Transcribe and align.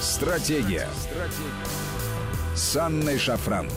Стратегия. 0.00 0.88
Стратегия. 0.98 2.56
С 2.56 2.74
Анной 2.74 3.18
Шафран. 3.18 3.68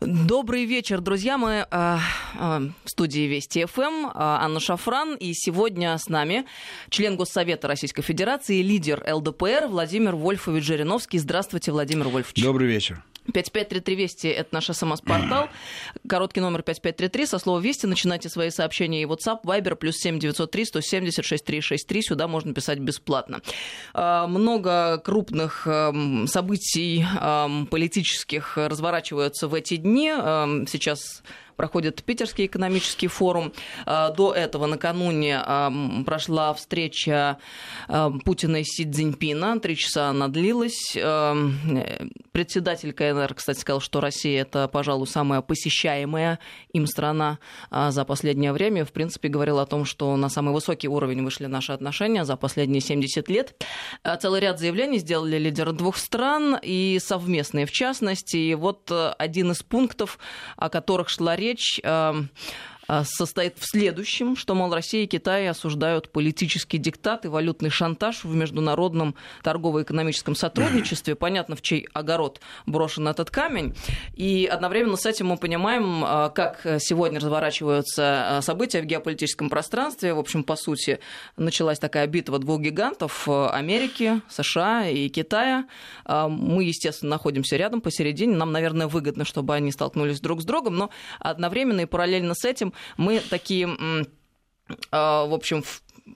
Добрый 0.00 0.66
вечер, 0.66 1.00
друзья. 1.00 1.38
Мы 1.38 1.66
э, 1.70 1.96
э, 2.38 2.60
в 2.84 2.90
студии 2.90 3.22
Вести 3.22 3.64
ФМ, 3.64 4.06
э, 4.06 4.10
Анна 4.14 4.60
Шафран. 4.60 5.14
И 5.14 5.32
сегодня 5.32 5.96
с 5.96 6.10
нами 6.10 6.44
член 6.90 7.16
Госсовета 7.16 7.68
Российской 7.68 8.02
Федерации, 8.02 8.60
лидер 8.60 9.02
ЛДПР 9.10 9.66
Владимир 9.66 10.14
Вольфович 10.14 10.64
Жириновский. 10.64 11.18
Здравствуйте, 11.18 11.72
Владимир 11.72 12.08
Вольфович. 12.08 12.42
Добрый 12.42 12.68
вечер. 12.68 13.02
5533 13.26 13.94
Вести– 13.94 14.26
это 14.28 14.54
наш 14.54 14.66
смс-портал. 14.66 15.48
Короткий 16.08 16.40
номер 16.40 16.62
5533. 16.62 17.26
Со 17.26 17.38
слова 17.38 17.60
Вести 17.60 17.86
начинайте 17.86 18.28
свои 18.28 18.50
сообщения 18.50 19.02
и 19.02 19.04
WhatsApp, 19.04 19.42
Viber, 19.44 19.76
плюс 19.76 19.96
7903 19.96 20.64
170 20.64 21.24
6363. 21.24 22.02
Сюда 22.02 22.28
можно 22.28 22.52
писать 22.52 22.78
бесплатно. 22.78 23.40
А, 23.94 24.26
много 24.26 24.98
крупных 24.98 25.66
эм, 25.66 26.26
событий 26.26 27.04
эм, 27.20 27.66
политических 27.66 28.56
разворачиваются 28.56 29.46
в 29.48 29.54
эти 29.54 29.76
дни. 29.76 30.08
Эм, 30.08 30.66
сейчас 30.66 31.22
проходит 31.56 32.02
Питерский 32.02 32.46
экономический 32.46 33.08
форум. 33.08 33.52
А, 33.86 34.10
до 34.10 34.32
этого 34.32 34.66
накануне 34.66 35.40
прошла 36.04 36.54
встреча 36.54 37.38
Путина 38.24 38.56
и 38.56 38.64
Си 38.64 38.90
Цзиньпина. 38.90 39.60
Три 39.60 39.76
часа 39.76 40.08
она 40.08 40.28
длилась. 40.28 40.96
Председатель 42.32 42.92
КНР, 42.92 43.34
кстати, 43.34 43.58
сказал, 43.58 43.80
что 43.80 44.00
Россия 44.00 44.42
это, 44.42 44.68
пожалуй, 44.68 45.06
самая 45.06 45.40
посещаемая 45.40 46.38
им 46.72 46.86
страна 46.86 47.38
за 47.70 48.04
последнее 48.04 48.52
время. 48.52 48.84
В 48.84 48.92
принципе, 48.92 49.28
говорил 49.28 49.58
о 49.58 49.66
том, 49.66 49.84
что 49.84 50.16
на 50.16 50.28
самый 50.28 50.52
высокий 50.52 50.88
уровень 50.88 51.24
вышли 51.24 51.46
наши 51.46 51.72
отношения 51.72 52.24
за 52.24 52.36
последние 52.36 52.80
70 52.80 53.28
лет. 53.28 53.62
Целый 54.20 54.40
ряд 54.40 54.58
заявлений 54.58 54.98
сделали 54.98 55.38
лидеры 55.38 55.72
двух 55.72 55.96
стран 55.96 56.58
и 56.62 56.98
совместные 57.00 57.66
в 57.66 57.72
частности. 57.72 58.36
И 58.36 58.54
вот 58.54 58.90
э, 58.90 59.14
один 59.18 59.52
из 59.52 59.62
пунктов, 59.62 60.18
о 60.56 60.68
которых 60.68 61.08
шла 61.08 61.36
речь, 61.42 61.80
эм, 61.82 61.88
а, 61.88 62.28
состоит 63.04 63.58
в 63.58 63.64
следующем, 63.64 64.36
что, 64.36 64.54
мол, 64.54 64.72
Россия 64.72 65.04
и 65.04 65.06
Китай 65.06 65.48
осуждают 65.48 66.10
политический 66.10 66.78
диктат 66.78 67.24
и 67.24 67.28
валютный 67.28 67.70
шантаж 67.70 68.24
в 68.24 68.34
международном 68.34 69.14
торгово-экономическом 69.42 70.34
сотрудничестве. 70.34 71.14
Понятно, 71.14 71.56
в 71.56 71.62
чей 71.62 71.86
огород 71.92 72.40
брошен 72.66 73.08
этот 73.08 73.30
камень. 73.30 73.74
И 74.14 74.46
одновременно 74.46 74.96
с 74.96 75.06
этим 75.06 75.28
мы 75.28 75.36
понимаем, 75.36 76.04
а, 76.04 76.28
как 76.28 76.66
сегодня 76.80 77.20
разворачиваются 77.20 78.38
а, 78.38 78.42
события 78.42 78.82
в 78.82 78.84
геополитическом 78.84 79.48
пространстве. 79.48 80.14
В 80.14 80.18
общем, 80.18 80.44
по 80.44 80.56
сути, 80.56 80.98
началась 81.36 81.78
такая 81.78 82.06
битва 82.06 82.38
двух 82.38 82.60
гигантов 82.60 83.28
Америки, 83.28 84.20
США 84.28 84.88
и 84.88 85.08
Китая. 85.08 85.66
Мы, 86.06 86.64
естественно, 86.64 87.10
находимся 87.10 87.56
рядом 87.56 87.80
посередине. 87.80 88.36
Нам, 88.36 88.52
наверное, 88.52 88.86
выгодно, 88.86 89.24
чтобы 89.24 89.54
они 89.54 89.72
столкнулись 89.72 90.20
друг 90.20 90.42
с 90.42 90.44
другом, 90.44 90.76
но 90.76 90.90
одновременно 91.20 91.80
и 91.80 91.86
параллельно 91.86 92.34
с 92.34 92.44
этим 92.44 92.72
мы 92.96 93.20
такие, 93.20 93.68
а, 94.90 95.26
в 95.26 95.34
общем, 95.34 95.64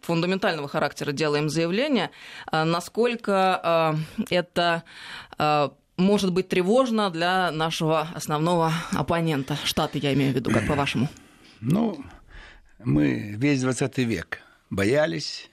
фундаментального 0.03 0.69
характера 0.69 1.13
делаем 1.13 1.49
заявление, 1.49 2.11
а, 2.47 2.65
насколько 2.65 3.61
а, 3.63 3.97
это 4.31 4.85
может 5.97 6.33
быть 6.33 6.49
тревожно 6.49 7.11
для 7.11 7.51
нашего 7.51 8.09
основного 8.15 8.73
оппонента, 8.93 9.57
Штаты, 9.65 9.99
я 9.99 10.13
имею 10.13 10.33
в 10.33 10.37
виду, 10.37 10.51
как 10.51 10.67
по-вашему? 10.69 11.09
Ну, 11.61 12.05
мы 12.79 13.35
весь 13.37 13.63
20 13.63 13.99
век 13.99 14.41
боялись, 14.71 15.51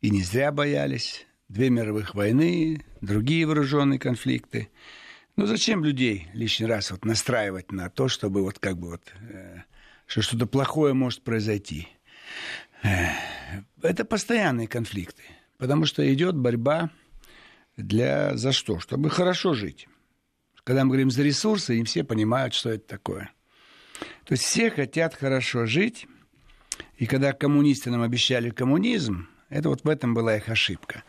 и 0.00 0.10
не 0.10 0.22
зря 0.22 0.52
боялись. 0.52 1.26
Две 1.48 1.70
мировых 1.70 2.14
войны, 2.14 2.84
другие 3.00 3.46
вооруженные 3.46 3.98
конфликты. 3.98 4.68
Ну 5.36 5.46
зачем 5.46 5.82
людей 5.82 6.28
лишний 6.34 6.66
раз 6.66 6.90
вот 6.90 7.04
настраивать 7.04 7.72
на 7.72 7.88
то, 7.88 8.08
чтобы 8.08 8.42
вот 8.42 8.58
как 8.58 8.76
бы 8.76 8.90
вот 8.90 9.02
э, 9.20 9.47
что 10.08 10.22
что-то 10.22 10.46
плохое 10.46 10.94
может 10.94 11.22
произойти. 11.22 11.86
Это 13.82 14.04
постоянные 14.04 14.66
конфликты, 14.66 15.22
потому 15.58 15.84
что 15.84 16.12
идет 16.12 16.34
борьба 16.34 16.90
для 17.76 18.36
за 18.36 18.52
что? 18.52 18.80
Чтобы 18.80 19.10
хорошо 19.10 19.52
жить. 19.52 19.86
Когда 20.64 20.84
мы 20.84 20.88
говорим 20.88 21.10
за 21.10 21.22
ресурсы, 21.22 21.78
и 21.78 21.84
все 21.84 22.04
понимают, 22.04 22.54
что 22.54 22.70
это 22.70 22.86
такое. 22.86 23.30
То 24.24 24.32
есть 24.32 24.44
все 24.44 24.70
хотят 24.70 25.14
хорошо 25.14 25.66
жить, 25.66 26.06
и 26.96 27.06
когда 27.06 27.32
коммунисты 27.32 27.90
нам 27.90 28.02
обещали 28.02 28.50
коммунизм, 28.50 29.28
это 29.50 29.68
вот 29.68 29.84
в 29.84 29.88
этом 29.88 30.14
была 30.14 30.36
их 30.36 30.48
ошибка. 30.48 31.04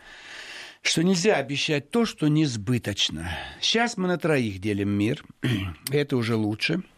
Что 0.82 1.04
нельзя 1.04 1.36
обещать 1.36 1.90
то, 1.90 2.06
что 2.06 2.28
несбыточно. 2.28 3.32
Сейчас 3.62 3.98
мы 3.98 4.08
на 4.08 4.18
троих 4.18 4.60
делим 4.60 4.90
мир, 4.90 5.24
это 5.90 6.18
уже 6.18 6.36
лучше– 6.36 6.84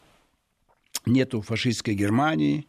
нету 1.06 1.42
фашистской 1.42 1.96
Германии 1.96 2.68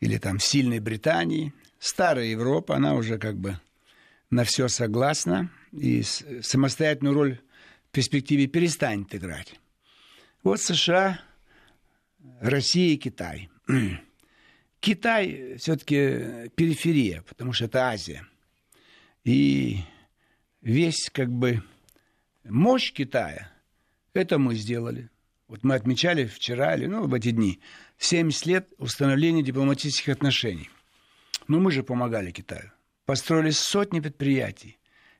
или 0.00 0.18
там 0.18 0.38
сильной 0.38 0.80
Британии. 0.80 1.52
Старая 1.78 2.26
Европа, 2.26 2.76
она 2.76 2.94
уже 2.94 3.18
как 3.18 3.36
бы 3.36 3.58
на 4.30 4.44
все 4.44 4.68
согласна 4.68 5.50
и 5.72 6.02
самостоятельную 6.02 7.14
роль 7.14 7.40
в 7.88 7.92
перспективе 7.92 8.46
перестанет 8.46 9.14
играть. 9.14 9.60
Вот 10.42 10.60
США, 10.60 11.20
Россия 12.40 12.94
и 12.94 12.96
Китай. 12.96 13.48
Китай 14.80 15.56
все-таки 15.56 16.50
периферия, 16.56 17.22
потому 17.22 17.52
что 17.52 17.64
это 17.66 17.88
Азия. 17.88 18.26
И 19.24 19.78
весь 20.60 21.08
как 21.10 21.30
бы 21.30 21.62
мощь 22.44 22.92
Китая, 22.92 23.50
это 24.12 24.38
мы 24.38 24.54
сделали. 24.54 25.08
Вот 25.48 25.62
мы 25.62 25.74
отмечали 25.74 26.24
вчера, 26.24 26.74
или 26.74 26.86
ну, 26.86 27.06
в 27.06 27.14
эти 27.14 27.30
дни, 27.30 27.60
70 27.98 28.46
лет 28.46 28.68
установления 28.78 29.42
дипломатических 29.42 30.14
отношений. 30.14 30.70
Но 31.48 31.60
мы 31.60 31.70
же 31.70 31.82
помогали 31.82 32.30
Китаю. 32.30 32.72
Построили 33.04 33.50
сотни 33.50 34.00
предприятий, 34.00 34.78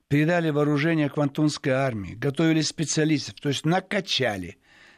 передали 0.09 0.49
вооружение 0.49 1.11
Квантунской 1.11 1.73
армии, 1.73 2.15
готовили 2.15 2.63
специалистов, 2.63 3.35
то 3.35 3.51
есть 3.51 3.67
накачали. 3.67 4.57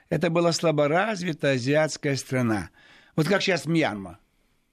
Это 0.08 0.30
была 0.30 0.52
слаборазвитая 0.52 1.54
азиатская 1.56 2.14
страна. 2.14 2.70
Вот 3.16 3.26
как 3.26 3.42
сейчас 3.42 3.66
Мьянма. 3.66 4.20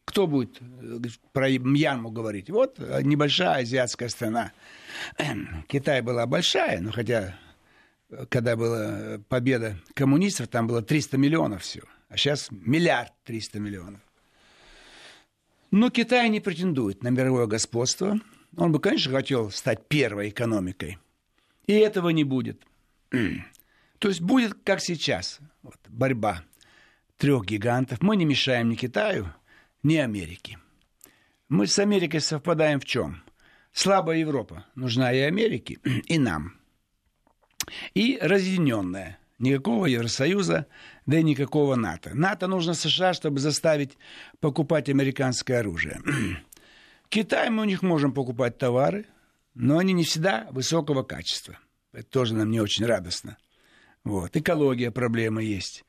Кто 0.06 0.28
будет 0.28 0.62
э, 0.62 1.00
про 1.32 1.50
Мьянму 1.50 2.12
говорить? 2.12 2.52
Вот 2.52 2.76
э, 2.78 3.02
небольшая 3.02 3.62
азиатская 3.62 4.10
страна. 4.10 4.52
Китай 5.68 6.02
была 6.02 6.28
большая, 6.28 6.82
но 6.82 6.92
хотя 6.92 7.36
когда 8.30 8.56
была 8.56 9.20
победа 9.30 9.78
коммунистов, 9.94 10.48
там 10.48 10.68
было 10.68 10.82
300 10.82 11.18
миллионов 11.18 11.64
всего, 11.64 11.88
а 12.10 12.18
сейчас 12.18 12.50
миллиард 12.52 13.12
300 13.26 13.60
миллионов. 13.60 14.02
Но 15.72 15.90
Китай 15.90 16.30
не 16.30 16.40
претендует 16.40 17.02
на 17.04 17.10
мировое 17.10 17.48
господство. 17.48 18.20
Он 18.58 18.72
бы, 18.72 18.80
конечно, 18.80 19.12
хотел 19.12 19.50
стать 19.50 19.88
первой 19.88 20.30
экономикой. 20.30 21.00
И 21.66 21.74
этого 21.74 22.10
не 22.10 22.24
будет. 22.24 22.62
То 24.00 24.08
есть 24.08 24.22
будет, 24.22 24.54
как 24.64 24.82
сейчас, 24.82 25.40
вот, 25.64 25.78
борьба 25.88 26.44
трех 27.18 27.46
гигантов. 27.46 28.02
Мы 28.02 28.18
не 28.18 28.26
мешаем 28.26 28.70
ни 28.70 28.76
Китаю, 28.76 29.34
ни 29.82 29.96
Америке. 29.96 30.60
Мы 31.50 31.66
с 31.66 31.80
Америкой 31.80 32.22
совпадаем 32.22 32.80
в 32.80 32.86
чем? 32.86 33.24
Слабая 33.72 34.18
Европа 34.18 34.66
нужна 34.76 35.12
и 35.12 35.20
Америке, 35.20 35.80
и 36.06 36.20
нам– 36.20 36.54
и 37.94 38.18
разъединенная. 38.22 39.18
Никакого 39.40 39.88
Евросоюза, 39.88 40.68
да 41.06 41.20
и 41.20 41.24
никакого 41.24 41.76
НАТО. 41.76 42.12
НАТО 42.14 42.48
нужно 42.48 42.74
США, 42.74 43.14
чтобы 43.14 43.40
заставить 43.40 43.98
покупать 44.40 44.90
американское 44.90 45.60
оружие. 45.60 46.02
Китай 47.10 47.50
мы 47.50 47.64
у 47.64 47.66
них 47.66 47.82
можем 47.82 48.14
покупать 48.14 48.58
товары, 48.58 49.06
но 49.54 49.80
они 49.80 49.94
не 49.94 50.04
всегда 50.04 50.48
высокого 50.52 51.04
качества. 51.04 51.58
Это 51.92 52.06
тоже 52.06 52.36
нам 52.36 52.52
не 52.52 52.62
очень 52.62 52.86
радостно. 52.86 53.38
Вот. 54.04 54.36
Экология 54.36 54.92
проблема 54.92 55.42
есть. 55.42 55.84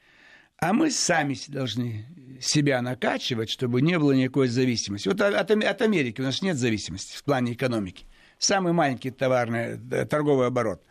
А 0.59 0.73
мы 0.73 0.91
сами 0.91 1.37
должны 1.49 2.07
себя 2.41 2.81
накачивать, 2.81 3.51
чтобы 3.51 3.83
не 3.83 3.99
было 3.99 4.13
никакой 4.13 4.49
зависимости. 4.49 5.09
Вот 5.09 5.21
от, 5.21 5.51
от 5.51 5.83
Америки 5.83 6.21
у 6.21 6.25
нас 6.25 6.43
нет 6.43 6.57
зависимости 6.57 7.17
в 7.17 7.25
плане 7.25 7.53
экономики 7.53 8.07
самый 8.45 8.73
маленький 8.73 9.11
товарный 9.11 9.81
э, 9.91 10.05
торговый 10.07 10.47
оборот. 10.47 10.83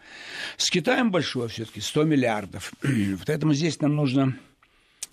С 0.57 0.69
Китаем 0.69 1.11
большой 1.11 1.47
все-таки, 1.49 1.81
100 1.81 2.03
миллиардов. 2.03 2.73
Поэтому 3.27 3.53
здесь 3.53 3.79
нам 3.81 3.95
нужно 3.95 4.37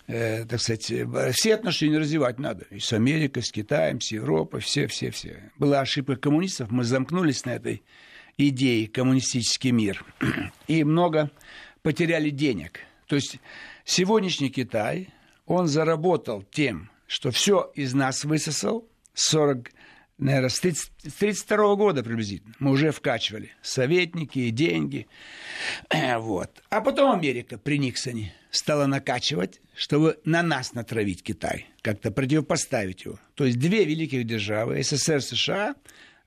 э, 0.07 0.45
так 0.45 0.59
сказать, 0.59 0.91
все 1.33 1.55
отношения 1.55 1.99
развивать 1.99 2.39
надо. 2.39 2.65
И 2.69 2.79
с 2.79 2.91
Америкой, 2.93 3.43
с 3.43 3.51
Китаем, 3.51 4.01
с 4.01 4.11
Европой, 4.11 4.61
все-все-все. 4.61 5.51
Была 5.57 5.81
ошибка 5.81 6.15
коммунистов, 6.15 6.71
мы 6.71 6.83
замкнулись 6.83 7.45
на 7.45 7.51
этой 7.51 7.83
идее 8.37 8.87
коммунистический 8.87 9.71
мир. 9.71 10.03
И 10.67 10.83
много 10.83 11.31
потеряли 11.81 12.29
денег. 12.29 12.79
То 13.07 13.15
есть 13.15 13.39
сегодняшний 13.85 14.49
Китай, 14.49 15.09
он 15.45 15.67
заработал 15.67 16.43
тем, 16.43 16.89
что 17.07 17.31
все 17.31 17.71
из 17.75 17.93
нас 17.93 18.23
высосал, 18.23 18.87
40 19.13 19.69
наверное, 20.21 20.49
с 20.49 20.59
1932 20.59 21.75
года 21.75 22.03
приблизительно. 22.03 22.53
Мы 22.59 22.71
уже 22.71 22.91
вкачивали 22.91 23.51
советники 23.61 24.39
и 24.39 24.51
деньги. 24.51 25.07
Вот. 26.21 26.63
А 26.69 26.81
потом 26.81 27.11
Америка 27.11 27.57
при 27.57 27.77
Никсоне 27.77 28.33
стала 28.51 28.85
накачивать, 28.85 29.59
чтобы 29.75 30.19
на 30.23 30.43
нас 30.43 30.73
натравить 30.73 31.23
Китай, 31.23 31.67
как-то 31.81 32.11
противопоставить 32.11 33.05
его. 33.05 33.19
То 33.35 33.45
есть 33.45 33.59
две 33.59 33.83
великих 33.83 34.25
державы, 34.25 34.81
СССР 34.83 35.21
США, 35.21 35.75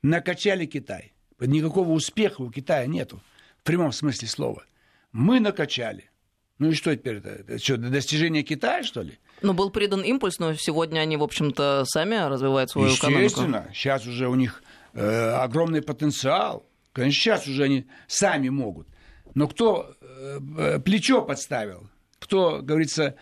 накачали 0.03 0.67
Китай. 0.67 1.13
Никакого 1.41 1.91
успеха 1.91 2.43
у 2.43 2.51
Китая 2.51 2.87
нету, 2.87 3.23
в 3.61 3.63
прямом 3.63 3.93
смысле 3.93 4.29
слова. 4.29 4.65
Мы 5.13 5.41
накачали. 5.41 6.11
Ну 6.59 6.71
и 6.71 6.75
что 6.75 6.95
теперь? 6.95 7.17
Это, 7.17 7.31
это 7.31 7.59
что, 7.59 7.77
достижение 7.77 8.43
Китая, 8.43 8.83
что 8.83 9.03
ли? 9.03 9.19
Ну, 9.43 9.55
был 9.55 9.71
придан 9.71 10.03
импульс, 10.03 10.39
но 10.39 10.55
сегодня 10.55 11.01
они, 11.01 11.17
в 11.17 11.23
общем-то, 11.23 11.85
сами 11.87 12.15
развивают 12.29 12.71
свою 12.71 12.89
Естественно, 12.89 13.11
экономику. 13.11 13.41
Естественно. 13.41 13.71
Сейчас 13.75 14.07
уже 14.07 14.29
у 14.29 14.35
них 14.35 14.63
э, 14.93 15.31
огромный 15.31 15.83
потенциал. 15.83 16.65
Конечно, 16.93 17.21
сейчас 17.21 17.49
уже 17.49 17.65
они 17.65 17.87
сами 18.07 18.49
могут. 18.51 18.87
Но 19.35 19.49
кто 19.49 19.95
э, 20.01 20.79
плечо 20.79 21.23
подставил, 21.23 21.89
кто, 22.21 22.63
говорится, 22.63 23.17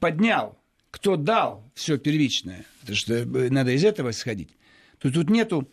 поднял, 0.00 0.58
кто 0.90 1.16
дал 1.16 1.70
все 1.74 1.98
первичное, 1.98 2.64
потому 2.80 2.96
что 2.96 3.14
э, 3.14 3.24
надо 3.50 3.72
из 3.72 3.84
этого 3.84 4.10
исходить, 4.10 4.56
то 4.98 5.12
тут 5.12 5.28
нету 5.28 5.68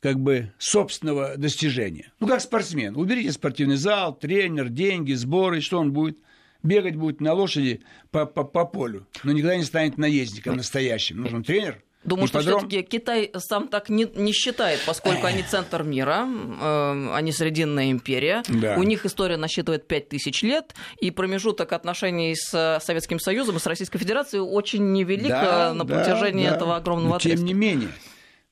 как 0.00 0.20
бы 0.20 0.52
собственного 0.58 1.36
достижения. 1.36 2.12
Ну, 2.20 2.26
как 2.26 2.40
спортсмен. 2.40 2.94
Уберите 2.96 3.32
спортивный 3.32 3.76
зал, 3.76 4.14
тренер, 4.14 4.68
деньги, 4.68 5.14
сборы, 5.14 5.60
что 5.60 5.78
он 5.78 5.92
будет? 5.92 6.18
Бегать 6.64 6.96
будет 6.96 7.20
на 7.20 7.34
лошади 7.34 7.82
по, 8.10 8.26
по, 8.26 8.42
по 8.42 8.64
полю, 8.64 9.06
но 9.22 9.30
никогда 9.30 9.56
не 9.56 9.64
станет 9.64 9.98
наездником 9.98 10.56
настоящим. 10.56 11.20
Нужен 11.20 11.44
тренер, 11.44 11.84
Думаю, 12.04 12.26
что 12.26 12.40
все-таки 12.40 12.82
Китай 12.82 13.30
сам 13.38 13.68
так 13.68 13.88
не, 13.88 14.04
не 14.04 14.32
считает, 14.32 14.80
поскольку 14.86 15.26
они 15.26 15.42
центр 15.42 15.82
мира, 15.82 16.26
э, 16.28 17.10
они 17.14 17.32
Срединная 17.32 17.90
империя. 17.90 18.42
Да. 18.48 18.76
У 18.76 18.82
них 18.82 19.06
история 19.06 19.36
насчитывает 19.36 19.88
5000 19.88 20.42
лет, 20.42 20.74
и 21.00 21.10
промежуток 21.10 21.72
отношений 21.72 22.34
с 22.36 22.78
Советским 22.82 23.18
Союзом 23.18 23.56
и 23.56 23.58
с 23.58 23.66
Российской 23.66 23.98
Федерацией 23.98 24.42
очень 24.42 24.92
невелик 24.92 25.28
Да, 25.28 25.70
э, 25.70 25.72
на 25.72 25.84
да, 25.84 25.94
протяжении 25.94 26.46
да. 26.46 26.56
этого 26.56 26.76
огромного 26.76 27.14
Но, 27.14 27.18
Тем 27.18 27.32
отрезка. 27.32 27.46
не 27.46 27.54
менее, 27.54 27.90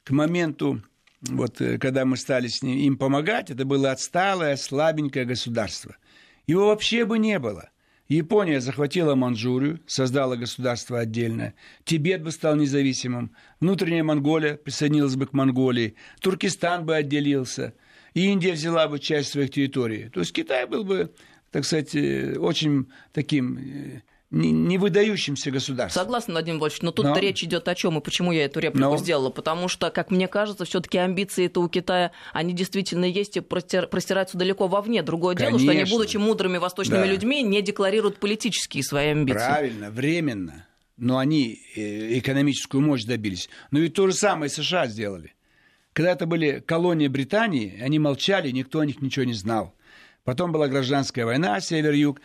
к 0.04 0.10
моменту, 0.10 0.80
вот, 1.20 1.60
э, 1.60 1.78
когда 1.78 2.06
мы 2.06 2.16
стали 2.16 2.48
с 2.48 2.62
ним, 2.62 2.78
им 2.78 2.96
помогать, 2.96 3.50
это 3.50 3.66
было 3.66 3.90
отсталое, 3.92 4.56
слабенькое 4.56 5.26
государство. 5.26 5.96
Его 6.46 6.68
вообще 6.68 7.04
бы 7.04 7.18
не 7.18 7.38
было. 7.38 7.68
Япония 8.12 8.60
захватила 8.60 9.14
Манчжурию, 9.14 9.80
создала 9.86 10.36
государство 10.36 10.98
отдельное. 10.98 11.54
Тибет 11.84 12.22
бы 12.22 12.30
стал 12.30 12.56
независимым. 12.56 13.34
Внутренняя 13.60 14.04
Монголия 14.04 14.56
присоединилась 14.56 15.16
бы 15.16 15.26
к 15.26 15.32
Монголии. 15.32 15.94
Туркестан 16.20 16.84
бы 16.84 16.94
отделился. 16.94 17.74
Индия 18.14 18.52
взяла 18.52 18.88
бы 18.88 18.98
часть 18.98 19.30
своих 19.30 19.50
территорий. 19.50 20.10
То 20.10 20.20
есть 20.20 20.32
Китай 20.32 20.66
был 20.66 20.84
бы, 20.84 21.12
так 21.50 21.64
сказать, 21.64 21.94
э, 21.94 22.36
очень 22.38 22.88
таким 23.12 23.58
э, 23.58 24.02
не, 24.40 24.78
выдающимся 24.78 25.50
государством. 25.50 26.02
Согласна, 26.02 26.32
Владимир 26.32 26.58
Владимирович, 26.58 26.82
но 26.82 26.90
тут 26.90 27.04
Но- 27.04 27.18
речь 27.18 27.44
идет 27.44 27.68
о 27.68 27.74
чем 27.74 27.98
и 27.98 28.00
почему 28.00 28.32
я 28.32 28.46
эту 28.46 28.60
реплику 28.60 28.90
Но- 28.90 28.96
сделала. 28.96 29.30
Потому 29.30 29.68
что, 29.68 29.90
как 29.90 30.10
мне 30.10 30.26
кажется, 30.26 30.64
все-таки 30.64 30.96
амбиции 30.98 31.46
это 31.46 31.60
у 31.60 31.68
Китая, 31.68 32.12
они 32.32 32.52
действительно 32.54 33.04
есть 33.04 33.36
и 33.36 33.40
простир- 33.40 33.86
простираются 33.86 34.38
далеко 34.38 34.66
вовне. 34.68 35.02
Другое 35.02 35.34
дело, 35.34 35.50
что 35.58 35.68
они, 35.68 35.80
Конечно. 35.80 35.96
будучи 35.96 36.16
мудрыми 36.16 36.56
восточными 36.58 37.00
Да. 37.02 37.06
людьми, 37.06 37.42
не 37.42 37.60
декларируют 37.62 38.18
политические 38.18 38.82
свои 38.82 39.08
амбиции. 39.08 39.38
Правильно, 39.38 39.90
временно. 39.90 40.66
Но 40.96 41.18
они 41.18 41.58
э, 41.76 42.18
экономическую 42.18 42.80
мощь 42.80 43.04
добились. 43.04 43.48
Но 43.70 43.80
ведь 43.80 43.94
то 43.94 44.06
же 44.06 44.14
самое 44.14 44.50
США 44.50 44.86
сделали. 44.86 45.34
Когда 45.92 46.12
это 46.12 46.24
были 46.26 46.62
колонии 46.64 47.08
Британии, 47.08 47.78
они 47.82 47.98
молчали, 47.98 48.50
никто 48.50 48.80
о 48.80 48.86
них 48.86 49.02
ничего 49.02 49.26
не 49.26 49.34
знал. 49.34 49.74
Потом 50.24 50.52
была 50.52 50.68
гражданская 50.68 51.24
война, 51.26 51.60
север-юг. 51.60 52.20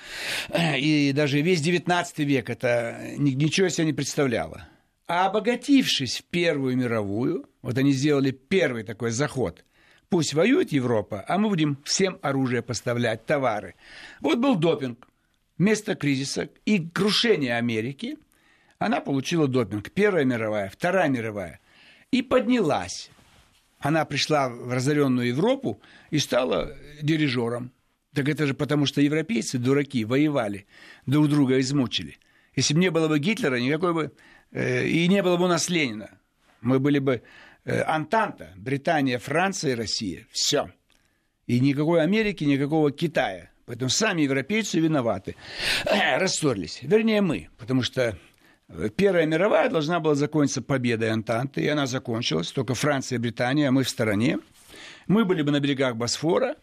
И 0.78 1.12
даже 1.16 1.42
весь 1.42 1.62
19 1.62 2.20
век 2.20 2.50
это 2.50 3.00
ни- 3.18 3.32
ничего 3.32 3.70
себе 3.70 3.88
не 3.88 3.94
представляло. 3.94 4.68
А 5.08 5.26
обогатившись 5.28 6.18
в 6.20 6.24
Первую 6.26 6.78
мировую, 6.78 7.50
вот 7.62 7.78
они 7.78 7.92
сделали 7.94 8.32
первый 8.32 8.84
такой 8.84 9.12
заход. 9.12 9.64
Пусть 10.10 10.34
воюет 10.34 10.72
Европа, 10.72 11.24
а 11.28 11.38
мы 11.38 11.50
будем 11.50 11.78
всем 11.84 12.20
оружие 12.22 12.62
поставлять, 12.62 13.26
товары. 13.26 13.76
Вот 14.22 14.38
был 14.38 14.56
допинг. 14.56 15.08
Вместо 15.58 15.96
кризиса 15.96 16.50
и 16.66 16.88
крушения 16.88 17.58
Америки 17.58 18.18
она 18.78 19.02
получила 19.02 19.48
допинг. 19.48 19.90
Первая 19.92 20.24
мировая, 20.24 20.70
Вторая 20.70 21.10
мировая. 21.10 21.60
И 22.12 22.22
поднялась. 22.22 23.10
Она 23.80 24.06
пришла 24.06 24.50
в 24.50 24.72
разоренную 24.72 25.30
Европу 25.30 25.82
и 26.12 26.20
стала 26.20 26.76
дирижером. 27.02 27.72
Так 28.13 28.30
это 28.30 28.48
же 28.48 28.54
потому, 28.54 28.86
что 28.86 29.01
европейцы, 29.01 29.57
дураки, 29.57 30.06
воевали, 30.06 30.65
друг 31.06 31.27
друга 31.27 31.59
измучили. 31.59 32.18
Если 32.56 32.74
бы 32.74 32.80
не 32.80 32.89
было 32.89 33.07
бы 33.07 33.19
Гитлера, 33.19 33.56
никакой 33.56 33.94
бы... 33.94 34.12
э, 34.51 34.88
и 34.88 35.07
не 35.07 35.21
было 35.21 35.38
бы 35.38 35.45
у 35.45 35.48
нас 35.48 35.69
Ленина. 35.69 36.18
Мы 36.62 36.80
были 36.80 37.00
бы 37.00 37.21
э, 37.65 37.81
Антанта, 37.83 38.54
Британия, 38.56 39.19
Франция 39.19 39.74
и 39.74 39.75
Россия. 39.75 40.25
Все. 40.31 40.71
И 41.45 41.59
никакой 41.59 42.01
Америки, 42.01 42.44
никакого 42.44 42.92
Китая. 42.92 43.51
Поэтому 43.65 43.89
сами 43.89 44.21
европейцы 44.21 44.80
виноваты. 44.80 45.36
Рассорились. 45.86 46.80
Вернее, 46.81 47.21
мы. 47.21 47.50
Потому 47.57 47.83
что 47.83 48.18
э, 48.69 48.89
Первая 48.95 49.25
мировая 49.25 49.69
должна 49.69 50.00
была 50.00 50.15
закончиться 50.15 50.62
победой 50.62 51.12
Антанты, 51.12 51.62
и 51.62 51.68
она 51.68 51.86
закончилась. 51.86 52.51
Только 52.51 52.74
Франция 52.74 53.18
и 53.18 53.19
Британия, 53.19 53.68
а 53.68 53.71
мы 53.71 53.83
в 53.83 53.89
стороне. 53.89 54.39
Мы 55.07 55.25
были 55.25 55.42
бы 55.42 55.51
на 55.51 55.59
берегах 55.59 55.95
Босфора 55.95 56.56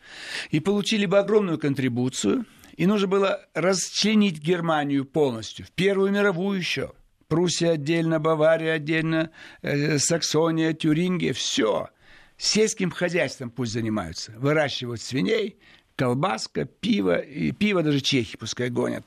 и 0.51 0.61
получили 0.61 1.07
бы 1.07 1.19
огромную 1.19 1.59
контрибуцию. 1.59 2.45
И 2.77 2.87
нужно 2.87 3.07
было 3.07 3.47
расчленить 3.55 4.41
Германию 4.41 5.05
полностью. 5.05 5.65
В 5.67 5.71
Первую 5.71 6.11
мировую 6.11 6.59
еще. 6.59 6.93
Пруссия 7.29 7.73
отдельно, 7.73 8.21
Бавария 8.21 8.75
отдельно, 8.75 9.31
э, 9.63 9.99
Саксония, 9.99 10.73
Тюрингия, 10.73 11.33
все. 11.33 11.89
Сельским 12.37 12.91
хозяйством 12.91 13.51
пусть 13.51 13.73
занимаются. 13.73 14.33
Выращивают 14.37 15.01
свиней, 15.01 15.57
колбаска, 15.97 16.65
пиво. 16.65 17.17
И 17.17 17.53
пиво 17.53 17.83
даже 17.83 18.01
чехи 18.01 18.37
пускай 18.37 18.71
гонят. 18.71 19.07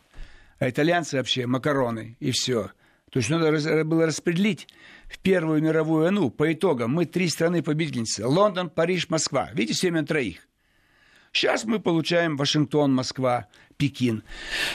А 0.59 0.69
итальянцы 0.69 1.17
вообще 1.17 1.45
макароны 1.45 2.17
и 2.19 2.31
все. 2.31 2.71
То 3.11 3.19
есть 3.19 3.29
надо 3.29 3.85
было 3.85 4.05
распределить 4.05 4.67
в 5.09 5.19
Первую 5.19 5.61
мировую 5.61 6.03
войну 6.03 6.29
по 6.29 6.51
итогам. 6.51 6.91
Мы 6.91 7.05
три 7.05 7.29
страны 7.29 7.61
победительницы. 7.63 8.25
Лондон, 8.25 8.69
Париж, 8.69 9.09
Москва. 9.09 9.49
Видите, 9.53 9.79
семь 9.79 10.05
троих. 10.05 10.47
Сейчас 11.31 11.65
мы 11.65 11.79
получаем 11.79 12.35
Вашингтон, 12.35 12.93
Москва, 12.93 13.47
Пекин. 13.77 14.23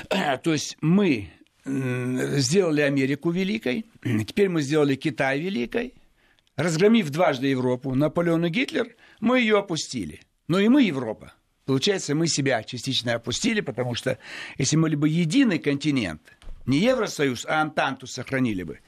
То 0.08 0.52
есть 0.52 0.76
мы 0.80 1.30
сделали 1.64 2.80
Америку 2.80 3.30
великой, 3.30 3.86
теперь 4.02 4.48
мы 4.48 4.62
сделали 4.62 4.94
Китай 4.94 5.40
великой, 5.40 5.94
разгромив 6.56 7.10
дважды 7.10 7.46
Европу, 7.48 7.94
Наполеон 7.94 8.46
и 8.46 8.48
Гитлер, 8.48 8.94
мы 9.20 9.40
ее 9.40 9.58
опустили. 9.58 10.20
Но 10.48 10.58
и 10.58 10.68
мы 10.68 10.82
Европа. 10.82 11.32
Получается, 11.64 12.14
мы 12.14 12.26
себя 12.26 12.62
частично 12.64 13.14
опустили, 13.14 13.60
потому 13.60 13.94
что 13.94 14.18
если 14.58 14.76
мы 14.76 14.90
бы 14.90 15.08
единый 15.08 15.58
континент, 15.58 16.20
не 16.66 16.78
Евросоюз, 16.78 17.46
а 17.46 17.62
Антанту 17.62 18.06
сохранили 18.06 18.62
бы. 18.64 18.80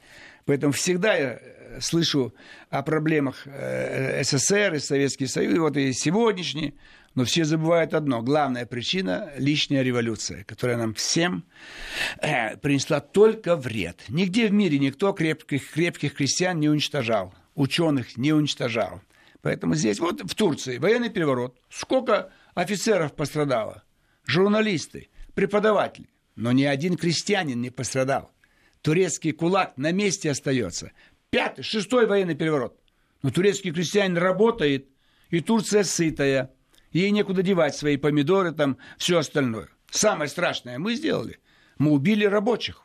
Поэтому 0.45 0.73
всегда 0.73 1.15
я 1.15 1.39
э, 1.41 1.79
слышу 1.81 2.33
о 2.69 2.83
проблемах 2.83 3.43
э, 3.45 4.23
СССР 4.23 4.75
и 4.75 4.79
Советский 4.79 5.27
Союз, 5.27 5.55
и 5.55 5.59
вот 5.59 5.77
и 5.77 5.91
сегодняшние, 5.91 6.75
но 7.15 7.25
все 7.25 7.45
забывают 7.45 7.93
одно. 7.93 8.21
Главная 8.21 8.65
причина– 8.65 9.31
лишняя 9.37 9.81
революция, 9.81 10.43
которая 10.43 10.77
нам 10.77 10.93
всем 10.93 11.45
э, 12.21 12.57
принесла 12.57 12.99
только 12.99 13.55
вред. 13.55 14.03
Нигде 14.07 14.47
в 14.47 14.53
мире 14.53 14.77
никто 14.77 15.13
крепких, 15.13 15.71
крепких 15.71 16.13
крестьян 16.13 16.59
не 16.59 16.69
уничтожал, 16.69 17.33
ученых 17.55 18.17
не 18.17 18.31
уничтожал. 18.33 19.01
Поэтому 19.41 19.75
здесь, 19.75 19.99
вот 19.99 20.21
в 20.21 20.35
Турции, 20.35 20.77
военный 20.77 21.09
переворот. 21.09 21.59
Сколько 21.69 22.31
офицеров 22.53 23.13
пострадало? 23.13 23.83
Журналисты, 24.25 25.09
преподаватели. 25.33 26.09
Но 26.35 26.51
ни 26.51 26.63
один 26.63 26.97
крестьянин 26.97 27.61
не 27.61 27.69
пострадал. 27.69 28.31
Турецкий 28.85 29.31
кулак 29.31 29.77
на 29.77 29.91
месте 29.91 30.29
остается. 30.29 30.91
Пятый, 31.31 31.63
шестой 31.63 32.05
военный 32.05 32.35
переворот. 32.35 32.79
Но 33.23 33.31
турецкий 33.31 33.71
крестьянин 33.71 34.15
работает, 34.15 34.89
и 35.31 35.39
Турция 35.39 35.83
сытая. 35.83 36.53
Ей 36.91 37.09
некуда 37.09 37.41
девать 37.41 37.75
свои 37.75 37.97
помидоры, 37.97 38.51
там, 38.51 38.77
все 38.99 39.17
остальное. 39.17 39.69
Самое 39.89 40.29
страшное 40.29 40.77
мы 40.77 40.93
сделали. 40.93 41.39
Мы 41.79 41.93
убили 41.93 42.25
рабочих. 42.25 42.83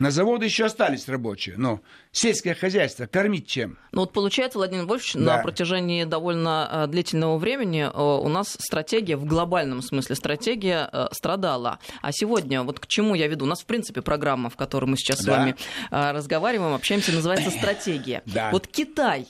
На 0.00 0.10
заводы 0.10 0.46
еще 0.46 0.64
остались 0.64 1.06
рабочие, 1.08 1.56
но 1.58 1.82
сельское 2.10 2.54
хозяйство 2.54 3.04
кормить 3.04 3.46
чем? 3.46 3.78
Ну 3.92 4.00
вот 4.00 4.14
получается, 4.14 4.58
Владимир 4.58 4.86
Вольфович, 4.86 5.12
да. 5.12 5.36
на 5.36 5.42
протяжении 5.42 6.04
довольно 6.04 6.68
э, 6.72 6.86
длительного 6.86 7.36
времени 7.36 7.82
э, 7.82 7.90
у 7.92 8.28
нас 8.28 8.56
стратегия, 8.58 9.18
в 9.18 9.26
глобальном 9.26 9.82
смысле 9.82 10.16
стратегия 10.16 10.88
э, 10.90 11.08
страдала. 11.12 11.80
А 12.00 12.12
сегодня, 12.12 12.62
вот 12.62 12.80
к 12.80 12.86
чему 12.86 13.14
я 13.14 13.28
веду? 13.28 13.44
У 13.44 13.48
нас, 13.48 13.60
в 13.60 13.66
принципе, 13.66 14.00
программа, 14.00 14.48
в 14.48 14.56
которой 14.56 14.86
мы 14.86 14.96
сейчас 14.96 15.20
да. 15.20 15.22
с 15.22 15.36
вами 15.36 15.54
разговариваем, 15.90 16.72
общаемся, 16.72 17.12
называется 17.12 17.50
«Стратегия». 17.50 18.22
Да. 18.24 18.50
Вот 18.52 18.66
Китай 18.66 19.28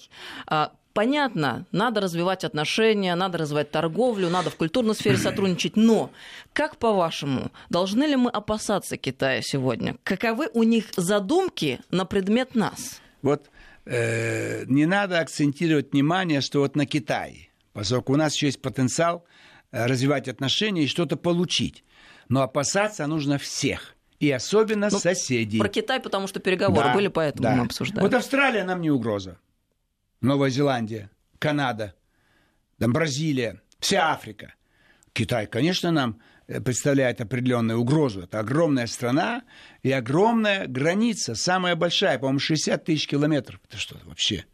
Понятно, 0.93 1.67
надо 1.71 2.01
развивать 2.01 2.45
отношения, 2.45 3.15
надо 3.15 3.39
развивать 3.39 3.71
торговлю, 3.71 4.29
надо 4.29 4.51
в 4.51 4.57
культурной 4.57 4.95
сфере 4.95 5.17
сотрудничать, 5.19 5.77
но 5.77 6.11
как 6.53 6.77
по-вашему, 6.79 7.53
должны 7.69 8.05
ли 8.05 8.17
мы 8.17 8.31
опасаться 8.31 8.97
Китая 8.97 9.41
сегодня? 9.43 9.97
Каковы 10.03 10.51
у 10.53 10.65
них 10.65 10.87
задумки 10.97 11.81
на 11.91 12.05
предмет 12.05 12.55
нас? 12.55 13.01
Вот 13.23 13.51
э, 13.85 14.65
не 14.67 14.87
надо 14.87 15.21
акцентировать 15.21 15.93
внимание, 15.93 16.41
что 16.41 16.61
вот 16.61 16.75
на 16.75 16.87
Китае, 16.87 17.51
поскольку 17.73 18.15
у 18.15 18.17
нас 18.17 18.35
еще 18.35 18.47
есть 18.47 18.61
потенциал 18.61 19.25
э, 19.71 19.87
развивать 19.87 20.27
отношения 20.27 20.85
и 20.85 20.89
что-то 20.89 21.17
получить. 21.17 21.85
Но 22.29 22.43
опасаться 22.43 23.07
нужно 23.07 23.39
всех. 23.39 23.97
И 24.21 24.31
особенно 24.31 24.89
ну, 24.91 24.99
соседей. 24.99 25.59
Про 25.59 25.69
Китай, 25.69 25.99
потому 25.99 26.27
что 26.27 26.41
переговоры 26.41 26.89
да, 26.89 26.95
были, 26.95 27.09
поэтому 27.09 27.43
да. 27.43 27.55
мы 27.57 27.65
обсуждаем. 27.65 28.03
Вот 28.03 28.15
Австралия 28.15 28.65
нам 28.65 28.83
не 28.83 28.91
угроза. 28.91 29.39
Новая 30.21 30.50
Зеландия, 30.50 31.11
Канада, 31.39 31.95
там 32.79 32.93
Бразилия, 32.93 33.62
вся 33.79 34.12
Африка. 34.12 34.55
Китай, 35.12 35.47
конечно, 35.47 35.91
нам 35.91 36.21
э, 36.47 36.61
представляет 36.61 37.21
определенную 37.21 37.81
угрозу. 37.81 38.23
Это 38.23 38.39
огромная 38.41 38.87
страна 38.87 39.43
и 39.83 39.91
огромная 39.91 40.67
граница, 40.67 41.35
самая 41.35 41.75
большая, 41.75 42.19
по-моему, 42.19 42.39
60 42.39 42.85
тысяч 42.85 43.07
километров. 43.07 43.61
Это 43.69 43.79
что 43.79 43.97
вообще? 44.05 44.45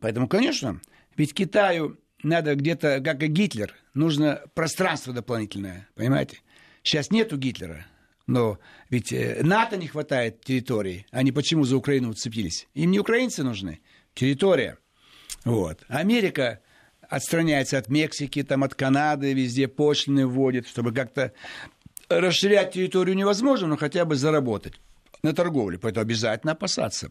Поэтому, 0.00 0.28
конечно, 0.28 0.80
ведь 1.16 1.34
Китаю 1.34 1.98
надо 2.22 2.54
где-то, 2.54 3.00
как 3.00 3.22
и 3.22 3.26
Гитлер, 3.26 3.74
нужно 3.94 4.42
пространство 4.54 5.12
дополнительное, 5.12 5.88
понимаете? 5.94 6.38
Сейчас 6.82 7.10
нету 7.10 7.36
Гитлера, 7.36 7.86
но 8.26 8.58
ведь 8.90 9.12
э, 9.12 9.42
НАТО 9.42 9.76
не 9.76 9.86
хватает 9.86 10.42
территории. 10.44 11.06
Они 11.10 11.32
почему 11.32 11.64
за 11.64 11.76
Украину 11.76 12.10
уцепились? 12.10 12.68
Им 12.74 12.90
не 12.90 12.98
украинцы 12.98 13.42
нужны, 13.42 13.80
территория. 14.16 14.78
Вот. 15.44 15.84
Америка 15.86 16.60
отстраняется 17.08 17.78
от 17.78 17.88
Мексики, 17.88 18.42
там, 18.42 18.64
от 18.64 18.74
Канады, 18.74 19.32
везде 19.32 19.68
пошлины 19.68 20.26
вводит, 20.26 20.66
чтобы 20.66 20.92
как-то 20.92 21.32
расширять 22.08 22.72
территорию 22.72 23.14
невозможно, 23.14 23.68
но 23.68 23.76
хотя 23.76 24.04
бы 24.04 24.16
заработать 24.16 24.80
на 25.22 25.32
торговле. 25.32 25.78
Поэтому 25.78 26.02
обязательно 26.02 26.52
опасаться. 26.52 27.10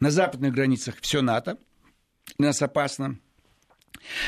На 0.00 0.10
западных 0.10 0.52
границах 0.52 0.96
все 1.00 1.22
НАТО, 1.22 1.58
нас 2.38 2.60
опасно. 2.60 3.18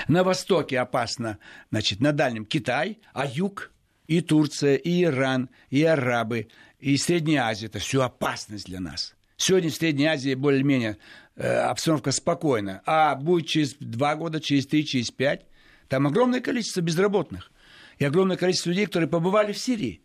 На 0.06 0.24
востоке 0.24 0.78
опасно, 0.78 1.38
значит, 1.70 2.00
на 2.00 2.12
дальнем 2.12 2.44
Китай, 2.44 2.98
а 3.12 3.26
юг 3.26 3.70
и 4.06 4.20
Турция, 4.20 4.76
и 4.76 5.04
Иран, 5.04 5.50
и 5.70 5.84
арабы, 5.84 6.48
и 6.78 6.96
Средняя 6.96 7.44
Азия. 7.44 7.66
Это 7.66 7.78
все 7.78 8.02
опасность 8.02 8.66
для 8.66 8.80
нас. 8.80 9.14
Сегодня 9.36 9.70
в 9.70 9.74
Средней 9.74 10.06
Азии 10.06 10.34
более-менее 10.34 10.98
обстановка 11.38 12.12
спокойна. 12.12 12.82
А 12.84 13.14
будет 13.14 13.46
через 13.46 13.74
два 13.74 14.16
года, 14.16 14.40
через 14.40 14.66
три, 14.66 14.84
через 14.84 15.10
пять, 15.10 15.46
там 15.88 16.06
огромное 16.06 16.40
количество 16.40 16.80
безработных. 16.80 17.50
И 17.98 18.04
огромное 18.04 18.36
количество 18.36 18.70
людей, 18.70 18.86
которые 18.86 19.08
побывали 19.08 19.52
в 19.52 19.58
Сирии. 19.58 20.02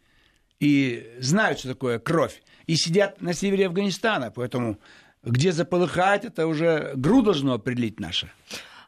И 0.60 1.12
знают, 1.20 1.60
что 1.60 1.70
такое 1.70 2.00
кровь. 2.00 2.42
И 2.68 2.76
сидят 2.76 3.22
на 3.22 3.34
севере 3.34 3.68
Афганистана. 3.68 4.32
Поэтому 4.32 4.80
где 5.24 5.52
заполыхает, 5.52 6.26
это 6.26 6.48
уже 6.48 6.94
ГРУ 6.96 7.22
должно 7.22 7.54
определить 7.54 8.00
наше. 8.00 8.32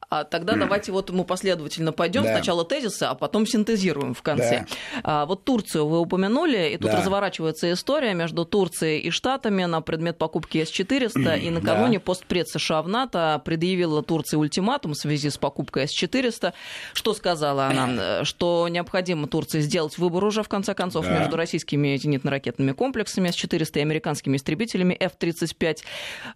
А 0.09 0.23
тогда 0.23 0.55
давайте 0.55 0.91
вот 0.91 1.09
мы 1.09 1.23
последовательно 1.23 1.91
пойдем. 1.91 2.23
Да. 2.23 2.33
Сначала 2.35 2.63
тезисы, 2.65 3.03
а 3.03 3.15
потом 3.15 3.45
синтезируем 3.45 4.13
в 4.13 4.21
конце. 4.21 4.65
Да. 4.95 5.01
А, 5.03 5.25
вот 5.25 5.43
Турцию 5.43 5.87
вы 5.87 5.99
упомянули, 5.99 6.71
и 6.73 6.77
тут 6.77 6.91
да. 6.91 6.97
разворачивается 6.97 7.71
история 7.71 8.13
между 8.13 8.45
Турцией 8.45 8.99
и 8.99 9.09
Штатами 9.09 9.65
на 9.65 9.81
предмет 9.81 10.17
покупки 10.17 10.63
С-400. 10.63 11.39
И 11.39 11.49
накануне 11.49 11.97
да. 11.97 12.03
постпред 12.03 12.47
США 12.49 12.81
в 12.81 12.87
НАТО 12.87 13.41
предъявила 13.43 14.03
Турции 14.03 14.37
ультиматум 14.37 14.93
в 14.93 14.97
связи 14.97 15.29
с 15.29 15.37
покупкой 15.37 15.87
С-400. 15.87 16.53
Что 16.93 17.13
сказала 17.13 17.67
она? 17.67 18.23
Что 18.23 18.67
необходимо 18.69 19.27
Турции 19.27 19.59
сделать 19.59 19.97
выбор 19.97 20.23
уже, 20.25 20.43
в 20.43 20.49
конце 20.49 20.73
концов, 20.73 21.05
да. 21.05 21.19
между 21.19 21.35
российскими 21.35 21.95
зенитно-ракетными 21.95 22.73
комплексами 22.73 23.29
С-400 23.29 23.79
и 23.79 23.81
американскими 23.81 24.37
истребителями 24.37 24.95
F-35. 24.99 25.77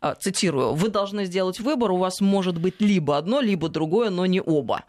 А, 0.02 0.16
цитирую. 0.16 0.74
«Вы 0.74 0.90
должны 0.90 1.26
сделать 1.26 1.60
выбор, 1.60 1.92
у 1.92 1.98
вас 1.98 2.22
может 2.22 2.60
быть 2.60 2.76
либо 2.80 3.18
одно, 3.18 3.42
либо 3.42 3.59
либо 3.60 3.70
другое, 3.70 4.10
но 4.10 4.26
не 4.26 4.42
оба. 4.42 4.84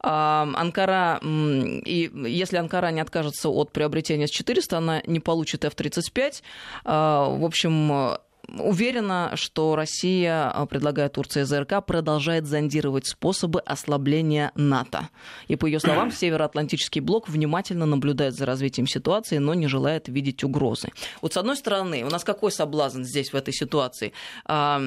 Анкара, 0.00 1.20
и 1.22 2.10
если 2.26 2.58
Анкара 2.58 2.90
не 2.90 3.00
откажется 3.00 3.48
от 3.48 3.72
приобретения 3.72 4.26
С-400, 4.26 4.76
она 4.76 5.02
не 5.06 5.20
получит 5.20 5.64
F-35. 5.64 6.42
А, 6.84 7.28
в 7.28 7.44
общем, 7.44 8.18
уверена, 8.58 9.32
что 9.34 9.76
Россия, 9.76 10.50
а, 10.50 10.66
предлагая 10.66 11.08
Турции 11.08 11.42
ЗРК, 11.42 11.84
продолжает 11.84 12.46
зондировать 12.46 13.06
способы 13.06 13.60
ослабления 13.60 14.52
НАТО. 14.54 15.08
И, 15.48 15.56
по 15.56 15.66
ее 15.66 15.80
словам, 15.80 16.10
Североатлантический 16.20 17.00
блок 17.00 17.28
внимательно 17.28 17.86
наблюдает 17.86 18.34
за 18.34 18.46
развитием 18.46 18.86
ситуации, 18.86 19.38
но 19.38 19.54
не 19.54 19.66
желает 19.66 20.08
видеть 20.08 20.44
угрозы. 20.44 20.88
Вот 21.22 21.34
с 21.34 21.36
одной 21.36 21.56
стороны, 21.56 22.04
у 22.04 22.10
нас 22.10 22.24
какой 22.24 22.52
соблазн 22.52 23.02
здесь 23.02 23.32
в 23.32 23.36
этой 23.36 23.52
ситуации? 23.52 24.12
А, 24.44 24.80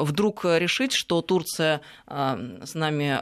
вдруг 0.00 0.44
решить, 0.44 0.92
что 0.92 1.22
Турция 1.22 1.80
с 2.06 2.74
нами 2.74 3.18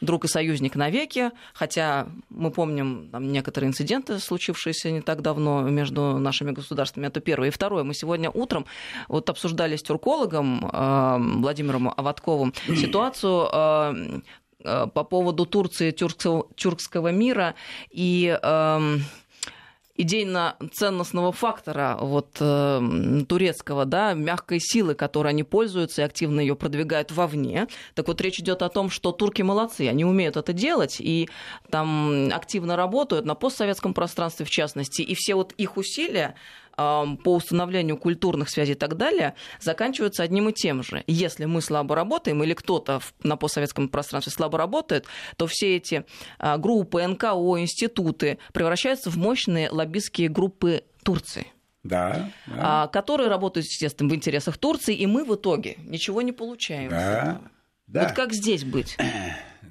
друг 0.00 0.24
и 0.24 0.28
союзник 0.28 0.76
навеки, 0.76 1.30
хотя 1.52 2.06
мы 2.30 2.50
помним 2.50 3.08
там, 3.10 3.30
некоторые 3.32 3.68
инциденты, 3.68 4.18
случившиеся 4.18 4.90
не 4.90 5.00
так 5.00 5.22
давно 5.22 5.62
между 5.62 6.18
нашими 6.18 6.52
государствами. 6.52 7.06
Это 7.06 7.20
первое. 7.20 7.48
И 7.48 7.50
второе. 7.50 7.84
Мы 7.84 7.94
сегодня 7.94 8.30
утром 8.30 8.66
вот 9.08 9.28
обсуждали 9.28 9.76
с 9.76 9.82
тюркологом 9.82 10.70
э, 10.72 11.16
Владимиром 11.40 11.92
Аватковым 11.96 12.54
ситуацию 12.66 13.48
э, 13.52 14.20
э, 14.64 14.86
по 14.92 15.04
поводу 15.04 15.46
Турции, 15.46 15.90
тюркского, 15.90 16.46
тюркского 16.56 17.12
мира 17.12 17.54
и 17.90 18.38
э, 18.42 18.96
идейно-ценностного 20.02 21.32
фактора 21.32 21.98
вот, 22.00 22.36
э, 22.40 23.22
турецкого, 23.28 23.84
да, 23.84 24.14
мягкой 24.14 24.58
силы, 24.60 24.94
которой 24.94 25.28
они 25.28 25.42
пользуются 25.42 26.02
и 26.02 26.04
активно 26.04 26.40
ее 26.40 26.56
продвигают 26.56 27.12
вовне. 27.12 27.66
Так 27.94 28.08
вот, 28.08 28.20
речь 28.20 28.40
идет 28.40 28.62
о 28.62 28.68
том, 28.68 28.90
что 28.90 29.12
турки 29.12 29.42
молодцы, 29.42 29.88
они 29.88 30.04
умеют 30.04 30.36
это 30.36 30.52
делать 30.52 30.96
и 31.00 31.28
там 31.70 32.30
активно 32.32 32.76
работают 32.76 33.26
на 33.26 33.34
постсоветском 33.34 33.94
пространстве 33.94 34.46
в 34.46 34.50
частности, 34.50 35.02
и 35.02 35.14
все 35.14 35.34
вот 35.34 35.52
их 35.52 35.76
усилия 35.76 36.34
по 36.80 37.34
установлению 37.34 37.96
культурных 37.96 38.48
связей 38.48 38.72
и 38.72 38.76
так 38.76 38.96
далее 38.96 39.34
заканчиваются 39.60 40.22
одним 40.22 40.48
и 40.48 40.52
тем 40.52 40.82
же. 40.82 41.04
Если 41.06 41.44
мы 41.44 41.60
слабо 41.60 41.94
работаем 41.94 42.42
или 42.42 42.54
кто-то 42.54 43.00
на 43.22 43.36
постсоветском 43.36 43.88
пространстве 43.88 44.32
слабо 44.32 44.56
работает, 44.58 45.06
то 45.36 45.46
все 45.46 45.76
эти 45.76 46.04
а, 46.38 46.56
группы, 46.56 47.06
НКО, 47.06 47.60
институты 47.60 48.38
превращаются 48.52 49.10
в 49.10 49.16
мощные 49.16 49.70
лоббистские 49.70 50.28
группы 50.28 50.84
Турции. 51.02 51.48
Да, 51.82 52.30
да. 52.46 52.88
которые 52.88 53.30
работают, 53.30 53.66
естественно, 53.66 54.10
в 54.10 54.14
интересах 54.14 54.58
Турции, 54.58 54.94
и 54.94 55.06
мы 55.06 55.24
в 55.24 55.34
итоге 55.34 55.76
ничего 55.78 56.20
не 56.20 56.32
получаем. 56.32 56.90
Да, 56.90 57.40
да. 57.86 58.04
Вот 58.04 58.12
как 58.12 58.32
здесь 58.32 58.64
быть? 58.64 58.96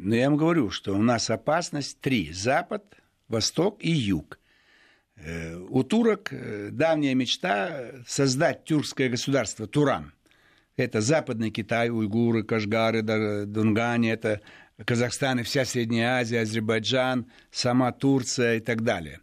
Ну, 0.02 0.16
я 0.16 0.30
вам 0.30 0.38
говорю, 0.38 0.70
что 0.70 0.94
у 0.94 1.02
нас 1.02 1.30
опасность 1.30 2.00
три. 2.00 2.32
Запад, 2.32 2.86
Восток 3.28 3.80
и 3.82 3.92
Юг. 3.92 4.39
Э, 5.22 5.56
у 5.70 5.84
турок 5.84 6.30
э, 6.32 6.70
давняя 6.72 7.14
мечта 7.14 7.92
создать 8.08 8.64
тюркское 8.64 9.10
государство 9.10 9.68
Туран. 9.68 10.14
Это 10.78 11.02
Западный 11.02 11.52
Китай, 11.52 11.90
уйгуры, 11.90 12.44
Кашгары, 12.44 13.02
Дунгани, 13.02 14.10
это 14.10 14.40
Казахстан 14.86 15.40
и 15.40 15.44
вся 15.44 15.66
Средняя 15.66 16.20
Азия, 16.20 16.42
Азербайджан, 16.42 17.26
сама 17.52 17.92
Турция 17.92 18.58
и 18.58 18.60
так 18.62 18.84
далее. 18.84 19.20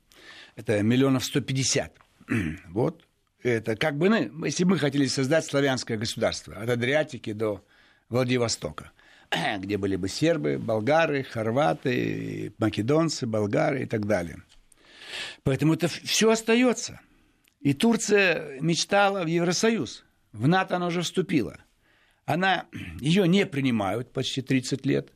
Это 0.55 0.83
миллионов 0.83 1.25
150. 1.25 1.97
Вот. 2.69 3.03
Это 3.43 3.77
как 3.77 3.97
бы, 3.97 4.09
ну, 4.09 4.45
если 4.45 4.65
бы 4.65 4.73
мы 4.73 4.79
хотели 4.79 5.07
создать 5.07 5.45
славянское 5.45 5.97
государство, 5.97 6.57
от 6.57 6.69
Адриатики 6.69 7.33
до 7.33 7.65
Владивостока, 8.09 8.91
где 9.59 9.79
были 9.79 9.97
бы 9.97 10.09
сербы, 10.09 10.59
болгары, 10.59 11.23
хорваты, 11.23 12.53
македонцы, 12.59 13.27
болгары 13.27 13.85
и 13.85 13.87
так 13.87 14.07
далее– 14.07 14.43
Поэтому 15.43 15.75
это 15.75 15.89
все 15.89 16.31
остается. 16.31 17.01
И 17.61 17.73
Турция 17.73 18.61
мечтала 18.61 19.25
в 19.25 19.27
Евросоюз. 19.27 20.05
В 20.33 20.47
НАТО 20.49 20.77
она 20.77 20.87
уже 20.87 21.03
вступила. 21.03 21.59
Она, 22.25 22.67
ее 23.01 23.27
не 23.27 23.47
принимают 23.47 24.13
почти 24.13 24.43
30 24.43 24.87
лет. 24.87 25.13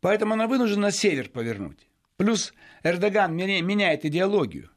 Поэтому 0.00 0.34
она 0.34 0.46
вынуждена 0.46 0.82
на 0.82 0.90
север 0.92 1.28
повернуть. 1.28 1.88
Плюс 2.16 2.54
Эрдоган 2.82 3.34
меняет 3.36 4.04
идеологию. 4.04 4.70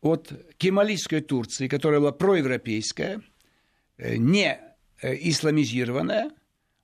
от 0.00 0.32
кемалийской 0.58 1.20
Турции, 1.20 1.68
которая 1.68 2.00
была 2.00 2.12
проевропейская, 2.12 3.22
э, 3.98 4.16
не 4.16 4.60
э, 5.00 5.14
исламизированная, 5.30 6.30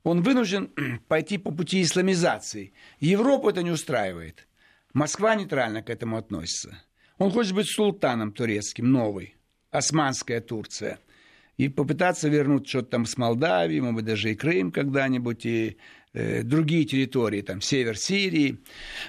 он 0.05 0.23
вынужден 0.23 0.71
пойти 1.09 1.39
по 1.39 1.51
пути 1.51 1.83
исламизации. 1.83 2.73
Европу 3.01 3.49
это 3.49 3.63
не 3.63 3.71
устраивает. 3.71 4.48
Москва 4.95 5.35
нейтрально 5.35 5.83
к 5.83 5.91
этому 5.91 6.17
относится. 6.17 6.83
Он 7.19 7.31
хочет 7.31 7.53
быть 7.53 7.69
султаном 7.69 8.33
турецким, 8.33 8.91
новый, 8.91 9.37
османская 9.71 10.41
Турция. 10.41 10.99
И 11.57 11.69
попытаться 11.69 12.29
вернуть 12.29 12.69
что-то 12.69 12.91
там 12.91 13.07
с 13.07 13.17
Молдавией, 13.17 13.81
может 13.81 13.97
быть, 13.97 14.05
даже 14.05 14.31
и 14.31 14.37
Крым 14.37 14.71
когда-нибудь, 14.71 15.45
и 15.45 15.77
э, 16.13 16.43
другие 16.45 16.85
территории, 16.85 17.43
там, 17.43 17.61
север 17.61 17.99
Сирии. 17.99 18.59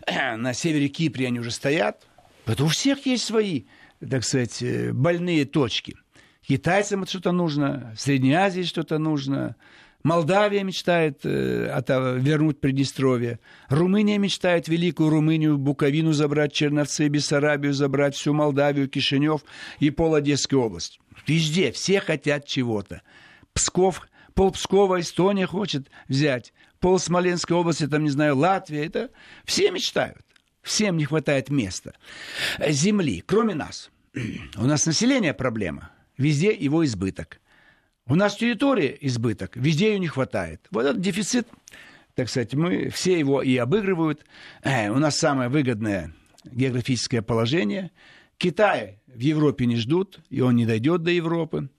На 0.38 0.54
севере 0.54 0.88
Кипре 0.88 1.28
они 1.28 1.40
уже 1.40 1.52
стоят. 1.52 2.08
Это 2.48 2.64
у 2.64 2.68
всех 2.68 3.06
есть 3.06 3.26
свои, 3.26 3.66
так 4.00 4.24
сказать, 4.24 4.64
э, 4.64 4.92
больные 4.92 5.46
точки. 5.46 5.96
Китайцам 6.42 7.04
это 7.04 7.12
что-то 7.12 7.32
нужно, 7.32 7.94
Средней 7.96 8.34
Азии 8.34 8.64
что-то 8.64 8.98
нужно, 8.98 9.56
Молдавия 10.04 10.64
мечтает 10.64 11.22
э, 11.24 12.18
вернуть 12.20 12.62
Приднестровье. 12.62 13.40
Румыния 13.68 14.18
мечтает 14.18 14.68
Великую 14.70 15.10
Румынию, 15.10 15.58
Буковину 15.58 16.14
забрать, 16.14 16.54
Черновцы, 16.54 17.08
Бессарабию 17.10 17.74
забрать, 17.74 18.16
всю 18.16 18.34
Молдавию, 18.34 18.88
Кишинев 18.88 19.44
и 19.80 19.90
пол 19.90 20.16
Одесской 20.16 20.58
области. 20.58 21.00
Везде 21.28 21.72
все 21.74 22.00
хотят 22.00 22.46
чего-то. 22.46 23.02
Псков, 23.54 24.08
пол 24.36 24.52
Пскова 24.52 25.02
Эстония 25.02 25.46
хочет 25.46 25.90
взять, 26.08 26.54
пол 26.80 26.98
Смоленской 26.98 27.58
области, 27.58 27.86
там, 27.86 28.04
не 28.04 28.10
знаю, 28.10 28.38
Латвия. 28.38 28.86
Это 28.86 29.10
все 29.44 29.70
мечтают. 29.70 30.26
Всем 30.62 30.96
не 30.96 31.06
хватает 31.06 31.50
места. 31.50 31.94
Земли, 32.66 33.22
кроме 33.26 33.54
нас. 33.54 33.92
У 34.56 34.66
нас 34.66 34.86
население 34.86 35.34
проблема. 35.34 35.92
Везде 36.18 36.54
его 36.54 36.86
избыток. 36.86 37.39
У 38.10 38.16
нас 38.16 38.36
территория 38.36 38.98
избыток, 39.02 39.56
везде 39.56 39.94
ее 39.94 40.00
не 40.00 40.08
хватает. 40.08 40.66
Вот 40.72 40.84
этот 40.84 41.00
дефицит, 41.00 41.48
так 42.16 42.28
сказать, 42.28 42.56
мы 42.56 42.90
все 42.90 43.20
его 43.20 43.44
и 43.44 43.56
обыгрывают. 43.56 44.26
Э, 44.64 44.90
у 44.90 44.98
нас 44.98 45.20
самое 45.20 45.48
выгодное 45.48 46.16
географическое 46.44 47.22
положение. 47.22 47.92
Китай 48.40 48.98
в 49.06 49.20
Европе 49.20 49.68
не 49.68 49.76
ждут, 49.76 50.22
и 50.32 50.42
он 50.42 50.56
не 50.56 50.66
дойдет 50.66 51.04
до 51.04 51.12
Европы. 51.12 51.70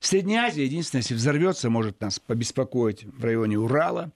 Средняя 0.00 0.46
Азия, 0.46 0.64
единственное, 0.64 1.02
если 1.02 1.14
взорвется, 1.14 1.70
может 1.70 2.00
нас 2.00 2.18
побеспокоить 2.18 3.04
в 3.04 3.22
районе 3.22 3.56
Урала. 3.56 4.10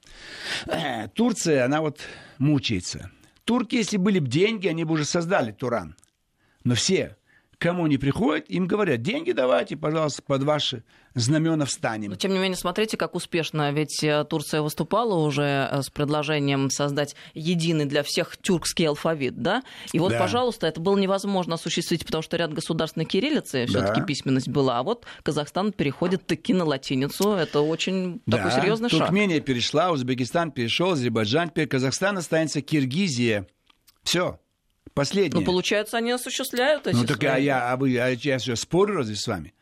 Э, 0.67 1.07
Турция, 1.15 1.65
она 1.65 1.83
вот 1.83 2.01
мучается. 2.39 3.13
Турки, 3.45 3.77
если 3.77 3.97
были 3.97 4.19
бы 4.19 4.27
деньги, 4.27 4.67
они 4.67 4.83
бы 4.83 4.95
уже 4.95 5.05
создали 5.05 5.53
Туран. 5.53 5.95
Но 6.65 6.75
все 6.75 7.17
кому 7.61 7.87
не 7.87 7.99
приходят, 7.99 8.49
им 8.49 8.67
говорят, 8.67 9.03
деньги 9.03 9.33
давайте, 9.33 9.77
пожалуйста, 9.77 10.23
под 10.23 10.43
ваши 10.43 10.83
знамена 11.15 11.67
встанем. 11.67 12.11
Но, 12.11 12.17
тем 12.17 12.33
не 12.33 12.39
менее, 12.39 12.57
смотрите, 12.57 12.97
как 12.97 13.15
успешно. 13.15 13.71
Ведь 13.73 14.03
э, 14.03 14.25
Турция 14.25 14.63
выступала 14.63 15.15
уже 15.15 15.69
э, 15.71 15.83
с 15.83 15.91
предложением 15.91 16.71
создать 16.71 17.17
единый 17.35 17.85
для 17.85 18.03
всех 18.03 18.37
тюркский 18.39 18.89
алфавит, 18.89 19.43
да? 19.43 19.63
И 19.93 19.99
вот, 19.99 20.13
да. 20.13 20.19
пожалуйста, 20.19 20.69
это 20.69 20.81
было 20.81 20.97
невозможно 20.97 21.55
осуществить, 21.55 22.07
потому 22.07 22.23
что 22.23 22.37
ряд 22.37 22.55
государств 22.55 22.97
на 22.97 23.05
кириллице 23.05 23.67
все-таки 23.67 24.01
да. 24.01 24.07
письменность 24.07 24.49
была, 24.49 24.79
а 24.79 24.83
вот 24.83 25.05
Казахстан 25.23 25.73
переходит 25.73 26.27
таки 26.27 26.55
на 26.55 26.65
латиницу. 26.65 27.33
Это 27.33 27.61
очень 27.61 28.23
да. 28.25 28.39
такой 28.39 28.53
серьезный 28.53 28.89
шаг. 28.89 29.01
Туркмения 29.01 29.41
перешла, 29.41 29.91
Узбекистан 29.91 30.51
перешел, 30.53 30.93
Азербайджан, 30.93 31.51
теперь 31.51 31.67
Казахстан 31.67 32.17
останется 32.17 32.63
Киргизия. 32.63 33.47
Все. 34.03 34.39
Последнее. 34.95 35.41
Ну, 35.41 35.47
получается, 35.47 35.97
они 35.97 36.11
осуществляют 36.11 36.87
эти 36.87 36.97
Ну, 36.97 37.05
так 37.05 37.19
свои... 37.19 37.31
а 37.31 37.39
я, 37.39 37.73
а 37.73 37.77
вы, 37.77 37.97
а 37.99 38.09
я 38.09 38.39
что, 38.39 38.57
спорю 38.57 38.97
разве 38.97 39.17
с 39.17 39.27
вами? 39.27 39.55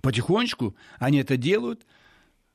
Потихонечку 0.00 0.76
они 0.98 1.18
это 1.18 1.36
делают, 1.36 1.86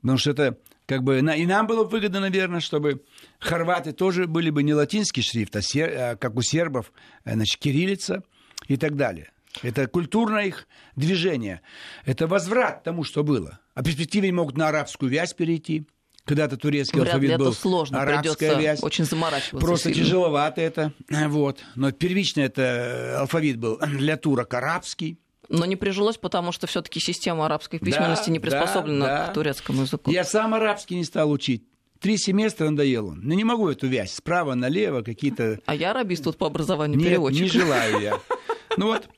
потому 0.01 0.17
что 0.17 0.31
это 0.31 0.57
как 0.85 1.03
бы 1.03 1.19
и 1.19 1.45
нам 1.45 1.67
было 1.67 1.83
выгодно, 1.83 2.19
наверное, 2.19 2.59
чтобы 2.59 3.03
хорваты 3.39 3.91
тоже 3.91 4.27
были 4.27 4.49
бы 4.49 4.63
не 4.63 4.73
латинский 4.73 5.23
шрифт, 5.23 5.55
а, 5.55 5.61
сер, 5.61 5.89
а 5.89 6.15
как 6.15 6.35
у 6.35 6.41
сербов, 6.41 6.91
э, 7.25 7.33
значит, 7.33 7.59
кириллица 7.59 8.23
и 8.67 8.77
так 8.77 8.95
далее. 8.95 9.31
Это 9.63 9.87
культурное 9.87 10.45
их 10.45 10.67
движение. 10.95 11.61
Это 12.05 12.27
возврат 12.27 12.83
тому, 12.83 13.03
что 13.03 13.23
было. 13.23 13.59
А 13.73 13.83
перспективе 13.83 14.31
могут 14.31 14.57
на 14.57 14.67
арабскую 14.67 15.11
вязь 15.11 15.33
перейти– 15.33 15.87
когда-то 16.29 16.57
турецкий 16.57 16.99
Вряд 16.99 17.15
алфавит 17.15 17.37
был 17.39 17.53
сложно, 17.53 18.01
арабская 18.01 18.55
вязь. 18.59 18.83
очень 18.83 19.03
заморачиваться. 19.03 19.65
Просто 19.65 19.89
сильно. 19.89 20.05
тяжеловато 20.05 20.61
это. 20.61 20.93
Вот. 21.09 21.59
Но 21.75 21.91
первично 21.91 22.41
это 22.41 22.61
э, 22.61 23.15
алфавит 23.15 23.57
был 23.57 23.79
для 23.79 24.15
турок 24.15 24.53
арабский. 24.53 25.17
Но 25.49 25.65
не 25.65 25.75
прижилось, 25.75 26.17
потому 26.17 26.51
что 26.51 26.67
все-таки 26.67 26.99
система 26.99 27.47
арабской 27.47 27.79
письменности 27.79 28.27
да, 28.27 28.31
не 28.31 28.39
приспособлена 28.39 29.05
да, 29.05 29.17
да. 29.25 29.31
к 29.31 29.33
турецкому 29.33 29.81
языку. 29.81 30.11
Я 30.11 30.23
сам 30.23 30.53
арабский 30.53 30.95
не 30.95 31.03
стал 31.03 31.31
учить. 31.31 31.63
Три 31.99 32.17
семестра 32.19 32.69
надоел 32.69 33.07
он. 33.07 33.21
Но 33.23 33.33
не 33.33 33.43
могу 33.43 33.67
эту 33.67 33.87
вязь 33.87 34.13
справа 34.13 34.53
налево 34.53 35.01
какие-то... 35.01 35.59
А 35.65 35.73
я 35.73 35.89
арабист 35.89 36.23
тут 36.23 36.37
по 36.37 36.45
образованию 36.45 36.99
Нет, 36.99 37.09
переводчик. 37.09 37.41
не 37.41 37.49
желаю 37.49 37.99
я. 37.99 38.19
Ну 38.77 38.85
вот, 38.85 39.09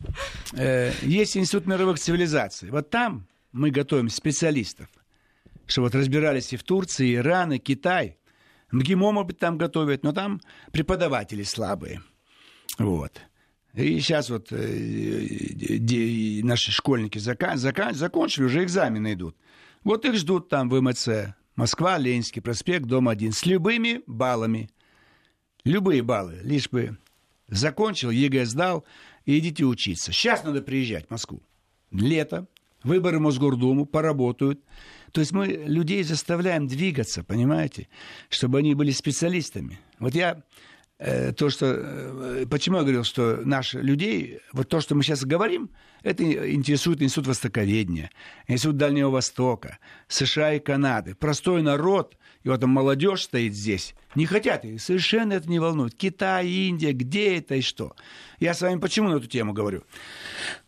э, 0.54 0.92
есть 1.02 1.36
Институт 1.36 1.68
мировых 1.68 2.00
цивилизаций. 2.00 2.72
Вот 2.72 2.90
там 2.90 3.28
мы 3.52 3.70
готовим 3.70 4.10
специалистов 4.10 4.88
что 5.72 5.82
вот 5.82 5.96
разбирались 5.96 6.52
и 6.52 6.58
в 6.58 6.64
Турции, 6.64 7.16
Иран, 7.16 7.54
и 7.54 7.58
Китай. 7.58 8.18
МГИМО, 8.72 9.12
может 9.12 9.28
быть, 9.28 9.40
там 9.40 9.58
готовят, 9.58 10.04
но 10.04 10.12
там 10.12 10.42
преподаватели 10.72 11.44
слабые. 11.44 12.02
Вот. 12.78 13.22
И 13.74 14.00
сейчас 14.02 14.30
вот 14.30 14.48
э, 14.52 16.42
наши 16.44 16.72
школьники 16.72 17.20
зака, 17.20 17.56
зака, 17.56 17.94
закончили, 17.94 18.44
уже 18.44 18.64
экзамены 18.64 19.14
идут. 19.14 19.38
Вот 19.84 20.04
их 20.06 20.16
ждут 20.16 20.50
там 20.50 20.70
в 20.70 20.80
МЦ. 20.82 21.36
Москва, 21.56 21.98
Ленинский 21.98 22.42
проспект, 22.42 22.86
дом 22.86 23.08
1. 23.08 23.32
С 23.32 23.46
любыми 23.46 24.02
баллами. 24.08 24.70
Любые 25.64 26.02
баллы. 26.02 26.40
Лишь 26.44 26.70
бы 26.70 26.98
закончил, 27.48 28.10
ЕГЭ 28.10 28.46
сдал, 28.46 28.84
и 29.26 29.40
идите 29.40 29.64
учиться. 29.64 30.12
Сейчас 30.12 30.44
надо 30.44 30.62
приезжать 30.62 31.08
в 31.08 31.12
Москву. 31.12 31.42
Лето, 31.92 32.48
выборы 32.84 33.20
Мосгордуму, 33.20 33.86
поработают. 33.86 34.62
То 35.12 35.22
есть 35.22 35.32
мы 35.32 35.48
людей 35.48 36.04
заставляем 36.04 36.68
двигаться, 36.68 37.24
понимаете, 37.24 37.88
чтобы 38.30 38.60
они 38.60 38.76
были 38.76 38.92
специалистами. 38.92 39.80
Вот 40.00 40.16
я 40.16 40.44
э, 41.00 41.34
то, 41.34 41.50
что... 41.50 41.66
Э, 41.68 42.46
почему 42.50 42.78
я 42.78 42.84
говорил, 42.84 43.04
что 43.04 43.42
наши 43.44 43.80
людей, 43.80 44.40
вот 44.54 44.70
то, 44.70 44.80
что 44.80 44.96
мы 44.96 45.04
сейчас 45.04 45.26
говорим, 45.26 45.70
это 46.04 46.24
интересует 46.52 47.02
Институт 47.02 47.28
Востоковедения, 47.28 48.10
Институт 48.48 48.78
Дальнего 48.78 49.10
Востока, 49.10 49.80
США 50.08 50.54
и 50.54 50.60
Канады. 50.60 51.14
Простой 51.14 51.62
народ, 51.62 52.18
и 52.44 52.50
вот 52.50 52.62
там 52.62 52.70
молодежь 52.70 53.24
стоит 53.24 53.54
здесь, 53.54 53.94
не 54.16 54.26
хотят, 54.26 54.66
и 54.66 54.78
совершенно 54.78 55.34
это 55.34 55.50
не 55.50 55.60
волнует. 55.60 55.94
Китай, 55.96 56.48
Индия, 56.48 56.94
где 56.94 57.38
это 57.38 57.56
и 57.56 57.62
что? 57.62 57.96
Я 58.40 58.54
с 58.54 58.62
вами 58.62 58.80
почему 58.80 59.10
на 59.10 59.16
эту 59.16 59.28
тему 59.28 59.54
говорю? 59.54 59.84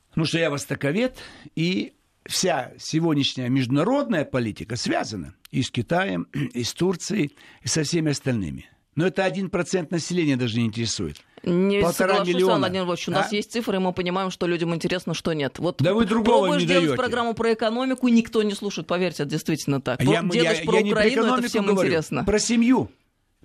Потому 0.10 0.26
что 0.26 0.38
я 0.38 0.52
востоковед, 0.52 1.18
и 1.56 1.94
вся 2.26 2.72
сегодняшняя 2.80 3.50
международная 3.50 4.26
политика 4.26 4.76
связана 4.76 5.36
и 5.52 5.62
с 5.62 5.72
Китаем, 5.72 6.24
и 6.34 6.64
с 6.64 6.74
Турцией, 6.74 7.36
и 7.62 7.68
со 7.68 7.84
всеми 7.84 8.12
остальными. 8.12 8.70
Но 8.96 9.08
это 9.08 9.24
один 9.24 9.50
процент 9.50 9.92
населения 9.92 10.38
даже 10.38 10.60
не 10.60 10.66
интересует. 10.66 11.18
Не 11.44 11.82
Полтора 11.82 12.24
миллиона. 12.24 12.60
Владимир 12.60 12.86
Львович, 12.86 13.10
у 13.10 13.12
а? 13.12 13.16
нас 13.16 13.32
есть 13.32 13.52
цифры, 13.52 13.76
и 13.76 13.80
мы 13.80 13.92
понимаем, 13.92 14.32
что 14.32 14.48
людям 14.48 14.74
интересно, 14.74 15.14
что 15.14 15.34
нет. 15.34 15.60
Вот 15.60 15.78
да 15.82 15.94
вы 15.94 16.06
другого 16.06 16.56
не 16.56 16.66
делать 16.66 16.96
программу 16.96 17.34
про 17.34 17.54
экономику, 17.54 18.08
никто 18.08 18.44
не 18.44 18.54
слушает, 18.54 18.88
поверьте, 18.88 19.24
это 19.24 19.32
действительно 19.32 19.82
так. 19.82 20.00
А 20.00 20.04
я, 20.04 20.22
Делаешь 20.22 20.60
я, 20.60 20.66
про 20.66 20.80
я 20.80 20.86
Украину, 20.86 21.24
про 21.24 21.38
это 21.40 21.48
всем 21.50 21.66
говорю, 21.66 21.90
интересно. 21.90 22.24
Про 22.24 22.40
семью. 22.40 22.92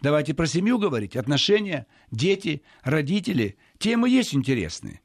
Давайте 0.01 0.33
про 0.33 0.47
семью 0.47 0.79
говорить. 0.79 1.17
Отношения, 1.17 1.87
дети, 2.13 2.63
родители. 2.83 3.57
Темы 3.79 4.09
есть 4.09 4.33
интересные. 4.33 5.01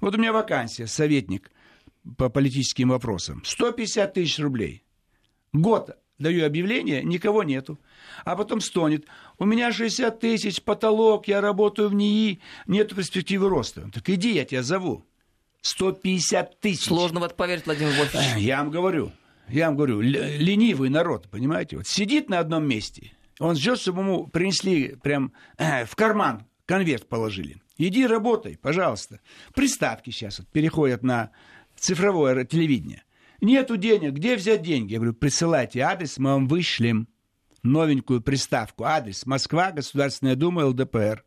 Вот 0.00 0.14
у 0.14 0.18
меня 0.18 0.32
вакансия, 0.32 0.86
советник 0.86 1.50
по 2.16 2.28
политическим 2.28 2.90
вопросам. 2.90 3.42
150 3.44 4.14
тысяч 4.14 4.38
рублей. 4.38 4.84
Год 5.52 5.96
даю 6.18 6.44
объявление, 6.44 7.02
никого 7.04 7.42
нету. 7.42 7.78
А 8.24 8.36
потом 8.36 8.60
стонет. 8.60 9.06
У 9.38 9.44
меня 9.44 9.72
60 9.72 10.18
тысяч, 10.20 10.62
потолок, 10.62 11.28
я 11.28 11.40
работаю 11.40 11.88
в 11.88 11.94
НИИ, 11.94 12.40
нет 12.66 12.94
перспективы 12.94 13.48
роста. 13.48 13.90
Так 13.92 14.08
иди, 14.08 14.34
я 14.34 14.44
тебя 14.44 14.62
зову. 14.62 15.06
150 15.62 16.60
тысяч. 16.60 16.84
Сложно 16.84 17.20
в 17.20 17.24
это 17.24 17.34
поверить, 17.34 17.66
Владимир 17.66 17.92
Вольфович. 17.92 18.36
Я 18.36 18.58
вам 18.58 18.70
говорю, 18.70 19.12
я 19.48 19.66
вам 19.66 19.76
говорю, 19.76 20.00
ленивый 20.00 20.88
народ, 20.88 21.28
понимаете, 21.30 21.76
вот 21.76 21.86
сидит 21.86 22.28
на 22.28 22.38
одном 22.38 22.66
месте, 22.66 23.12
он 23.38 23.56
ждет, 23.56 23.78
чтобы 23.78 24.02
ему 24.02 24.26
принесли 24.26 24.96
прям 25.02 25.32
э, 25.56 25.84
в 25.84 25.94
карман 25.96 26.46
конверт 26.66 27.08
положили. 27.08 27.56
Иди 27.78 28.06
работай, 28.06 28.58
пожалуйста. 28.60 29.20
Приставки 29.54 30.10
сейчас 30.10 30.40
вот 30.40 30.48
переходят 30.48 31.02
на 31.02 31.30
цифровое 31.80 32.44
телевидение. 32.44 33.04
Нету 33.40 33.76
денег, 33.76 34.14
где 34.14 34.36
взять 34.36 34.62
деньги? 34.62 34.92
Я 34.92 34.98
говорю, 34.98 35.14
присылайте 35.14 35.80
адрес, 35.80 36.18
мы 36.18 36.30
вам 36.30 36.48
вышлем 36.48 37.08
новенькую 37.62 38.20
приставку. 38.20 38.84
Адрес 38.84 39.26
Москва, 39.26 39.70
Государственная 39.70 40.34
Дума, 40.34 40.66
ЛДПР. 40.66 41.24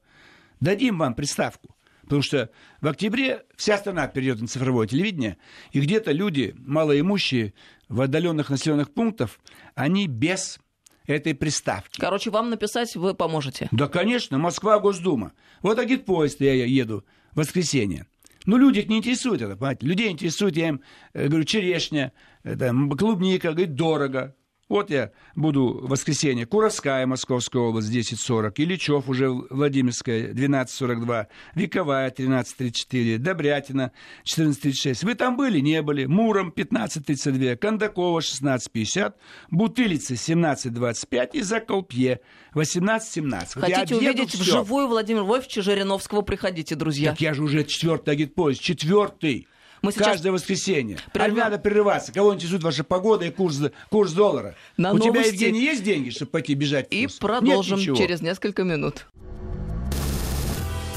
Дадим 0.60 0.98
вам 0.98 1.14
приставку. 1.14 1.76
Потому 2.04 2.22
что 2.22 2.50
в 2.82 2.88
октябре 2.88 3.44
вся 3.56 3.78
страна 3.78 4.08
перейдет 4.08 4.42
на 4.42 4.48
цифровое 4.48 4.88
телевидение, 4.88 5.38
и 5.72 5.80
где-то 5.80 6.12
люди, 6.12 6.54
малоимущие, 6.58 7.54
в 7.88 8.02
отдаленных 8.02 8.50
населенных 8.50 8.94
пунктах, 8.94 9.40
они 9.76 10.08
без 10.08 10.60
этой 11.06 11.34
приставки. 11.34 12.00
Короче, 12.00 12.30
вам 12.30 12.50
написать 12.50 12.96
вы 12.96 13.14
поможете. 13.14 13.70
Да, 13.72 13.88
конечно, 13.88 14.38
Москва, 14.38 14.80
Госдума. 14.80 15.34
Вот 15.62 15.80
агитпоезд 15.80 16.42
я 16.42 16.66
еду 16.66 17.06
в 17.32 17.38
воскресенье. 17.38 18.08
Ну, 18.46 18.58
люди 18.58 18.86
не 18.88 18.98
интересует 18.98 19.42
это, 19.42 19.56
понимаете? 19.56 19.86
Людей 19.86 20.12
интересует, 20.12 20.58
я 20.58 20.70
им 20.70 20.82
э, 21.14 21.28
говорю, 21.28 21.44
черешня, 21.44 22.12
это, 22.44 22.74
клубника, 22.98 23.52
говорит, 23.52 23.76
дорого. 23.76 24.36
Вот 24.72 24.90
я 24.90 25.12
буду 25.36 25.82
в 25.84 25.90
воскресенье. 25.90 26.46
Куровская, 26.46 27.06
Московская 27.06 27.62
область, 27.62 27.94
10.40. 27.94 28.54
Ильичев 28.56 29.10
уже 29.10 29.30
Владимирская, 29.30 30.32
12.42. 30.32 31.28
Вековая, 31.56 32.10
13.34. 32.10 33.18
Добрятина, 33.18 33.92
14.36. 34.24 35.06
Вы 35.06 35.16
там 35.16 35.36
были? 35.36 35.60
Не 35.60 35.82
были. 35.82 36.06
Муром, 36.06 36.54
15.32. 36.56 37.58
Кондакова, 37.58 38.20
16.50. 38.20 39.14
Бутылица, 39.50 40.14
17.25. 40.14 41.32
И 41.34 41.42
Заколпье, 41.42 42.22
18.17. 42.56 43.60
Хотите 43.60 43.96
увидеть 43.98 44.36
вживую 44.36 44.88
Владимира 44.88 45.26
Вольфовича 45.26 45.64
Жириновского? 45.64 46.22
Приходите, 46.22 46.76
друзья. 46.76 47.10
Так 47.10 47.20
я 47.20 47.34
же 47.34 47.44
уже 47.44 47.66
четвертый 47.66 48.14
агитпоезд. 48.14 48.62
Четвертый. 48.62 49.50
Мы 49.82 49.92
сейчас... 49.92 50.08
Каждое 50.08 50.32
воскресенье. 50.32 50.98
Прервем... 51.12 51.42
А 51.42 51.44
надо 51.46 51.58
прерываться. 51.58 52.12
Кого 52.14 52.36
интересует 52.36 52.64
ваша 52.64 52.84
погода 52.84 53.26
и 53.26 53.32
курс, 53.32 53.60
курс 53.90 54.12
доллара? 54.14 54.56
На 54.78 54.92
У 54.92 54.98
новости... 54.98 55.12
тебя, 55.12 55.26
Евгений, 55.26 55.62
есть 55.62 55.84
деньги, 55.84 56.10
чтобы 56.12 56.32
пойти 56.32 56.54
бежать 56.54 56.88
в 56.90 56.92
И 56.92 57.08
продолжим 57.20 57.80
через 57.96 58.22
несколько 58.22 58.64
минут. 58.64 59.08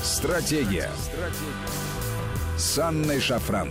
Стратегия. 0.03 0.91
Стратегия. 1.01 2.59
С 2.59 2.79
Анной 2.79 3.21
Шафран. 3.21 3.71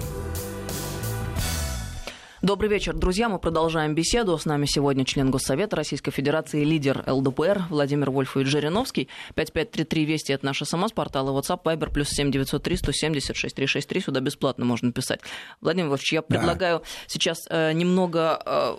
Добрый 2.43 2.69
вечер, 2.69 2.93
друзья. 2.93 3.29
Мы 3.29 3.39
продолжаем 3.39 3.95
беседу. 3.95 4.37
С 4.37 4.43
нами 4.43 4.65
сегодня 4.65 5.05
член 5.05 5.31
Госсовета 5.31 5.77
Российской 5.77 6.11
Федерации, 6.11 6.65
лидер 6.65 7.01
ЛДПР 7.07 7.67
Владимир 7.69 8.11
Вольфович 8.11 8.49
Жириновский. 8.49 9.07
5533 9.35 10.03
Вести– 10.03 10.33
это 10.33 10.45
наша 10.45 10.65
СМС-портал, 10.65 11.29
и 11.29 11.41
WhatsApp, 11.41 11.63
Viber, 11.63 11.89
плюс 11.89 12.09
7903 12.09 12.75
170 12.75 13.33
6363. 13.37 14.01
Сюда 14.01 14.19
бесплатно 14.19 14.65
можно 14.65 14.91
писать. 14.91 15.21
Владимир 15.61 15.87
Вольфович, 15.87 16.11
я 16.11 16.21
предлагаю 16.21 16.79
да. 16.79 16.85
сейчас 17.07 17.47
э, 17.49 17.71
немного 17.71 18.41
э, 18.45 18.75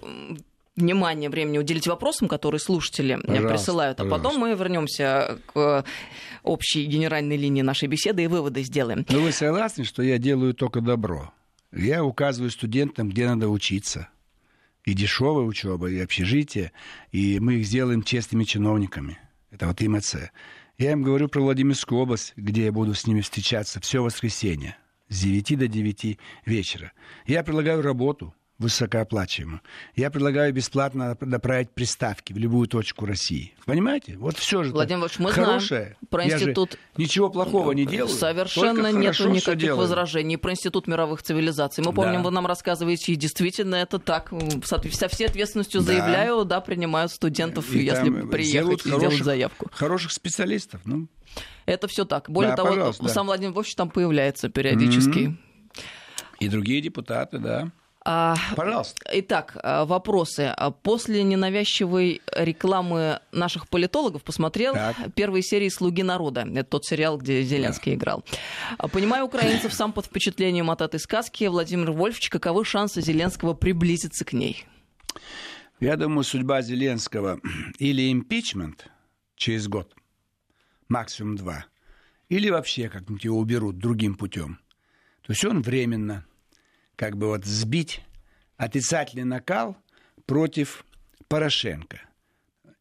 внимание, 0.77 1.31
времени 1.31 1.57
уделить 1.57 1.87
вопросам, 1.87 2.29
которые 2.29 2.61
слушатели 2.61 3.15
пожалуйста, 3.15 3.49
присылают, 3.49 4.01
а 4.01 4.05
потом 4.05 4.37
мы 4.37 4.55
вернемся 4.55 5.39
к 5.55 5.87
общей 6.43 6.85
генеральной 6.85 7.39
линии 7.39 7.63
нашей 7.63 7.89
беседы 7.89 8.25
и 8.25 8.27
выводы 8.27 8.63
сделаем. 8.63 9.07
Но 9.09 9.21
ну, 9.21 9.25
вы 9.25 9.33
согласны, 9.33 9.85
что 9.85 10.03
я 10.03 10.19
делаю 10.19 10.53
только 10.53 10.83
добро? 10.83 11.33
Я 11.75 12.05
указываю 12.05 12.51
студентам, 12.51 13.09
где 13.09 13.27
надо 13.27 13.49
учиться. 13.49 14.09
И 14.85 14.95
дешевая 14.95 15.45
учеба, 15.45 15.91
и 15.91 15.99
общежитие, 15.99 16.73
и 17.11 17.41
мы 17.41 17.55
их 17.55 17.67
сделаем 17.67 18.03
честными 18.03 18.45
чиновниками. 18.45 19.19
Это 19.51 19.67
вот 19.67 19.83
ИМЦ. 19.83 20.17
Я 20.79 20.93
им 20.93 21.03
говорю 21.03 21.29
про 21.29 21.41
Владимирскую 21.41 22.01
область, 22.01 22.35
где 22.37 22.67
я 22.67 22.73
буду 22.73 22.95
с 22.95 23.07
ними 23.07 23.23
встречаться 23.23 23.81
все 23.81 24.03
воскресенье 24.03 24.77
с 25.09 25.21
9 25.23 25.59
до 25.59 25.69
9 25.69 26.19
вечера. 26.45 26.93
Я 27.27 27.43
предлагаю 27.43 27.83
работу, 27.83 28.35
высокооплачиваемую. 28.59 29.61
Я 29.97 30.11
предлагаю 30.11 30.53
бесплатно 30.53 31.17
направить 31.21 31.71
приставки 31.71 32.33
в 32.33 32.39
любую 32.39 32.69
точку 32.69 33.05
России. 33.05 33.53
Понимаете? 33.67 34.17
Вот 34.17 34.37
все 34.37 34.63
же 34.63 34.71
Владимир 34.71 35.01
Владимирович, 35.01 35.19
мы 35.19 35.33
хорошее. 35.33 35.81
знаем 35.81 35.97
про 36.09 36.25
институт... 36.25 36.79
ничего 36.97 37.31
плохого 37.31 37.73
не 37.73 37.85
делаю. 37.85 38.15
Совершенно 38.15 38.93
нет 38.93 39.19
никаких 39.19 39.77
возражений 39.77 40.37
про 40.37 40.53
институт 40.53 40.87
мировых 40.87 41.23
цивилизаций. 41.23 41.83
Мы 41.85 41.93
помним, 41.93 42.19
да. 42.19 42.29
вы 42.29 42.31
нам 42.31 42.47
рассказываете, 42.47 43.13
и 43.13 43.17
действительно 43.17 43.75
это 43.75 43.99
так. 43.99 44.33
Со 44.65 45.09
всей 45.09 45.27
ответственностью 45.27 45.81
да. 45.81 45.87
заявляю, 45.87 46.45
да, 46.45 46.61
принимают 46.61 47.11
студентов, 47.11 47.73
и 47.75 47.79
если 47.79 48.09
приехать 48.09 48.87
и 48.87 48.91
хороших, 48.91 48.99
сделать 48.99 49.25
заявку. 49.25 49.71
Хороших 49.73 50.13
специалистов, 50.13 50.81
ну... 50.85 51.09
Это 51.67 51.89
все 51.89 52.05
так. 52.05 52.31
Более 52.31 52.51
да, 52.51 52.57
того, 52.57 52.93
сам 52.93 53.07
да. 53.07 53.23
Владимир 53.25 53.53
Вович 53.53 53.75
там 53.75 53.91
появляется 53.91 54.49
периодически. 54.49 55.19
Mm-hmm. 55.19 55.37
И 56.41 56.49
другие 56.49 56.81
депутаты, 56.81 57.39
да. 57.39 57.73
А, 58.07 58.37
Пожалуйста. 58.55 59.03
Итак, 59.13 59.57
а, 59.63 59.87
вопросы. 59.87 60.53
А 60.55 60.71
после 60.71 61.23
ненавязчивой 61.23 62.21
рекламы 62.37 63.21
наших 63.33 63.67
политологов 63.69 64.23
посмотрел 64.23 64.75
так. 64.75 64.97
первые 65.15 65.43
серии 65.43 65.71
«Слуги 65.71 66.03
народа». 66.03 66.47
Это 66.55 66.65
тот 66.65 66.85
сериал, 66.85 67.17
где 67.17 67.43
Зеленский 67.43 67.93
да. 67.93 67.97
играл. 67.97 68.25
Понимаю 68.93 69.25
украинцев 69.25 69.73
сам 69.73 69.95
под 69.95 70.05
впечатлением 70.07 70.71
от 70.71 70.83
этой 70.83 71.01
сказки. 71.01 71.45
Владимир 71.45 71.93
Вольфович, 71.93 72.29
каковы 72.29 72.67
шансы 72.67 73.01
Зеленского 73.01 73.55
приблизиться 73.55 74.27
к 74.27 74.35
ней? 74.35 74.67
Я 75.81 75.97
думаю, 75.97 76.25
судьба 76.25 76.61
Зеленского 76.61 77.41
или 77.79 78.13
импичмент 78.13 78.87
через 79.35 79.67
год, 79.67 79.95
максимум 80.89 81.37
два, 81.37 81.65
или 82.29 82.51
вообще 82.51 82.91
как-нибудь 82.91 83.25
его 83.25 83.39
уберут 83.39 83.79
другим 83.79 84.15
путем. 84.15 84.59
То 85.23 85.33
есть 85.33 85.43
он 85.47 85.63
временно– 85.63 86.27
как 86.97 87.17
бы 87.17 87.29
вот 87.29 87.45
сбить 87.45 88.03
отрицательный 88.57 89.25
накал 89.25 89.77
против 90.27 90.85
Порошенко. 91.29 92.01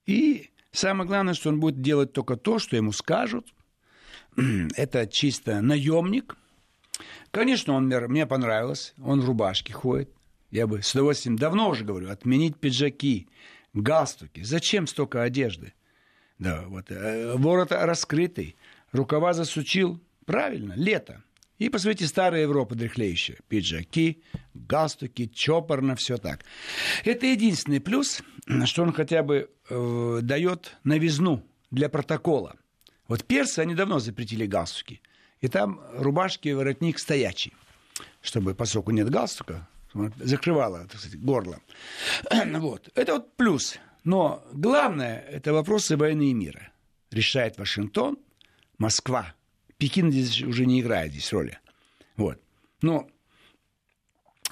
И 0.05 0.51
самое 0.71 1.07
главное, 1.07 1.33
что 1.33 1.49
он 1.49 1.59
будет 1.59 1.81
делать 1.81 2.13
только 2.13 2.35
то, 2.35 2.59
что 2.59 2.75
ему 2.75 2.91
скажут. 2.91 3.53
Это 4.75 5.07
чисто 5.07 5.61
наемник. 5.61 6.37
Конечно, 7.31 7.73
он 7.73 7.87
мне, 7.87 8.25
понравилось. 8.25 8.93
Он 9.01 9.21
в 9.21 9.25
рубашке 9.25 9.73
ходит. 9.73 10.11
Я 10.51 10.67
бы 10.67 10.83
с 10.83 10.93
удовольствием 10.93 11.35
давно 11.35 11.69
уже 11.69 11.83
говорю, 11.83 12.11
отменить 12.11 12.57
пиджаки, 12.57 13.27
галстуки. 13.73 14.43
Зачем 14.43 14.85
столько 14.85 15.23
одежды? 15.23 15.73
Да, 16.37 16.65
вот. 16.67 16.91
Э, 16.91 17.35
ворот 17.37 17.71
раскрытый, 17.71 18.55
рукава 18.91 19.33
засучил. 19.33 19.99
Правильно, 20.25 20.73
лето. 20.75 21.23
И 21.63 21.69
посмотрите, 21.69 22.07
старая 22.07 22.41
Европа 22.41 22.75
дряхлеющая. 22.75 23.37
Пиджаки, 23.47 24.21
галстуки, 24.53 25.27
чопорно, 25.27 25.95
все 25.95 26.17
так. 26.17 26.43
Это 27.05 27.25
единственный 27.25 27.79
плюс, 27.79 28.21
что 28.65 28.83
он 28.83 28.91
хотя 28.91 29.23
бы 29.23 29.49
э, 29.69 30.19
дает 30.23 30.75
новизну 30.83 31.41
для 31.71 31.87
протокола. 31.87 32.57
Вот 33.07 33.23
персы, 33.23 33.59
они 33.59 33.75
давно 33.75 33.99
запретили 33.99 34.45
галстуки. 34.45 35.01
И 35.39 35.47
там 35.47 35.79
рубашки, 35.93 36.49
воротник 36.49 36.99
стоячий. 36.99 37.53
Чтобы, 38.21 38.55
поскольку 38.55 38.91
нет 38.91 39.09
галстука, 39.09 39.65
закрывало, 40.19 40.85
так 40.89 40.99
сказать, 40.99 41.17
горло. 41.21 41.61
Вот. 42.59 42.89
Это 42.93 43.13
вот 43.13 43.37
плюс. 43.37 43.79
Но 44.03 44.45
главное, 44.51 45.21
это 45.31 45.53
вопросы 45.53 45.95
войны 45.95 46.31
и 46.31 46.33
мира. 46.33 46.73
Решает 47.09 47.57
Вашингтон, 47.57 48.17
Москва 48.77 49.33
Пекин 49.77 50.11
здесь 50.11 50.41
уже 50.41 50.65
не 50.65 50.81
играет 50.81 51.11
здесь 51.11 51.31
роли. 51.33 51.59
Вот. 52.15 52.39
Но 52.81 53.09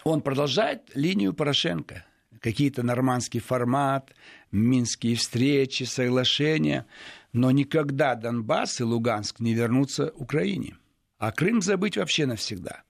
он 0.03 0.21
продолжает 0.21 0.91
линию 0.95 1.33
Порошенко. 1.33 2.05
Какие-то 2.39 2.81
нормандский 2.81 3.39
формат, 3.39 4.15
минские 4.51 5.15
встречи, 5.15 5.83
соглашения. 5.83 6.87
Но 7.33 7.51
никогда 7.51 8.15
Донбасс 8.15 8.79
и 8.79 8.83
Луганск 8.83 9.39
не 9.39 9.53
вернутся 9.53 10.11
Украине. 10.15 10.77
А 11.17 11.31
Крым 11.31 11.61
забыть 11.61 11.97
вообще 11.97 12.25
навсегда. 12.25 12.83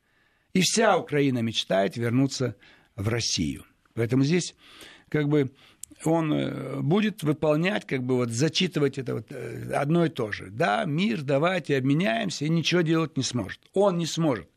И 0.54 0.62
вся 0.62 0.98
Украина 0.98 1.40
мечтает 1.40 1.98
вернуться 1.98 2.56
в 2.96 3.08
Россию. 3.10 3.66
Поэтому 3.94 4.24
здесь 4.24 4.56
как 5.10 5.28
бы 5.28 5.52
он 6.04 6.34
э, 6.34 6.80
будет 6.82 7.24
выполнять, 7.24 7.86
как 7.86 8.04
бы 8.04 8.16
вот 8.16 8.30
зачитывать 8.30 8.98
это 8.98 9.16
вот 9.16 9.32
э, 9.32 9.72
одно 9.74 10.06
и 10.06 10.10
то 10.10 10.32
же. 10.32 10.50
Да, 10.50 10.86
мир, 10.86 11.22
давайте 11.22 11.78
обменяемся, 11.78 12.46
и 12.46 12.50
ничего 12.50 12.82
делать 12.82 13.18
не 13.18 13.24
сможет. 13.24 13.60
Он 13.74 13.98
не 13.98 14.06
сможет. 14.06 14.50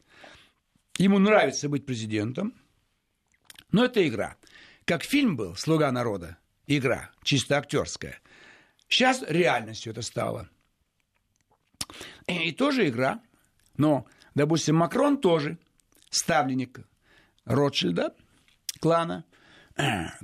Ему 0.98 1.18
нравится 1.18 1.68
быть 1.68 1.86
президентом, 1.86 2.54
но 3.72 3.84
это 3.84 4.06
игра. 4.06 4.36
Как 4.84 5.02
фильм 5.02 5.36
был 5.36 5.56
«Слуга 5.56 5.90
народа», 5.90 6.38
игра, 6.66 7.10
чисто 7.22 7.58
актерская. 7.58 8.20
Сейчас 8.88 9.24
реальностью 9.26 9.92
это 9.92 10.02
стало. 10.02 10.48
И, 12.26 12.48
и 12.48 12.52
тоже 12.52 12.88
игра. 12.88 13.20
Но, 13.76 14.06
допустим, 14.34 14.76
Макрон 14.76 15.18
тоже 15.18 15.58
ставленник 16.10 16.80
Ротшильда, 17.44 18.14
клана, 18.80 19.24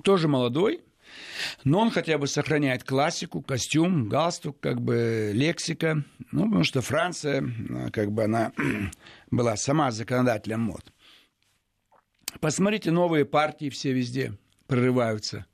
тоже 0.05 0.29
молодой, 0.29 0.85
но 1.65 1.81
он 1.81 1.91
хотя 1.91 2.19
бы 2.19 2.27
сохраняет 2.27 2.85
классику, 2.85 3.43
костюм, 3.43 4.09
галстук, 4.09 4.61
как 4.61 4.81
бы 4.81 5.33
лексика. 5.35 6.05
Ну, 6.33 6.45
потому 6.45 6.65
что 6.65 6.81
Франция, 6.81 7.45
как 7.93 8.13
бы 8.13 8.25
она 8.25 8.53
была 9.31 9.57
сама 9.57 9.91
законодателем 9.91 10.61
мод. 10.61 10.93
Посмотрите, 12.41 12.91
новые 12.91 13.25
партии 13.25 13.71
все 13.71 13.93
везде 13.93 14.35
прорываются. 14.67 15.47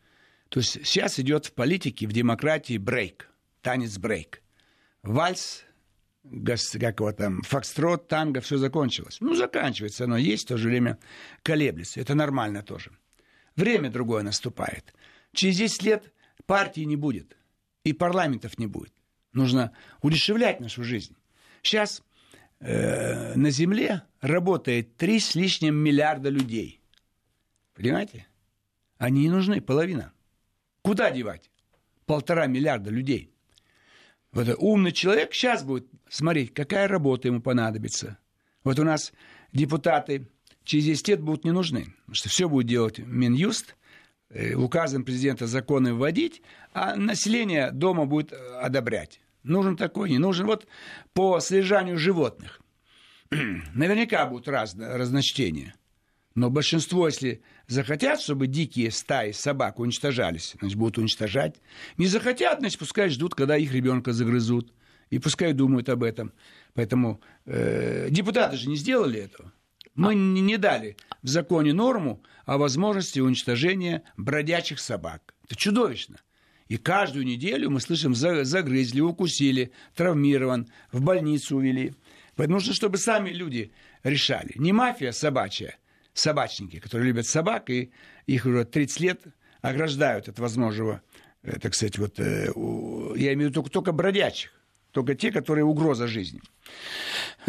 То 0.49 0.61
есть 0.61 0.87
сейчас 0.87 1.19
идет 1.19 1.47
в 1.47 1.53
политике, 1.53 2.07
в 2.07 2.13
демократии 2.13 2.79
брейк, 2.79 3.29
танец 3.63 3.99
брейк. 3.99 4.43
Вальс 5.03 5.65
как 6.81 7.01
его 7.01 7.13
там, 7.13 7.43
фокстрот, 7.43 8.09
танго, 8.09 8.41
все 8.41 8.57
закончилось. 8.57 9.19
Ну, 9.21 9.35
заканчивается 9.35 10.05
оно, 10.05 10.17
есть, 10.17 10.45
в 10.45 10.49
то 10.49 10.57
же 10.57 10.69
время 10.69 10.99
колеблется. 11.43 12.01
Это 12.01 12.15
нормально 12.15 12.63
тоже. 12.63 12.91
Время 13.55 13.91
другое 13.91 14.23
наступает. 14.23 14.93
Через 15.37 15.59
10 15.59 15.83
лет 15.83 16.13
партии 16.47 16.81
не 16.81 16.97
будет, 16.97 17.37
и 17.85 17.93
парламентов 17.93 18.59
не 18.59 18.67
будет. 18.67 18.93
Нужно 19.35 19.73
удешевлять 20.01 20.61
нашу 20.61 20.83
жизнь. 20.83 21.15
Сейчас 21.63 22.03
э, 22.59 23.35
на 23.35 23.51
Земле 23.51 24.03
работает 24.23 24.97
3 24.97 25.21
с 25.21 25.35
лишним 25.35 25.77
миллиарда 25.77 26.31
людей. 26.31 26.81
Понимаете? 27.75 28.27
Они 28.97 29.25
не 29.25 29.29
нужны, 29.29 29.61
половина. 29.61 30.15
Куда 30.81 31.11
девать? 31.11 31.51
Полтора 32.07 32.47
миллиарда 32.47 32.89
людей. 32.89 33.31
Вот 34.33 34.49
умный 34.57 34.93
человек 34.93 35.35
сейчас 35.35 35.65
будет 35.65 35.87
смотреть, 36.09 36.55
какая 36.55 36.89
работа 36.89 37.29
ему 37.29 37.43
понадобится. 37.43 38.17
Вот 38.65 38.79
у 38.79 38.85
нас 38.85 39.13
депутаты 39.53 40.31
через 40.65 40.85
10 40.87 41.09
лет 41.09 41.21
будут 41.21 41.45
не 41.45 41.53
нужны, 41.53 41.95
потому 42.01 42.15
что 42.15 42.31
все 42.31 42.49
будет 42.49 42.67
делать 42.67 42.99
Минюст, 43.01 43.77
указом 44.55 45.05
президента 45.05 45.47
законы 45.47 45.95
вводить, 45.95 46.43
а 46.73 46.97
население 46.97 47.71
дома 47.71 48.07
будет 48.07 48.33
э, 48.33 48.37
одобрять. 48.61 49.21
Нужен 49.43 49.77
такой, 49.77 50.11
не 50.11 50.19
нужен. 50.19 50.47
Вот 50.47 50.67
по 51.13 51.41
содержанию 51.41 51.99
животных. 51.99 52.61
Наверняка 53.31 54.27
будут 54.27 54.49
раз, 54.49 54.75
разночтения. 54.77 55.75
Но 56.35 56.51
большинство, 56.51 57.07
если 57.07 57.43
захотят, 57.67 58.21
чтобы 58.21 58.47
дикие 58.47 58.91
стаи 58.91 59.33
собак 59.33 59.79
уничтожались, 59.79 60.55
значит, 60.59 60.77
будут 60.77 60.99
уничтожать. 60.99 61.57
Не 61.97 62.07
захотят, 62.07 62.59
значит, 62.59 62.79
пускай 62.79 63.09
ждут, 63.09 63.35
когда 63.35 63.57
их 63.57 63.73
ребенка 63.73 64.13
загрызут. 64.13 64.73
И 65.09 65.19
пускай 65.19 65.53
думают 65.53 65.89
об 65.89 66.03
этом. 66.03 66.33
Поэтому 66.75 67.21
э, 67.47 68.09
депутаты 68.11 68.57
же 68.57 68.69
не 68.69 68.77
сделали 68.77 69.21
этого. 69.21 69.53
Мы 69.97 70.15
не, 70.15 70.59
дали 70.59 70.97
в 71.23 71.29
законе 71.29 71.73
норму 71.73 72.23
о 72.45 72.59
возможности 72.59 73.19
уничтожения 73.19 74.03
бродячих 74.17 74.79
собак. 74.79 75.35
Это 75.45 75.57
чудовищно. 75.57 76.21
И 76.69 76.77
каждую 76.77 77.25
неделю 77.25 77.71
мы 77.71 77.81
слышим, 77.81 78.15
загрызли, 78.15 79.01
укусили, 79.01 79.73
травмирован, 79.95 80.69
в 80.93 81.01
больницу 81.01 81.57
увели. 81.57 81.95
Поэтому 82.35 82.59
нужно, 82.59 82.75
чтобы 82.75 82.99
сами 82.99 83.31
люди 83.31 83.73
решали. 84.03 84.53
Не 84.57 84.73
мафия 84.73 85.13
собачья, 85.13 85.79
собачники, 86.13 86.79
которые 86.79 87.09
любят 87.09 87.27
собак, 87.27 87.71
и 87.71 87.93
их 88.27 88.47
уже 88.47 88.65
30 88.65 89.01
лет 89.01 89.23
ограждают 89.63 90.29
от 90.29 90.39
возможного, 90.39 91.03
э, 91.43 91.59
так 91.59 91.75
сказать, 91.75 91.99
вот, 91.99 92.19
э, 92.19 92.53
я 93.17 93.33
имею 93.33 93.49
в 93.49 93.51
виду 93.51 93.55
только, 93.55 93.71
только 93.71 93.93
бродячих, 93.93 94.53
только 94.97 95.15
те, 95.15 95.31
которые 95.31 95.67
угроза 95.67 96.07
жизни. 96.07 96.41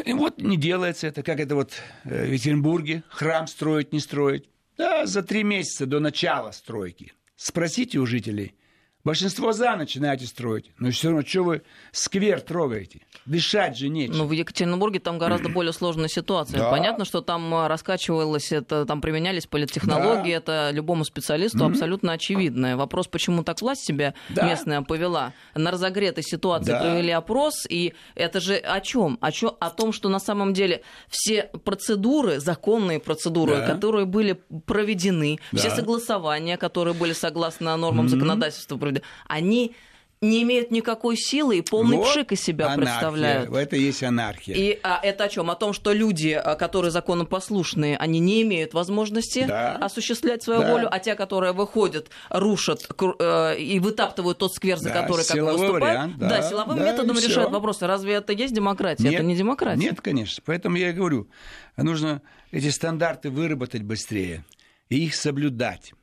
И 0.04 0.12
вот 0.12 0.42
не 0.42 0.58
делается 0.58 1.08
это, 1.08 1.24
как 1.24 1.40
это 1.40 1.56
вот 1.56 1.72
э, 2.04 2.26
в 2.26 2.34
Екатеринбурге, 2.34 3.04
храм 3.08 3.48
строить, 3.48 3.94
не 3.94 4.02
строить. 4.02 4.50
Да, 4.78 5.06
за 5.06 5.24
три 5.24 5.44
месяца 5.44 5.86
до 5.86 6.02
начала 6.02 6.52
стройки. 6.52 7.14
Спросите 7.38 8.00
у 8.00 8.06
жителей– 8.06 8.54
Большинство 9.08 9.54
за 9.54 9.78
начинаете 9.78 10.26
строить. 10.26 10.70
Но 10.80 10.92
все 10.92 11.08
равно, 11.08 11.26
что 11.26 11.44
вы 11.44 11.62
сквер 11.94 12.42
трогаете? 12.42 13.04
Дышать 13.26 13.78
же 13.78 13.88
нечего. 13.88 14.18
Ну, 14.18 14.26
в 14.26 14.34
Екатеринбурге 14.34 15.00
там 15.00 15.18
гораздо 15.18 15.48
более 15.48 15.72
сложная 15.72 16.10
ситуация. 16.10 16.60
Да. 16.60 16.70
Понятно, 16.70 17.06
что 17.06 17.22
там 17.22 17.54
а, 17.54 17.70
раскачивалось, 17.70 18.52
это, 18.52 18.86
там 18.86 19.00
применялись 19.00 19.48
политтехнологии, 19.48 20.32
да. 20.34 20.38
это 20.38 20.70
любому 20.74 21.06
специалисту 21.06 21.60
mm-hmm. 21.60 21.72
абсолютно 21.72 22.12
очевидное. 22.12 22.76
Вопрос, 22.76 23.08
почему 23.08 23.44
так 23.46 23.62
власть 23.62 23.86
себя 23.86 24.14
да. 24.28 24.46
местная 24.46 24.82
повела. 24.82 25.32
На 25.56 25.72
разогретой 25.72 26.24
ситуации 26.26 26.72
да. 26.72 26.82
провели 26.82 27.12
опрос, 27.12 27.66
и 27.70 27.94
это 28.14 28.42
же 28.42 28.56
о 28.56 28.82
чем? 28.82 29.18
О, 29.22 29.32
чё? 29.32 29.56
о 29.58 29.70
том, 29.70 29.94
что 29.94 30.10
на 30.10 30.20
самом 30.20 30.54
деле 30.54 30.82
все 31.08 31.44
процедуры, 31.64 32.42
законные 32.42 33.00
процедуры, 33.00 33.56
да. 33.56 33.68
которые 33.68 34.06
были 34.06 34.42
проведены, 34.66 35.40
да. 35.54 35.60
все 35.60 35.70
согласования, 35.70 36.58
которые 36.58 36.94
были 36.94 37.14
согласно 37.14 37.78
нормам 37.78 38.08
mm-hmm. 38.08 38.10
законодательства 38.10 38.76
проведены, 38.76 38.97
годы, 38.98 39.04
они 39.28 39.76
не 40.20 40.42
имеют 40.42 40.72
никакой 40.72 41.16
силы 41.16 41.60
и 41.60 41.62
полный 41.62 41.98
вот 41.98 42.08
пшик 42.08 42.32
из 42.32 42.42
себя 42.42 42.74
анархия. 42.74 42.86
представляют. 42.86 43.56
Это 43.56 43.76
есть 43.76 44.02
анархия. 44.02 44.56
И 44.56 44.80
а, 44.82 45.00
это 45.04 45.26
о 45.26 45.30
чем? 45.30 45.52
О 45.52 45.56
том, 45.56 45.74
что 45.74 45.94
люди, 45.94 46.30
а, 46.30 46.56
которые 46.56 46.90
законопослушные, 46.90 47.98
они 47.98 48.18
не 48.18 48.42
имеют 48.42 48.74
возможности 48.74 49.46
да. 49.48 49.76
осуществлять 49.76 50.42
свою 50.42 50.62
да. 50.62 50.72
волю, 50.72 50.88
а 50.90 50.98
те, 50.98 51.14
которые 51.14 51.54
выходят, 51.54 52.10
рушат 52.32 52.90
э, 53.20 53.60
и 53.60 53.80
вытаптывают 53.80 54.40
тот 54.40 54.56
сквер, 54.56 54.78
за 54.78 54.90
да, 54.90 55.04
который 55.04 55.24
как 55.24 55.38
бы 55.38 55.52
выступают, 55.52 55.84
вариант, 55.84 56.18
да, 56.18 56.30
да, 56.30 56.42
силовым 56.42 56.80
да, 56.80 56.92
методом 56.92 57.18
решают 57.18 57.52
вопросы. 57.52 57.86
Разве 57.86 58.14
это 58.14 58.34
есть 58.34 58.56
демократия? 58.56 59.04
Нет, 59.04 59.14
это 59.14 59.24
не 59.24 59.36
демократия. 59.36 59.80
Нет, 59.80 60.02
конечно. 60.02 60.42
Поэтому 60.48 60.78
я 60.78 60.90
и 60.90 60.94
говорю, 60.94 61.30
нужно 61.76 62.24
эти 62.50 62.70
стандарты 62.70 63.30
выработать 63.30 63.84
быстрее 63.84 64.44
и 64.90 65.06
их 65.06 65.14
соблюдать. 65.14 65.94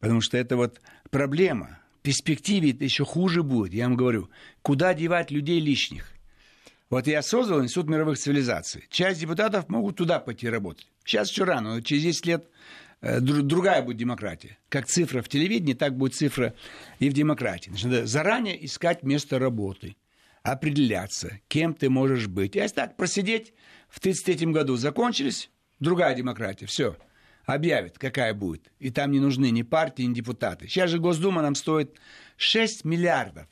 Потому 0.00 0.20
что 0.20 0.36
это 0.36 0.58
вот 0.58 0.82
проблема 1.10 1.78
перспективе 2.08 2.70
это 2.70 2.84
еще 2.84 3.04
хуже 3.04 3.42
будет, 3.42 3.74
я 3.74 3.84
вам 3.84 3.94
говорю. 3.94 4.30
Куда 4.62 4.94
девать 4.94 5.30
людей 5.30 5.60
лишних? 5.60 6.14
Вот 6.88 7.06
я 7.06 7.20
создал 7.20 7.62
Институт 7.62 7.90
мировых 7.90 8.16
цивилизаций. 8.16 8.86
Часть 8.88 9.20
депутатов 9.20 9.68
могут 9.68 9.96
туда 9.96 10.18
пойти 10.18 10.48
работать. 10.48 10.86
Сейчас 11.04 11.30
еще 11.30 11.44
рано, 11.44 11.74
но 11.74 11.80
через 11.82 12.04
10 12.04 12.24
лет 12.24 12.46
э, 13.02 13.20
другая 13.20 13.82
будет 13.82 13.98
демократия. 13.98 14.56
Как 14.70 14.86
цифра 14.86 15.20
в 15.20 15.28
телевидении, 15.28 15.74
так 15.74 15.98
будет 15.98 16.14
цифра 16.14 16.54
и 16.98 17.10
в 17.10 17.12
демократии. 17.12 17.68
Значит, 17.68 17.86
надо 17.90 18.06
заранее 18.06 18.64
искать 18.64 19.02
место 19.02 19.38
работы, 19.38 19.94
определяться, 20.42 21.40
кем 21.48 21.74
ты 21.74 21.90
можешь 21.90 22.26
быть. 22.26 22.56
А 22.56 22.60
если 22.60 22.76
так 22.76 22.96
просидеть, 22.96 23.52
в 23.90 23.98
1933 23.98 24.50
году 24.54 24.76
закончились, 24.76 25.50
другая 25.78 26.14
демократия, 26.14 26.64
все– 26.64 26.96
объявит, 27.48 27.98
какая 27.98 28.34
будет. 28.34 28.70
И 28.78 28.90
там 28.90 29.10
не 29.10 29.20
нужны 29.20 29.50
ни 29.50 29.62
партии, 29.62 30.02
ни 30.02 30.14
депутаты. 30.14 30.68
Сейчас 30.68 30.90
же 30.90 30.98
Госдума 30.98 31.42
нам 31.42 31.54
стоит 31.54 31.98
6 32.36 32.84
миллиардов 32.84 33.46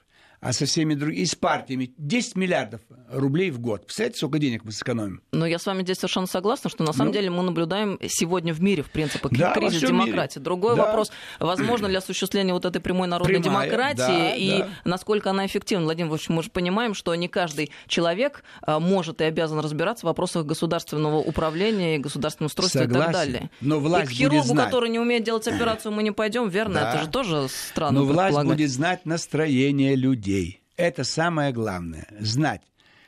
а 0.47 0.53
со 0.53 0.65
всеми 0.65 0.95
другими, 0.95 1.23
и 1.23 1.27
с 1.27 1.35
партиями 1.35 1.93
10 1.99 2.37
миллиардов 2.37 2.81
рублей 3.11 3.51
в 3.51 3.59
год. 3.59 3.85
Представляете, 3.85 4.19
сколько 4.19 4.39
денег 4.39 4.65
мы 4.65 4.71
сэкономим? 4.71 5.21
Но 5.33 5.45
я 5.45 5.59
с 5.59 5.67
вами 5.67 5.83
здесь 5.83 5.97
совершенно 5.97 6.29
согласна, 6.29 6.71
что 6.71 6.85
на 6.85 6.93
самом 6.93 7.09
ну, 7.09 7.15
деле 7.15 7.31
мы 7.31 7.43
наблюдаем 7.43 7.99
сегодня 8.07 8.55
в 8.55 8.63
мире, 8.63 8.85
в 8.85 8.91
принципе, 8.91 9.29
да, 9.33 9.53
кризис 9.55 9.81
демократии. 9.81 10.39
Мире. 10.39 10.45
Другой 10.45 10.77
да. 10.77 10.85
вопрос, 10.85 11.11
возможно 11.41 11.87
ли 11.87 11.97
осуществление 11.97 12.55
вот 12.55 12.65
этой 12.65 12.81
прямой 12.81 13.09
народной 13.09 13.41
Прямая, 13.41 13.67
демократии 13.67 13.97
да, 13.97 14.35
и 14.37 14.59
да. 14.61 14.69
насколько 14.85 15.31
она 15.31 15.47
эффективна. 15.47 15.85
Владимир 15.85 16.11
Владимирович, 16.11 16.29
мы 16.29 16.43
же 16.45 16.51
понимаем, 16.51 16.95
что 16.95 17.13
не 17.17 17.27
каждый 17.27 17.73
человек 17.89 18.45
а, 18.63 18.79
может 18.79 19.21
и 19.23 19.25
обязан 19.25 19.59
разбираться 19.59 20.07
в 20.07 20.09
вопросах 20.09 20.47
государственного 20.47 21.17
управления 21.17 21.99
государственного 21.99 22.47
устройства 22.47 22.83
Согласен, 22.83 23.03
и 23.03 23.05
так 23.05 23.13
далее. 23.13 23.51
Но 23.61 23.81
власть 23.81 24.13
и 24.13 24.15
к 24.15 24.17
хирургу, 24.17 24.37
будет 24.37 24.47
знать. 24.47 24.67
который 24.67 24.91
не 24.91 25.01
умеет 25.01 25.25
делать 25.25 25.49
операцию, 25.49 25.91
мы 25.91 26.05
не 26.05 26.13
пойдем, 26.13 26.49
верно? 26.49 26.75
Да. 26.75 26.91
Это 26.91 27.03
же 27.03 27.09
тоже 27.09 27.49
странно. 27.49 27.99
Но 27.99 28.07
власть 28.07 28.39
будет 28.45 28.71
знать 28.71 29.07
настроение 29.07 29.97
людей 29.97 30.36
людей. 30.37 30.63
Это 30.77 31.05
самое 31.05 31.53
главное. 31.53 32.07
Знать, 32.21 32.63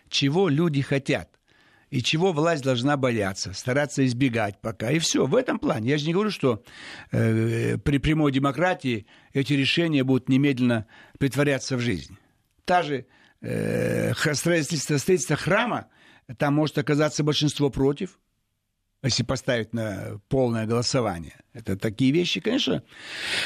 чего 0.09 0.49
люди 0.49 0.81
хотят 0.81 1.29
и 1.91 2.03
чего 2.03 2.33
власть 2.33 2.63
должна 2.63 2.97
бояться, 2.97 3.53
стараться 3.53 4.05
избегать 4.07 4.61
пока. 4.61 4.91
И 4.91 4.99
все, 4.99 5.27
в 5.27 5.35
этом 5.35 5.59
плане. 5.59 5.91
Я 5.91 5.99
же 5.99 6.07
не 6.07 6.13
говорю, 6.13 6.31
что 6.31 6.63
э, 7.13 7.79
при 7.79 7.99
прямой 7.99 8.33
демократии 8.33 9.07
эти 9.33 9.55
решения 9.55 10.05
будут 10.05 10.29
немедленно 10.29 10.87
притворяться 11.19 11.77
в 11.77 11.81
жизнь. 11.81 12.17
Та 12.65 12.83
же 12.83 13.07
э, 13.41 14.13
строительство, 14.35 14.99
строительство 14.99 15.37
храма, 15.37 15.87
там 16.37 16.55
может 16.55 16.77
оказаться 16.77 17.25
большинство 17.25 17.71
против, 17.71 18.19
если 19.03 19.23
поставить 19.23 19.73
на 19.73 20.21
полное 20.29 20.67
голосование. 20.67 21.37
Это 21.53 21.77
такие 21.77 22.13
вещи, 22.13 22.41
конечно, 22.41 22.83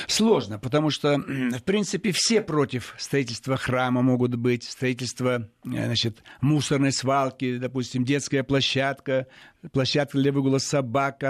сложно, 0.06 0.58
потому 0.58 0.90
что, 0.90 1.18
в 1.18 1.62
принципе, 1.62 2.12
все 2.12 2.42
против 2.42 2.94
строительства 2.98 3.56
храма 3.56 4.02
могут 4.02 4.34
быть, 4.34 4.64
строительства, 4.64 5.48
э, 5.64 5.84
значит, 5.86 6.22
мусорной 6.40 6.92
свалки, 6.92 7.56
допустим, 7.56 8.04
детская 8.04 8.42
площадка, 8.42 9.28
площадка 9.72 10.18
для 10.18 10.32
выгула 10.32 10.58
собак, 10.58 11.22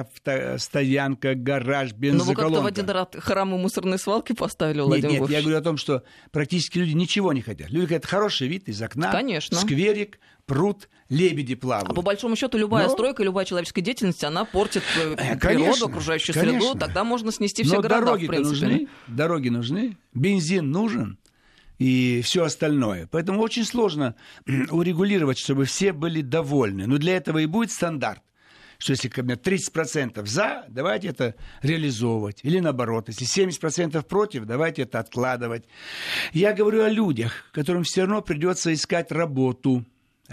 стоянка, 0.59 1.35
гараж, 1.35 1.93
бензоколонка. 1.93 2.43
Ну, 2.43 2.49
вы 2.49 2.71
как-то 2.75 2.85
в 2.85 2.97
один 2.97 3.21
храм 3.21 3.55
и 3.55 3.59
мусорной 3.59 3.99
свалки 3.99 4.33
поставили, 4.33 4.81
Владимир 4.81 5.11
Нет, 5.11 5.21
нет, 5.21 5.31
я 5.31 5.41
говорю 5.41 5.59
о 5.59 5.63
том, 5.63 5.77
что 5.77 6.03
практически 6.31 6.79
люди 6.79 6.93
ничего 6.93 7.33
не 7.33 7.43
хотят. 7.43 7.71
Люди 7.71 7.87
хотят 7.87 8.07
хороший 8.07 8.49
вид 8.49 8.69
из 8.69 8.81
окна, 8.83 9.13
Конечно. 9.13 9.57
скверик, 9.57 10.19
пруд, 10.47 10.89
лебеди 11.09 11.55
плавают. 11.55 11.91
А 11.91 11.95
по 11.95 12.03
большому 12.03 12.37
счету 12.37 12.59
любая 12.59 12.87
Но... 12.87 12.93
стройка, 12.93 13.23
любая 13.23 13.45
человеческая 13.45 13.83
деятельность, 13.83 14.25
она 14.25 14.45
портит 14.45 14.83
э, 14.97 15.15
э, 15.17 15.37
конечно, 15.37 15.73
природу, 15.73 15.87
окружающую 15.87 16.35
конечно. 16.35 16.61
среду, 16.61 16.79
тогда 16.79 17.05
можно 17.05 17.33
снести 17.33 17.63
все 17.63 17.77
Но 17.77 17.83
города, 17.83 18.07
дороги 18.07 18.27
в 18.27 18.29
принципе. 18.29 18.67
нужны, 18.67 18.89
дороги 19.09 19.49
нужны, 19.49 19.97
бензин 20.15 20.71
нужен 20.71 21.19
и 21.79 22.23
все 22.23 22.45
остальное. 22.45 23.09
Поэтому 23.11 23.41
очень 23.41 23.65
сложно 23.65 24.15
урегулировать, 24.47 25.39
чтобы 25.39 25.65
все 25.65 25.93
были 25.93 26.21
довольны. 26.23 26.87
Но 26.87 26.99
для 26.99 27.17
этого 27.17 27.39
и 27.39 27.47
будет 27.47 27.71
стандарт 27.71 28.23
что 28.83 28.91
если 28.91 29.09
ко 29.09 29.23
мне 29.23 29.35
30% 29.35 30.27
за, 30.27 30.65
давайте 30.69 31.07
это 31.07 31.37
реализовывать. 31.63 32.41
Или 32.43 32.59
наоборот, 32.59 33.07
если 33.07 33.27
70% 33.27 34.03
против, 34.03 34.45
давайте 34.45 34.83
это 34.83 34.99
откладывать. 34.99 35.67
Я 36.33 36.53
говорю 36.53 36.83
о 36.83 36.89
людях, 36.89 37.45
которым 37.53 37.85
все 37.85 38.01
равно 38.01 38.23
придется 38.23 38.75
искать 38.75 39.13
работу, 39.13 39.85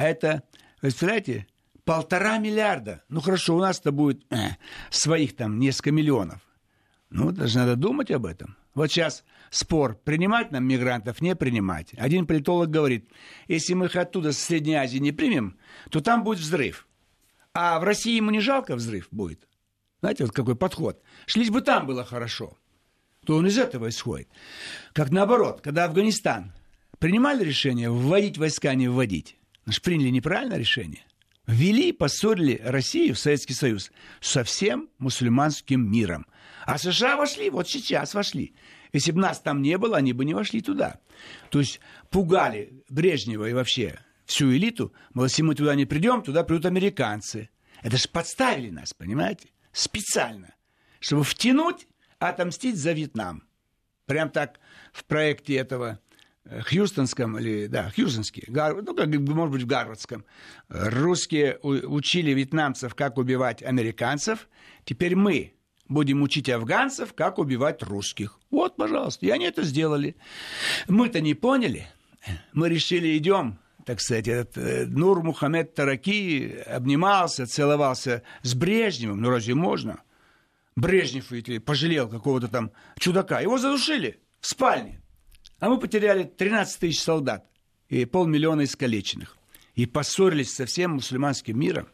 это, 0.04 0.44
вы 0.82 0.90
представляете, 0.90 1.48
полтора 1.84 2.38
миллиарда. 2.38 3.04
Ну 3.10 3.20
хорошо, 3.22 3.56
у 3.56 3.60
нас-то 3.60 3.92
будет 3.92 4.24
э, 4.32 4.52
своих 4.90 5.36
там 5.36 5.60
несколько 5.60 5.92
миллионов. 5.92 6.40
Ну, 7.10 7.32
даже 7.32 7.58
надо 7.58 7.76
думать 7.76 8.12
об 8.12 8.26
этом. 8.26 8.56
Вот 8.76 8.92
сейчас 8.92 9.24
спор, 9.50 9.96
принимать 9.96 10.52
нам 10.52 10.66
мигрантов, 10.66 11.22
не 11.22 11.36
принимать. 11.36 11.94
Один 11.98 12.28
политолог 12.28 12.70
говорит, 12.70 13.10
если 13.48 13.74
мы 13.74 13.88
их 13.88 13.96
оттуда, 13.96 14.32
с 14.32 14.38
Средней 14.38 14.76
Азии, 14.76 15.00
не 15.00 15.12
примем, 15.12 15.58
то 15.90 16.02
там 16.02 16.24
будет 16.24 16.40
взрыв. 16.40 16.88
А 17.54 17.80
в 17.80 17.84
России 17.84 18.16
ему 18.16 18.30
не 18.30 18.40
жалко 18.40 18.76
взрыв 18.76 19.08
будет. 19.10 19.48
Знаете, 20.02 20.26
вот 20.26 20.34
какой 20.34 20.56
подход. 20.56 21.02
Шлись 21.26 21.50
бы 21.50 21.62
там 21.62 21.88
было 21.88 22.06
хорошо. 22.06 22.58
То 23.26 23.36
он 23.36 23.48
из 23.48 23.58
этого 23.58 23.90
исходит. 23.90 24.30
Как 24.94 25.10
наоборот, 25.10 25.62
когда 25.62 25.86
Афганистан 25.86 26.54
принимали 27.00 27.44
решение 27.44 27.90
вводить 27.90 28.38
войска, 28.38 28.76
не 28.76 28.88
вводить, 28.88 29.39
значит, 29.70 29.84
приняли 29.84 30.10
неправильное 30.10 30.58
решение. 30.58 31.06
Ввели 31.46 31.90
и 31.90 31.94
поссорили 31.94 32.60
Россию, 32.64 33.16
Советский 33.16 33.54
Союз, 33.54 33.92
со 34.20 34.44
всем 34.44 34.90
мусульманским 34.98 35.92
миром. 35.92 36.26
А 36.66 36.78
США 36.78 37.18
вошли, 37.18 37.50
вот 37.50 37.70
сейчас 37.70 38.14
вошли. 38.16 38.56
Если 38.94 39.12
бы 39.12 39.20
нас 39.20 39.40
там 39.40 39.62
не 39.62 39.78
было, 39.78 39.98
они 39.98 40.14
бы 40.14 40.26
не 40.26 40.34
вошли 40.34 40.62
туда. 40.62 41.00
То 41.52 41.60
есть 41.60 41.80
пугали 42.10 42.84
Брежнева 42.90 43.48
и 43.48 43.54
вообще 43.54 44.00
всю 44.26 44.52
элиту, 44.52 44.92
мол, 45.14 45.26
если 45.26 45.44
мы 45.44 45.54
туда 45.54 45.76
не 45.76 45.86
придем, 45.86 46.24
туда 46.24 46.44
придут 46.44 46.66
американцы. 46.66 47.50
Это 47.84 47.98
же 47.98 48.10
подставили 48.10 48.72
нас, 48.72 48.94
понимаете? 48.94 49.50
Специально. 49.72 50.54
Чтобы 51.00 51.24
втянуть, 51.24 51.88
отомстить 52.18 52.78
за 52.78 52.94
Вьетнам. 52.94 53.44
Прям 54.06 54.32
так 54.32 54.60
в 54.92 55.06
проекте 55.06 55.56
этого 55.56 56.00
Хьюстонском, 56.48 57.38
или, 57.38 57.68
да, 57.68 57.92
Хьюстонский, 57.92 58.44
Гар, 58.48 58.82
ну, 58.82 58.96
как, 58.96 59.08
может 59.08 59.52
быть, 59.52 59.64
в 59.64 59.68
Гарвардском. 59.68 60.26
Русские 60.68 61.60
учили 61.60 62.32
вьетнамцев, 62.32 62.96
как 62.96 63.18
убивать 63.18 63.62
американцев. 63.62 64.48
Теперь 64.84 65.16
мы 65.16 65.54
будем 65.88 66.22
учить 66.22 66.50
афганцев, 66.50 67.14
как 67.14 67.40
убивать 67.40 67.84
русских. 67.84 68.40
Вот, 68.50 68.78
пожалуйста, 68.78 69.26
и 69.26 69.30
они 69.30 69.46
это 69.46 69.64
сделали. 69.64 70.16
Мы-то 70.88 71.22
не 71.22 71.34
поняли. 71.34 71.88
Мы 72.54 72.70
решили, 72.70 73.18
идем, 73.18 73.60
так 73.86 74.02
сказать, 74.02 74.28
этот 74.28 74.58
э, 74.58 74.86
Нур 74.86 75.24
Мухаммед 75.24 75.74
Тараки 75.74 76.64
обнимался, 76.66 77.46
целовался 77.46 78.24
с 78.44 78.54
Брежневым. 78.54 79.22
Ну, 79.22 79.30
разве 79.30 79.56
можно? 79.56 80.02
Брежнев 80.76 81.32
ведь 81.32 81.64
пожалел 81.66 82.08
какого-то 82.08 82.48
там 82.48 82.72
чудака. 82.98 83.40
Его 83.40 83.58
задушили 83.58 84.20
в 84.40 84.48
спальне. 84.48 85.02
А 85.60 85.70
мы 85.70 85.80
потеряли 85.80 86.24
13 86.24 86.80
тысяч 86.80 87.02
солдат 87.02 87.46
и 87.90 88.06
полмиллиона 88.06 88.64
искалеченных. 88.64 89.38
И 89.76 89.86
поссорились 89.86 90.54
со 90.54 90.66
всем 90.66 90.92
мусульманским 90.92 91.60
миром. 91.60 91.88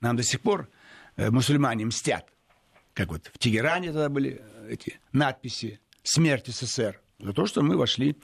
Нам 0.00 0.16
до 0.16 0.22
сих 0.22 0.40
пор 0.40 0.68
э, 1.16 1.30
мусульмане 1.30 1.86
мстят 1.86 2.30
как 3.00 3.12
вот 3.12 3.30
в 3.32 3.38
Тегеране 3.38 3.88
тогда 3.88 4.08
были 4.08 4.42
эти 4.68 5.00
надписи 5.12 5.80
«Смерть 6.02 6.48
СССР», 6.48 7.00
за 7.18 7.32
то, 7.32 7.46
что 7.46 7.62
мы 7.62 7.76
вошли 7.76 8.16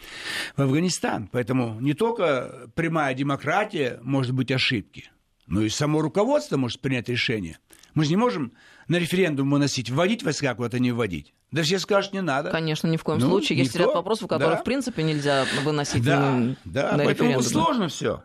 в 0.57 0.63
Афганистан. 0.63 1.29
Поэтому 1.29 1.81
не 1.81 1.95
только 1.95 2.71
прямая 2.75 3.15
демократия 3.15 3.99
может 4.03 4.33
быть 4.33 4.51
ошибки, 4.51 5.11
но 5.47 5.63
и 5.63 5.69
само 5.69 6.01
руководство 6.03 6.57
может 6.57 6.81
принять 6.81 7.09
решение. 7.09 7.59
Мы 7.97 8.05
же 8.05 8.11
не 8.11 8.17
можем 8.17 8.53
на 8.89 8.97
референдум 8.97 9.51
выносить, 9.51 9.89
вводить 9.89 10.23
войска 10.23 10.55
куда-то, 10.55 10.79
не 10.79 10.93
вводить. 10.93 11.33
Да 11.51 11.63
все 11.63 11.79
скажут, 11.79 12.13
не 12.13 12.21
надо. 12.21 12.51
Конечно, 12.51 12.89
ни 12.89 12.99
в 12.99 13.03
коем 13.03 13.21
ну, 13.21 13.29
случае. 13.29 13.59
Есть 13.59 13.73
никто. 13.75 13.87
ряд 13.87 13.95
вопросов, 13.95 14.29
которые, 14.29 14.57
да. 14.57 14.61
в 14.61 14.65
принципе, 14.65 15.03
нельзя 15.03 15.47
выносить 15.65 16.05
да, 16.05 16.33
на, 16.33 16.57
да, 16.67 16.93
на 16.93 17.05
поэтому 17.05 17.31
референдум. 17.31 17.43
сложно 17.43 17.89
все. 17.89 18.23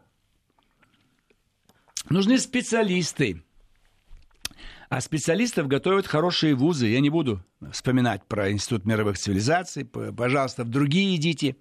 Нужны 2.10 2.38
специалисты, 2.38 3.44
а 4.90 5.00
специалистов 5.00 5.70
готовят 5.70 6.06
хорошие 6.06 6.54
вузы. 6.54 6.88
Я 6.88 7.00
не 7.00 7.10
буду 7.10 7.42
вспоминать 7.72 8.26
про 8.26 8.52
Институт 8.52 8.86
мировых 8.86 9.18
цивилизаций. 9.18 9.86
Пожалуйста, 9.86 10.66
в 10.66 10.70
другие 10.70 11.16
идите. 11.16 11.56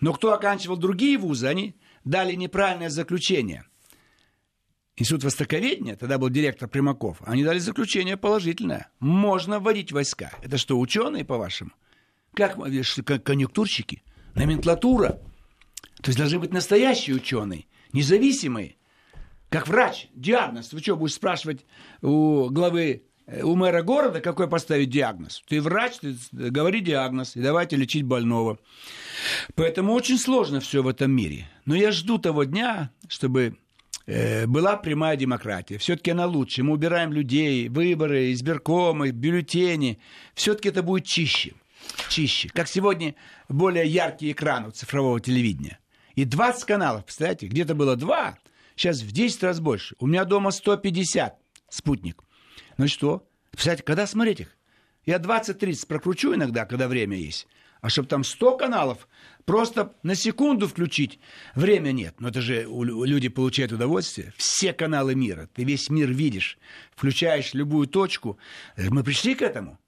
Но 0.00 0.14
кто 0.14 0.32
оканчивал 0.32 0.78
другие 0.78 1.18
вузы, 1.18 1.46
они 1.46 1.76
дали 2.04 2.34
неправильное 2.34 2.88
заключение. 2.88 3.66
Институт 4.98 5.22
востоковедения, 5.22 5.94
тогда 5.94 6.18
был 6.18 6.28
директор 6.28 6.68
Примаков, 6.68 7.18
они 7.24 7.44
дали 7.44 7.60
заключение 7.60 8.16
положительное. 8.16 8.90
Можно 8.98 9.60
вводить 9.60 9.92
войска. 9.92 10.32
Это 10.42 10.58
что, 10.58 10.76
ученые, 10.78 11.24
по-вашему? 11.24 11.70
Как, 12.34 12.56
как 13.06 13.22
конъюнктурщики? 13.22 14.02
Номенклатура. 14.34 15.20
То 16.02 16.08
есть 16.08 16.18
должны 16.18 16.40
быть 16.40 16.52
настоящие 16.52 17.14
ученые, 17.14 17.66
независимые. 17.92 18.74
Как 19.50 19.68
врач, 19.68 20.08
диагноз. 20.14 20.72
Вы 20.72 20.80
что, 20.80 20.96
будешь 20.96 21.14
спрашивать 21.14 21.64
у 22.02 22.48
главы, 22.50 23.04
э, 23.26 23.42
у 23.42 23.54
мэра 23.54 23.82
города, 23.82 24.20
какой 24.20 24.48
поставить 24.48 24.90
диагноз? 24.90 25.44
Ты 25.48 25.62
врач, 25.62 25.98
ты 26.00 26.16
говори 26.32 26.80
диагноз, 26.80 27.36
и 27.36 27.40
давайте 27.40 27.76
лечить 27.76 28.02
больного. 28.02 28.58
Поэтому 29.54 29.92
очень 29.92 30.18
сложно 30.18 30.58
все 30.58 30.82
в 30.82 30.88
этом 30.88 31.12
мире. 31.12 31.48
Но 31.66 31.76
я 31.76 31.92
жду 31.92 32.18
того 32.18 32.44
дня, 32.44 32.90
чтобы 33.08 33.56
была 34.46 34.76
прямая 34.76 35.16
демократия. 35.16 35.78
Все-таки 35.78 36.10
она 36.12 36.26
лучше. 36.26 36.62
Мы 36.62 36.72
убираем 36.72 37.12
людей, 37.12 37.68
выборы, 37.68 38.32
избиркомы, 38.32 39.10
бюллетени. 39.10 39.98
Все-таки 40.34 40.70
это 40.70 40.82
будет 40.82 41.04
чище. 41.04 41.52
Чище. 42.08 42.48
Как 42.54 42.68
сегодня 42.68 43.14
более 43.48 43.86
яркий 43.86 44.32
экран 44.32 44.66
у 44.66 44.70
цифрового 44.70 45.20
телевидения. 45.20 45.78
И 46.14 46.24
20 46.24 46.64
каналов, 46.64 47.04
представляете, 47.04 47.46
где-то 47.46 47.74
было 47.74 47.96
два, 47.96 48.38
Сейчас 48.78 49.00
в 49.00 49.10
10 49.10 49.42
раз 49.42 49.58
больше. 49.58 49.96
У 49.98 50.06
меня 50.06 50.24
дома 50.24 50.52
150 50.52 51.36
спутник. 51.68 52.22
Ну 52.76 52.86
что? 52.86 53.28
Кстати, 53.52 53.82
когда 53.82 54.06
смотреть 54.06 54.40
их? 54.40 54.56
Я 55.04 55.16
20-30 55.16 55.86
прокручу 55.88 56.32
иногда, 56.32 56.64
когда 56.64 56.86
время 56.86 57.16
есть. 57.16 57.48
А 57.80 57.88
чтобы 57.88 58.08
там 58.08 58.24
100 58.24 58.56
каналов, 58.56 59.08
просто 59.44 59.92
на 60.02 60.14
секунду 60.14 60.66
включить, 60.66 61.20
время 61.54 61.92
нет. 61.92 62.14
Но 62.18 62.28
это 62.28 62.40
же 62.40 62.64
люди 62.64 63.28
получают 63.28 63.72
удовольствие. 63.72 64.32
Все 64.36 64.72
каналы 64.72 65.14
мира. 65.14 65.48
Ты 65.54 65.64
весь 65.64 65.90
мир 65.90 66.10
видишь. 66.10 66.58
Включаешь 66.94 67.54
любую 67.54 67.86
точку. 67.86 68.38
Мы 68.76 69.04
пришли 69.04 69.34
к 69.34 69.42
этому 69.42 69.78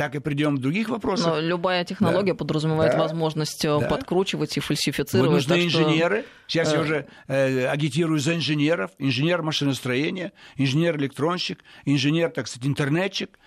так 0.00 0.14
и 0.14 0.18
придем 0.18 0.56
в 0.56 0.60
других 0.60 0.88
вопросах. 0.88 1.26
Но 1.26 1.40
любая 1.40 1.84
технология 1.84 2.32
да. 2.32 2.38
подразумевает 2.38 2.92
да. 2.92 2.98
возможность 3.00 3.62
э, 3.66 3.80
да. 3.80 3.86
подкручивать 3.86 4.56
и 4.56 4.60
фальсифицировать. 4.60 5.28
Вот 5.28 5.34
нужны 5.34 5.66
инженеры. 5.66 6.20
Что... 6.20 6.30
Сейчас 6.46 6.72
э... 6.72 6.74
я 6.74 6.80
уже 6.80 7.06
э, 7.28 7.66
агитирую 7.66 8.18
за 8.18 8.34
инженеров. 8.34 8.92
Инженер 8.96 9.42
машиностроения, 9.42 10.32
инженер-электронщик, 10.56 11.62
инженер, 11.84 12.30
так 12.30 12.48
сказать, 12.48 12.66
интернетчик. 12.66 13.38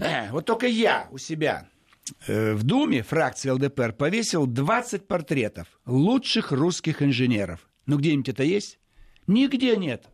Э, 0.00 0.30
вот 0.30 0.46
только 0.46 0.66
я 0.66 1.08
у 1.10 1.18
себя 1.18 1.68
э, 1.68 1.77
в 2.26 2.62
Думе 2.62 3.02
фракции 3.02 3.50
ЛДПР 3.50 3.92
повесил 3.92 4.46
20 4.46 5.06
портретов 5.06 5.66
лучших 5.86 6.52
русских 6.52 7.02
инженеров. 7.02 7.68
Ну, 7.86 7.98
где-нибудь 7.98 8.28
это 8.28 8.42
есть? 8.42 8.78
Нигде 9.26 9.76
нет 9.76 10.08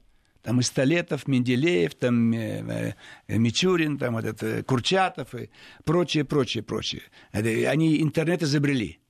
там 0.45 0.61
и 0.61 0.63
Столетов, 0.63 1.27
Менделеев, 1.27 1.95
там 1.95 2.33
э, 2.33 2.95
э, 3.27 3.39
Мичурин, 3.39 3.99
там 3.99 4.15
вот 4.15 4.27
это, 4.27 4.63
Курчатов 4.63 5.35
и 5.35 5.49
прочее, 5.85 6.25
прочее, 6.25 6.63
прочее. 6.63 7.03
Они 7.33 8.01
интернет 8.01 8.43
изобрели. 8.43 9.01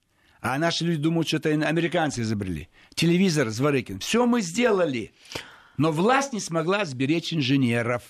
А 0.41 0.57
наши 0.59 0.85
люди 0.85 1.03
думают, 1.03 1.27
что 1.27 1.39
это 1.39 1.51
американцы 1.51 2.23
изобрели. 2.23 2.69
Телевизор, 2.95 3.51
Зворыкин. 3.51 3.99
Все 3.99 4.27
мы 4.27 4.43
сделали. 4.43 5.13
Но 5.77 5.91
власть 5.91 6.33
не 6.33 6.41
смогла 6.41 6.85
сберечь 6.85 7.35
инженеров. 7.35 8.03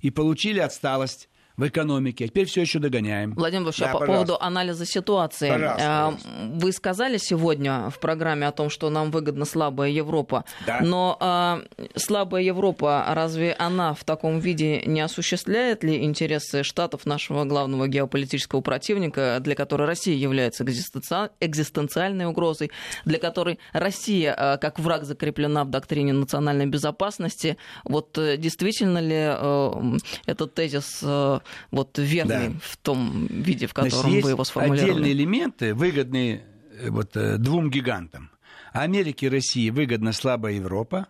И 0.00 0.10
получили 0.10 0.58
отсталость 0.58 1.28
в 1.56 1.66
экономике. 1.66 2.28
Теперь 2.28 2.46
все 2.46 2.62
еще 2.62 2.78
догоняем. 2.78 3.34
Владимир 3.34 3.62
Владимирович, 3.62 3.78
да, 3.78 3.86
по 3.92 3.98
пожалуйста. 3.98 4.26
поводу 4.26 4.44
анализа 4.44 4.86
ситуации. 4.86 5.50
Пожалуйста, 5.50 5.76
а, 5.80 6.04
пожалуйста. 6.10 6.28
Вы 6.54 6.72
сказали 6.72 7.18
сегодня 7.18 7.90
в 7.90 7.98
программе 7.98 8.46
о 8.46 8.52
том, 8.52 8.70
что 8.70 8.90
нам 8.90 9.10
выгодна 9.10 9.44
слабая 9.44 9.90
Европа. 9.90 10.44
Да. 10.66 10.80
Но 10.80 11.16
а, 11.20 11.62
слабая 11.96 12.42
Европа, 12.42 13.04
разве 13.08 13.52
она 13.52 13.94
в 13.94 14.04
таком 14.04 14.38
виде 14.38 14.82
не 14.86 15.00
осуществляет 15.00 15.84
ли 15.84 16.04
интересы 16.04 16.62
Штатов, 16.62 17.06
нашего 17.06 17.44
главного 17.44 17.88
геополитического 17.88 18.60
противника, 18.60 19.38
для 19.40 19.54
которой 19.54 19.86
Россия 19.86 20.14
является 20.14 20.64
экзистенциальной 20.64 22.26
угрозой, 22.26 22.70
для 23.04 23.18
которой 23.18 23.58
Россия 23.72 24.34
а, 24.36 24.56
как 24.56 24.78
враг 24.78 25.04
закреплена 25.04 25.64
в 25.64 25.70
доктрине 25.70 26.12
национальной 26.12 26.66
безопасности? 26.66 27.56
Вот 27.84 28.16
э, 28.18 28.36
действительно 28.36 28.98
ли 28.98 29.16
э, 29.18 29.98
этот 30.26 30.54
тезис 30.54 31.00
э, 31.02 31.40
вот 31.70 31.98
верный 31.98 32.48
да. 32.48 32.60
в 32.62 32.76
том 32.76 33.26
виде, 33.26 33.66
в 33.66 33.74
котором 33.74 34.10
Значит, 34.10 34.24
вы 34.24 34.30
его 34.30 34.44
сформулировали. 34.44 34.90
отдельные 34.90 35.12
элементы, 35.12 35.74
выгодные 35.74 36.44
э, 36.78 36.90
вот, 36.90 37.16
э, 37.16 37.38
двум 37.38 37.70
гигантам. 37.70 38.30
Америке 38.72 39.26
и 39.26 39.28
России 39.28 39.70
выгодна 39.70 40.12
слабая 40.12 40.54
Европа, 40.54 41.08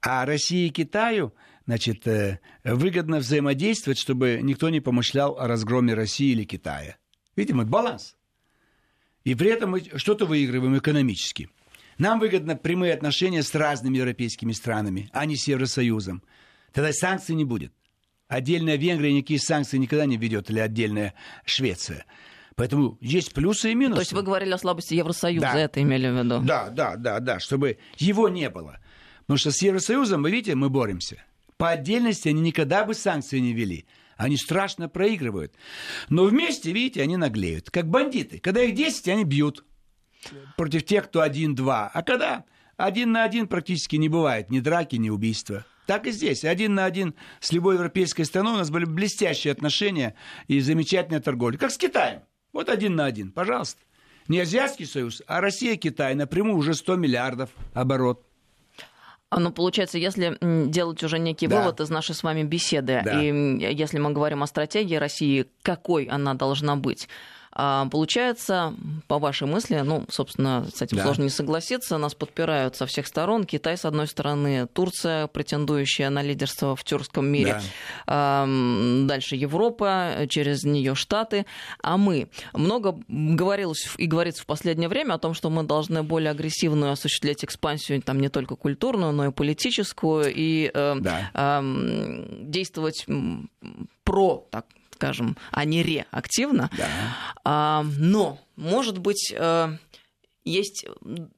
а 0.00 0.24
России 0.26 0.66
и 0.66 0.70
Китаю 0.70 1.32
значит, 1.66 2.06
э, 2.06 2.40
выгодно 2.64 3.18
взаимодействовать, 3.18 3.98
чтобы 3.98 4.40
никто 4.42 4.70
не 4.70 4.80
помышлял 4.80 5.38
о 5.38 5.46
разгроме 5.46 5.94
России 5.94 6.32
или 6.32 6.44
Китая. 6.44 6.96
Видимо, 7.34 7.64
баланс. 7.64 8.16
И 9.24 9.34
при 9.34 9.50
этом 9.50 9.70
мы 9.70 9.82
что-то 9.96 10.24
выигрываем 10.24 10.78
экономически. 10.78 11.50
Нам 11.98 12.20
выгодно 12.20 12.56
прямые 12.56 12.94
отношения 12.94 13.42
с 13.42 13.54
разными 13.54 13.96
европейскими 13.96 14.52
странами, 14.52 15.10
а 15.12 15.26
не 15.26 15.36
с 15.36 15.48
Евросоюзом. 15.48 16.22
Тогда 16.72 16.92
санкций 16.92 17.34
не 17.34 17.44
будет. 17.44 17.72
Отдельная 18.28 18.76
Венгрия 18.76 19.12
никакие 19.12 19.38
санкции 19.38 19.78
никогда 19.78 20.04
не 20.04 20.16
ведет, 20.16 20.50
или 20.50 20.58
отдельная 20.58 21.14
Швеция. 21.44 22.04
Поэтому 22.56 22.96
есть 23.00 23.34
плюсы 23.34 23.72
и 23.72 23.74
минусы. 23.74 23.96
То 23.96 24.00
есть 24.00 24.12
вы 24.14 24.22
говорили 24.22 24.52
о 24.52 24.58
слабости 24.58 24.94
Евросоюза, 24.94 25.52
да. 25.52 25.58
это 25.58 25.82
имели 25.82 26.08
в 26.08 26.24
виду? 26.24 26.40
Да, 26.40 26.70
да, 26.70 26.96
да, 26.96 27.20
да, 27.20 27.38
чтобы 27.38 27.78
его 27.98 28.28
не 28.28 28.48
было. 28.48 28.80
Потому 29.20 29.38
что 29.38 29.50
с 29.50 29.60
Евросоюзом, 29.60 30.22
вы 30.22 30.30
видите, 30.30 30.54
мы 30.54 30.70
боремся. 30.70 31.22
По 31.58 31.70
отдельности 31.70 32.28
они 32.28 32.40
никогда 32.40 32.84
бы 32.84 32.94
санкции 32.94 33.38
не 33.38 33.52
вели. 33.52 33.86
Они 34.16 34.36
страшно 34.38 34.88
проигрывают. 34.88 35.54
Но 36.08 36.24
вместе, 36.24 36.72
видите, 36.72 37.02
они 37.02 37.16
наглеют. 37.16 37.70
Как 37.70 37.88
бандиты. 37.88 38.38
Когда 38.38 38.62
их 38.62 38.74
10, 38.74 39.08
они 39.08 39.24
бьют 39.24 39.64
против 40.56 40.84
тех, 40.84 41.04
кто 41.04 41.20
один-два. 41.20 41.90
А 41.92 42.02
когда 42.02 42.44
один 42.76 43.12
на 43.12 43.24
один 43.24 43.46
практически 43.46 43.96
не 43.96 44.08
бывает 44.08 44.50
ни 44.50 44.60
драки, 44.60 44.96
ни 44.96 45.10
убийства. 45.10 45.66
Так 45.86 46.06
и 46.06 46.10
здесь. 46.10 46.44
Один 46.44 46.74
на 46.74 46.84
один 46.84 47.14
с 47.40 47.52
любой 47.52 47.74
европейской 47.76 48.24
страной 48.24 48.54
у 48.54 48.56
нас 48.58 48.70
были 48.70 48.84
блестящие 48.84 49.52
отношения 49.52 50.14
и 50.48 50.60
замечательная 50.60 51.20
торговля. 51.20 51.56
Как 51.58 51.70
с 51.70 51.78
Китаем. 51.78 52.22
Вот 52.52 52.68
один 52.68 52.96
на 52.96 53.04
один. 53.04 53.30
Пожалуйста. 53.30 53.80
Не 54.28 54.40
Азиатский 54.40 54.86
союз, 54.86 55.22
а 55.28 55.40
Россия, 55.40 55.76
Китай 55.76 56.14
напрямую 56.14 56.56
уже 56.56 56.74
100 56.74 56.96
миллиардов 56.96 57.50
оборот. 57.74 58.22
А, 59.28 59.40
ну, 59.40 59.52
получается, 59.52 59.98
если 59.98 60.38
делать 60.68 61.02
уже 61.02 61.18
некий 61.18 61.46
да. 61.46 61.58
вывод 61.58 61.80
из 61.80 61.90
нашей 61.90 62.14
с 62.14 62.22
вами 62.22 62.42
беседы, 62.42 63.02
да. 63.04 63.22
и 63.22 63.74
если 63.74 63.98
мы 63.98 64.12
говорим 64.12 64.42
о 64.42 64.46
стратегии 64.46 64.96
России, 64.96 65.46
какой 65.62 66.04
она 66.04 66.34
должна 66.34 66.76
быть, 66.76 67.08
получается, 67.56 68.74
по 69.08 69.18
вашей 69.18 69.46
мысли, 69.46 69.78
ну, 69.78 70.04
собственно, 70.10 70.66
с 70.74 70.82
этим 70.82 70.98
да. 70.98 71.04
сложно 71.04 71.22
не 71.22 71.30
согласиться, 71.30 71.96
нас 71.96 72.14
подпирают 72.14 72.76
со 72.76 72.84
всех 72.86 73.06
сторон. 73.06 73.44
Китай, 73.44 73.78
с 73.78 73.84
одной 73.84 74.06
стороны, 74.06 74.66
Турция, 74.66 75.26
претендующая 75.26 76.10
на 76.10 76.22
лидерство 76.22 76.76
в 76.76 76.84
тюркском 76.84 77.26
мире. 77.26 77.60
Да. 78.06 78.46
Дальше 78.46 79.36
Европа, 79.36 80.26
через 80.28 80.64
нее 80.64 80.94
Штаты. 80.94 81.46
А 81.82 81.96
мы. 81.96 82.28
Много 82.52 82.98
говорилось 83.08 83.88
и 83.96 84.06
говорится 84.06 84.42
в 84.42 84.46
последнее 84.46 84.88
время 84.88 85.14
о 85.14 85.18
том, 85.18 85.32
что 85.32 85.48
мы 85.48 85.62
должны 85.62 86.02
более 86.02 86.30
агрессивную 86.30 86.92
осуществлять 86.92 87.44
экспансию, 87.44 88.02
там 88.02 88.20
не 88.20 88.28
только 88.28 88.56
культурную, 88.56 89.12
но 89.12 89.26
и 89.26 89.30
политическую, 89.30 90.32
и 90.34 90.70
э, 90.72 90.96
да. 91.00 91.62
действовать 92.42 93.06
про, 94.04 94.46
так 94.50 94.66
скажем, 94.96 95.36
а 95.52 95.64
не 95.64 95.82
реактивно. 95.82 96.70
Да. 96.76 96.88
А, 97.44 97.84
но, 97.98 98.38
может 98.56 98.98
быть, 98.98 99.32
э, 99.36 99.68
есть 100.44 100.86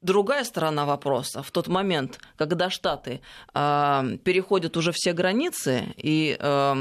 другая 0.01 0.45
сторона 0.45 0.87
вопроса. 0.87 1.43
В 1.43 1.51
тот 1.51 1.69
момент, 1.69 2.21
когда 2.37 2.71
Штаты 2.71 3.21
э, 3.55 4.19
переходят 4.25 4.77
уже 4.77 4.93
все 4.93 5.13
границы 5.13 5.95
и 5.97 6.37
э, 6.39 6.75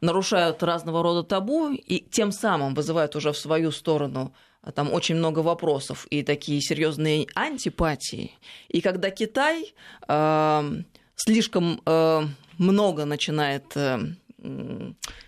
нарушают 0.00 0.62
разного 0.62 1.02
рода 1.02 1.22
табу, 1.22 1.70
и 1.70 2.00
тем 2.00 2.32
самым 2.32 2.74
вызывают 2.74 3.16
уже 3.16 3.32
в 3.32 3.36
свою 3.36 3.70
сторону 3.70 4.32
там 4.74 4.92
очень 4.92 5.16
много 5.16 5.40
вопросов 5.40 6.06
и 6.10 6.22
такие 6.22 6.60
серьезные 6.60 7.26
антипатии. 7.34 8.32
И 8.68 8.80
когда 8.80 9.10
Китай 9.10 9.74
э, 10.06 10.82
слишком 11.16 11.80
э, 11.84 12.22
много 12.58 13.04
начинает 13.04 13.76
э, 13.76 13.98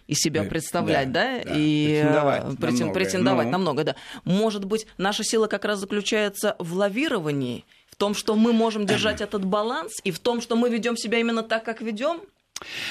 из 0.06 0.18
себя 0.18 0.44
э, 0.44 0.48
представлять, 0.48 1.12
да, 1.12 1.38
да, 1.38 1.44
да. 1.44 1.54
и 1.56 1.86
претендовать, 1.86 2.58
претен, 2.58 2.86
на, 2.86 2.92
претендовать 2.92 3.46
ну. 3.46 3.52
на 3.52 3.58
много, 3.58 3.84
да. 3.84 3.96
Может 4.24 4.64
быть, 4.64 4.86
наша 4.98 5.24
сила 5.24 5.46
как 5.46 5.64
раз 5.64 5.78
заключается 5.78 6.56
в 6.58 6.74
лавировании, 6.74 7.64
в 7.88 7.96
том, 7.96 8.14
что 8.14 8.34
мы 8.34 8.52
можем 8.52 8.86
держать 8.86 9.20
этот 9.20 9.44
баланс, 9.44 10.00
и 10.04 10.10
в 10.10 10.18
том, 10.18 10.40
что 10.40 10.56
мы 10.56 10.70
ведем 10.70 10.96
себя 10.96 11.18
именно 11.18 11.42
так, 11.42 11.64
как 11.64 11.80
ведем? 11.80 12.20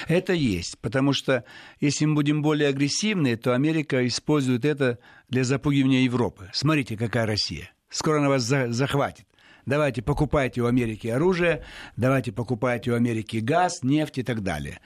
Это 0.07 0.33
есть, 0.33 0.77
потому 0.79 1.13
что 1.13 1.45
если 1.79 2.05
мы 2.05 2.15
будем 2.15 2.41
более 2.41 2.69
агрессивны, 2.69 3.37
то 3.37 3.55
Америка 3.55 4.05
использует 4.05 4.65
это 4.65 4.99
для 5.29 5.43
запугивания 5.43 6.01
Европы. 6.01 6.49
Смотрите, 6.53 6.97
какая 6.97 7.25
Россия. 7.25 7.71
Скоро 7.89 8.19
она 8.19 8.29
вас 8.29 8.43
за 8.43 8.71
захватит. 8.71 9.25
Давайте 9.65 10.01
покупайте 10.01 10.61
у 10.61 10.65
Америки 10.65 11.07
оружие, 11.07 11.63
давайте 11.95 12.31
покупайте 12.31 12.91
у 12.91 12.95
Америки 12.95 13.37
газ, 13.37 13.83
нефть 13.83 14.19
и 14.19 14.23
так 14.23 14.43
далее. 14.43 14.79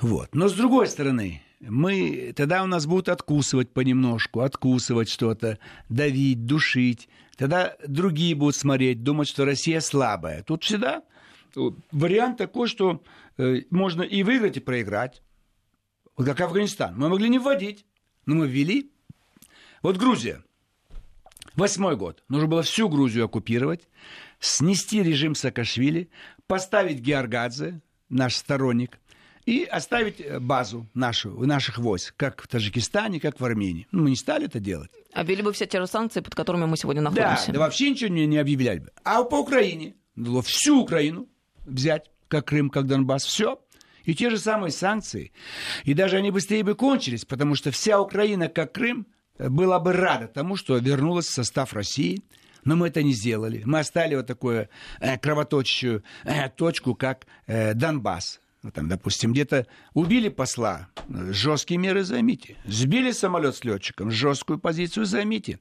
Вот. 0.00 0.34
Но 0.34 0.48
с 0.48 0.54
другой 0.54 0.86
стороны, 0.86 1.42
мы, 1.60 2.32
тогда 2.34 2.62
у 2.62 2.66
нас 2.66 2.86
будут 2.86 3.08
откусывать 3.08 3.72
понемножку, 3.72 4.40
откусывать 4.40 5.08
что-то, 5.08 5.58
давить, 5.88 6.46
душить. 6.46 7.08
Тогда 7.36 7.76
другие 7.86 8.34
будут 8.34 8.56
смотреть, 8.56 9.02
думать, 9.02 9.28
что 9.28 9.44
Россия 9.44 9.80
слабая. 9.80 10.42
Тут 10.42 10.64
всегда 10.64 11.02
вариант 11.92 12.38
такой, 12.38 12.68
что 12.68 13.02
э, 13.36 13.62
можно 13.70 14.02
и 14.02 14.22
выиграть, 14.22 14.56
и 14.56 14.60
проиграть. 14.60 15.22
Вот 16.16 16.26
как 16.26 16.40
Афганистан. 16.40 16.94
Мы 16.96 17.08
могли 17.08 17.28
не 17.28 17.38
вводить, 17.38 17.86
но 18.26 18.34
мы 18.34 18.48
ввели. 18.48 18.92
Вот 19.82 19.96
Грузия. 19.96 20.42
Восьмой 21.54 21.96
год. 21.96 22.22
Нужно 22.28 22.48
было 22.48 22.62
всю 22.62 22.88
Грузию 22.88 23.26
оккупировать, 23.26 23.88
снести 24.40 25.02
режим 25.02 25.34
Саакашвили, 25.34 26.10
поставить 26.46 27.00
Георгадзе, 27.00 27.80
наш 28.08 28.36
сторонник, 28.36 28.98
и 29.44 29.64
оставить 29.64 30.20
э, 30.20 30.38
базу 30.38 30.86
нашу, 30.94 31.44
наших 31.44 31.78
войск, 31.78 32.14
как 32.16 32.42
в 32.42 32.48
Таджикистане, 32.48 33.20
как 33.20 33.40
в 33.40 33.44
Армении. 33.44 33.86
Ну, 33.90 34.04
мы 34.04 34.10
не 34.10 34.16
стали 34.16 34.46
это 34.46 34.60
делать. 34.60 34.90
Обвели 35.12 35.42
бы 35.42 35.52
все 35.52 35.66
те 35.66 35.80
же 35.80 35.86
санкции, 35.86 36.20
под 36.20 36.34
которыми 36.34 36.66
мы 36.66 36.76
сегодня 36.76 37.02
находимся. 37.02 37.48
Да, 37.48 37.52
да 37.54 37.58
вообще 37.60 37.90
ничего 37.90 38.10
не, 38.10 38.26
не 38.26 38.38
объявляли 38.38 38.80
бы. 38.80 38.92
А 39.04 39.24
по 39.24 39.36
Украине, 39.36 39.94
было 40.14 40.42
всю 40.42 40.80
Украину 40.80 41.28
взять, 41.64 42.10
как 42.28 42.46
Крым, 42.46 42.70
как 42.70 42.86
Донбасс, 42.86 43.24
все. 43.24 43.60
И 44.04 44.14
те 44.14 44.30
же 44.30 44.38
самые 44.38 44.72
санкции. 44.72 45.32
И 45.84 45.94
даже 45.94 46.16
они 46.16 46.30
быстрее 46.30 46.64
бы 46.64 46.74
кончились, 46.74 47.24
потому 47.24 47.54
что 47.54 47.70
вся 47.70 48.00
Украина, 48.00 48.48
как 48.48 48.72
Крым, 48.72 49.06
была 49.48 49.78
бы 49.78 49.92
рада 49.92 50.26
тому, 50.28 50.56
что 50.56 50.76
вернулась 50.78 51.26
в 51.26 51.34
состав 51.34 51.72
России, 51.72 52.22
но 52.64 52.76
мы 52.76 52.88
это 52.88 53.02
не 53.02 53.12
сделали. 53.12 53.62
Мы 53.64 53.80
оставили 53.80 54.16
вот 54.16 54.26
такую 54.26 54.68
э, 55.00 55.18
кровоточащую 55.18 56.02
э, 56.24 56.48
точку, 56.50 56.94
как 56.94 57.26
э, 57.46 57.74
Донбасс. 57.74 58.40
Там, 58.74 58.88
допустим, 58.88 59.32
где-то 59.32 59.66
убили 59.92 60.28
посла, 60.28 60.88
жесткие 61.08 61.78
меры 61.78 62.04
займите. 62.04 62.56
Сбили 62.64 63.10
самолет 63.10 63.56
с 63.56 63.64
летчиком, 63.64 64.12
жесткую 64.12 64.60
позицию 64.60 65.04
займите. 65.04 65.58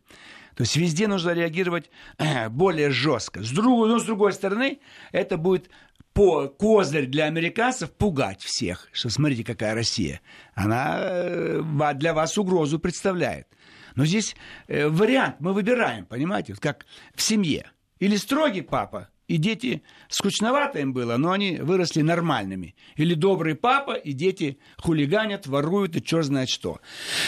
То 0.56 0.64
есть 0.64 0.76
везде 0.76 1.08
нужно 1.08 1.32
реагировать 1.32 1.90
э, 2.20 2.50
более 2.50 2.92
жестко. 2.92 3.42
С 3.42 3.50
другой, 3.50 3.90
но 3.90 3.98
с 3.98 4.04
другой 4.04 4.34
стороны, 4.34 4.80
это 5.12 5.38
будет 5.38 5.72
по 6.14 6.48
козырь 6.48 7.08
для 7.08 7.26
американцев 7.26 7.90
пугать 7.90 8.42
всех, 8.44 8.88
что 8.92 9.10
смотрите, 9.10 9.44
какая 9.44 9.74
Россия. 9.74 10.22
Она 10.54 11.94
для 11.94 12.14
вас 12.14 12.38
угрозу 12.38 12.80
представляет. 12.80 13.48
Но 13.96 14.06
здесь 14.06 14.36
э, 14.68 14.88
вариант 14.88 15.38
мы 15.40 15.54
выбираем, 15.54 16.06
понимаете, 16.06 16.56
как 16.56 16.86
в 17.16 17.22
семье. 17.22 17.72
Или 18.00 18.16
строгий 18.16 18.62
папа, 18.62 19.10
и 19.28 19.38
дети, 19.38 19.82
скучновато 20.10 20.80
им 20.80 20.92
было, 20.92 21.16
но 21.16 21.32
они 21.32 21.58
выросли 21.58 22.02
нормальными. 22.02 22.76
Или 22.98 23.14
добрый 23.14 23.56
папа, 23.56 23.94
и 23.94 24.12
дети 24.12 24.60
хулиганят, 24.78 25.48
воруют, 25.48 25.96
и 25.96 26.04
черт 26.04 26.26
знает 26.26 26.50
что. 26.50 26.82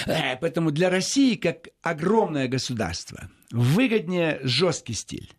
Э, 0.05 0.36
поэтому 0.36 0.72
для 0.72 0.89
России, 0.89 1.36
как 1.36 1.70
огромное 1.82 2.49
государство, 2.49 3.30
выгоднее 3.51 4.39
жесткий 4.43 4.93
стиль. 4.93 5.32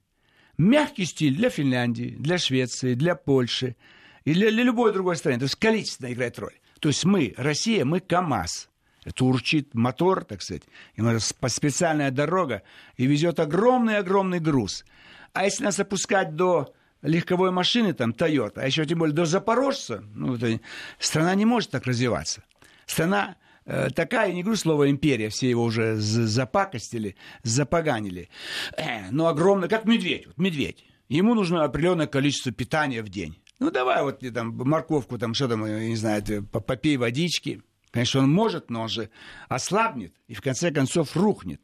Мягкий 0.57 1.05
стиль 1.05 1.35
для 1.35 1.51
Финляндии, 1.51 2.17
для 2.19 2.39
Швеции, 2.39 2.95
для 2.95 3.15
Польши 3.15 3.77
и 4.25 4.33
для, 4.33 4.51
для 4.51 4.63
любой 4.63 4.93
другой 4.93 5.17
страны. 5.17 5.39
То 5.41 5.45
есть 5.45 5.57
количество 5.57 6.11
играет 6.11 6.39
роль. 6.39 6.55
То 6.81 6.89
есть 6.89 7.05
мы, 7.05 7.35
Россия, 7.37 7.85
мы 7.85 8.01
КАМАЗ. 8.01 8.71
Это 9.05 9.25
урчит 9.25 9.75
мотор, 9.75 10.25
так 10.25 10.43
сказать, 10.43 10.63
и 10.97 11.03
специальная 11.19 12.11
дорога, 12.11 12.63
и 12.97 13.07
везет 13.07 13.39
огромный-огромный 13.39 14.41
груз. 14.41 14.85
А 15.33 15.45
если 15.45 15.65
нас 15.65 15.79
опускать 15.79 16.37
до 16.37 16.75
легковой 17.03 17.51
машины, 17.51 17.93
там, 17.93 18.13
Toyota, 18.13 18.61
а 18.61 18.67
еще 18.67 18.85
тем 18.87 18.99
более 18.99 19.15
до 19.15 19.27
Запорожца, 19.27 20.03
ну, 20.15 20.37
это, 20.37 20.59
страна 20.99 21.35
не 21.35 21.45
может 21.45 21.71
так 21.71 21.87
развиваться. 21.87 22.43
Страна 22.87 23.37
э, 23.67 23.91
такая, 23.91 24.33
не 24.33 24.43
говорю 24.43 24.57
слово 24.57 24.91
империя, 24.91 25.29
все 25.29 25.51
его 25.51 25.65
уже 25.65 25.97
запакостили, 25.97 27.17
запоганили, 27.43 28.31
э, 28.77 29.11
но 29.11 29.27
огромная, 29.27 29.69
как 29.69 29.85
медведь, 29.85 30.27
вот 30.27 30.39
медведь. 30.39 30.85
Ему 31.09 31.35
нужно 31.35 31.65
определенное 31.65 32.07
количество 32.07 32.51
питания 32.53 33.03
в 33.03 33.11
день. 33.11 33.39
Ну, 33.59 33.71
давай 33.71 34.03
вот 34.03 34.21
там 34.33 34.57
морковку, 34.57 35.19
там, 35.19 35.35
что 35.35 35.49
там, 35.49 35.65
я 35.67 35.81
не 35.81 35.97
знаю, 35.97 36.23
попей 36.47 36.97
водички, 36.97 37.63
Конечно, 37.95 38.23
он 38.23 38.33
может, 38.33 38.71
но 38.71 38.83
он 38.83 38.89
же 38.89 39.09
ослабнет 39.49 40.13
и 40.27 40.35
в 40.35 40.43
конце 40.43 40.73
концов 40.73 41.17
рухнет. 41.17 41.61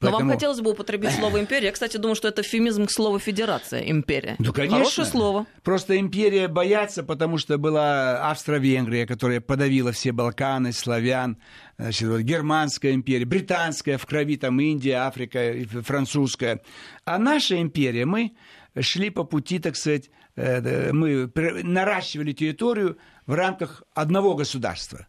Но 0.00 0.10
Поэтому... 0.10 0.30
вам 0.30 0.30
хотелось 0.30 0.60
бы 0.60 0.72
употребить 0.72 1.12
слово 1.12 1.38
империя. 1.40 1.66
Я, 1.66 1.72
кстати, 1.72 1.98
думаю, 1.98 2.16
что 2.16 2.26
это 2.26 2.42
эфемизм 2.42 2.86
к 2.86 2.90
слову 2.90 3.20
федерация, 3.20 3.82
империя. 3.88 4.34
Ну, 4.40 4.52
конечно. 4.52 4.78
Хорошее 4.78 5.06
слово. 5.06 5.46
Просто 5.62 5.96
империя 6.00 6.48
боятся, 6.48 7.04
потому 7.04 7.38
что 7.38 7.58
была 7.58 8.28
Австро-Венгрия, 8.28 9.06
которая 9.06 9.40
подавила 9.40 9.92
все 9.92 10.10
Балканы, 10.10 10.72
славян, 10.72 11.38
значит, 11.78 12.08
вот, 12.08 12.22
германская 12.22 12.92
империя, 12.92 13.24
британская 13.24 13.98
в 13.98 14.06
крови, 14.06 14.36
там 14.36 14.58
Индия, 14.58 15.06
Африка, 15.06 15.54
французская. 15.84 16.60
А 17.04 17.18
наша 17.18 17.62
империя, 17.62 18.04
мы 18.04 18.32
шли 18.80 19.10
по 19.10 19.22
пути, 19.22 19.60
так 19.60 19.76
сказать, 19.76 20.10
э, 20.34 20.90
мы 20.90 21.30
наращивали 21.62 22.32
территорию 22.32 22.98
в 23.26 23.34
рамках 23.34 23.84
одного 23.94 24.34
государства. 24.34 25.06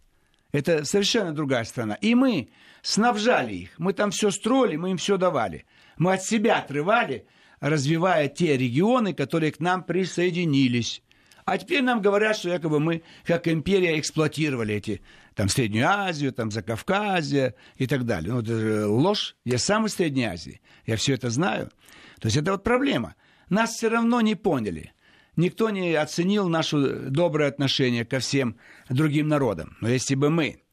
Это 0.51 0.83
совершенно 0.83 1.33
другая 1.33 1.63
страна. 1.63 1.95
И 1.95 2.15
мы 2.15 2.49
снабжали 2.81 3.53
их. 3.53 3.69
Мы 3.77 3.93
там 3.93 4.11
все 4.11 4.31
строили, 4.31 4.77
мы 4.77 4.91
им 4.91 4.97
все 4.97 5.17
давали. 5.17 5.65
Мы 5.97 6.13
от 6.13 6.23
себя 6.23 6.59
отрывали, 6.59 7.25
развивая 7.59 8.27
те 8.29 8.57
регионы, 8.57 9.13
которые 9.13 9.51
к 9.51 9.59
нам 9.59 9.83
присоединились. 9.83 11.03
А 11.45 11.57
теперь 11.57 11.81
нам 11.81 12.01
говорят, 12.01 12.37
что 12.37 12.49
якобы 12.49 12.79
мы, 12.79 13.01
как 13.25 13.47
империя, 13.47 13.99
эксплуатировали 13.99 14.75
эти, 14.75 15.01
там, 15.33 15.49
Среднюю 15.49 15.87
Азию, 15.87 16.31
там, 16.31 16.51
Закавказье 16.51 17.55
и 17.75 17.87
так 17.87 18.05
далее. 18.05 18.33
Ну, 18.33 18.41
это 18.41 18.87
ложь. 18.87 19.35
Я 19.45 19.57
сам 19.57 19.87
из 19.87 19.95
Средней 19.95 20.25
Азии. 20.25 20.61
Я 20.85 20.95
все 20.95 21.15
это 21.15 21.31
знаю. 21.31 21.71
То 22.19 22.27
есть 22.27 22.37
это 22.37 22.51
вот 22.51 22.63
проблема. 22.63 23.15
Нас 23.49 23.71
все 23.71 23.89
равно 23.89 24.21
не 24.21 24.35
поняли. 24.35 24.93
Никто 25.39 25.69
не 25.69 25.93
оценил 25.93 26.49
наше 26.49 26.77
доброе 27.09 27.47
отношение 27.47 28.03
ко 28.03 28.19
всем 28.19 28.57
другим 28.89 29.29
народам. 29.29 29.77
Но 29.79 29.87
если 29.87 30.15
бы 30.15 30.29
мы 30.29 30.63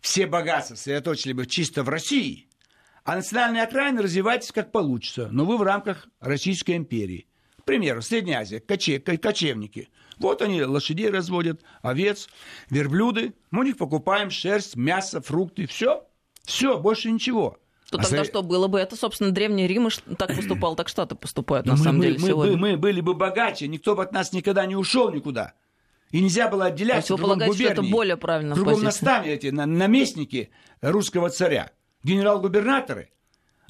все 0.00 0.26
богатства 0.26 0.74
сосредоточили 0.74 1.32
бы 1.32 1.46
чисто 1.46 1.84
в 1.84 1.88
России, 1.88 2.48
а 3.04 3.14
национальные 3.14 3.62
окраины 3.62 4.02
развивайтесь 4.02 4.50
как 4.50 4.72
получится, 4.72 5.28
но 5.30 5.44
вы 5.44 5.56
в 5.56 5.62
рамках 5.62 6.08
Российской 6.18 6.76
империи. 6.76 7.28
К 7.60 7.62
примеру, 7.62 8.02
Средняя 8.02 8.40
Азия, 8.40 8.58
коче, 8.58 8.98
кочевники. 8.98 9.88
Вот 10.16 10.42
они 10.42 10.64
лошадей 10.64 11.10
разводят, 11.10 11.62
овец, 11.82 12.28
верблюды. 12.70 13.34
Мы 13.52 13.60
у 13.60 13.66
них 13.66 13.76
покупаем 13.76 14.30
шерсть, 14.30 14.74
мясо, 14.74 15.20
фрукты, 15.20 15.68
все. 15.68 16.04
Все, 16.42 16.76
больше 16.76 17.12
ничего. 17.12 17.60
То 17.90 17.98
а 17.98 18.02
тогда 18.02 18.18
за... 18.18 18.24
что 18.24 18.42
было 18.42 18.68
бы? 18.68 18.78
Это, 18.78 18.96
собственно, 18.96 19.30
Древний 19.30 19.66
Рим 19.66 19.88
так 20.18 20.34
поступал, 20.36 20.76
так 20.76 20.88
Штаты 20.88 21.14
поступают, 21.14 21.66
на 21.66 21.72
мы, 21.72 21.78
самом 21.78 21.98
мы, 21.98 22.04
деле, 22.04 22.18
мы, 22.18 22.28
сегодня. 22.28 22.56
Мы, 22.56 22.70
мы 22.72 22.76
были 22.76 23.00
бы 23.00 23.14
богаче, 23.14 23.66
никто 23.66 23.94
бы 23.94 24.02
от 24.02 24.12
нас 24.12 24.32
никогда 24.32 24.66
не 24.66 24.76
ушел 24.76 25.10
никуда. 25.10 25.54
И 26.10 26.20
нельзя 26.20 26.48
было 26.48 26.66
отделяться. 26.66 27.08
То 27.08 27.12
есть 27.14 27.22
вы 27.22 27.26
полагаете, 27.28 27.52
губернии. 27.52 27.74
что 27.74 27.82
это 27.82 27.90
более 27.90 28.16
правильно 28.16 28.54
Кругом 28.54 28.82
наставили 28.82 29.32
эти 29.32 29.46
наместники 29.48 30.50
русского 30.80 31.30
царя, 31.30 31.70
генерал-губернаторы. 32.02 33.10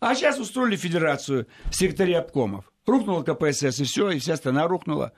А 0.01 0.15
сейчас 0.15 0.39
устроили 0.39 0.77
федерацию 0.77 1.47
секретарей 1.71 2.19
обкомов. 2.19 2.73
Рухнула 2.87 3.23
КПСС, 3.23 3.81
и 3.81 3.85
все, 3.85 4.11
и 4.11 4.19
вся 4.19 4.37
страна 4.37 4.67
рухнула. 4.67 5.13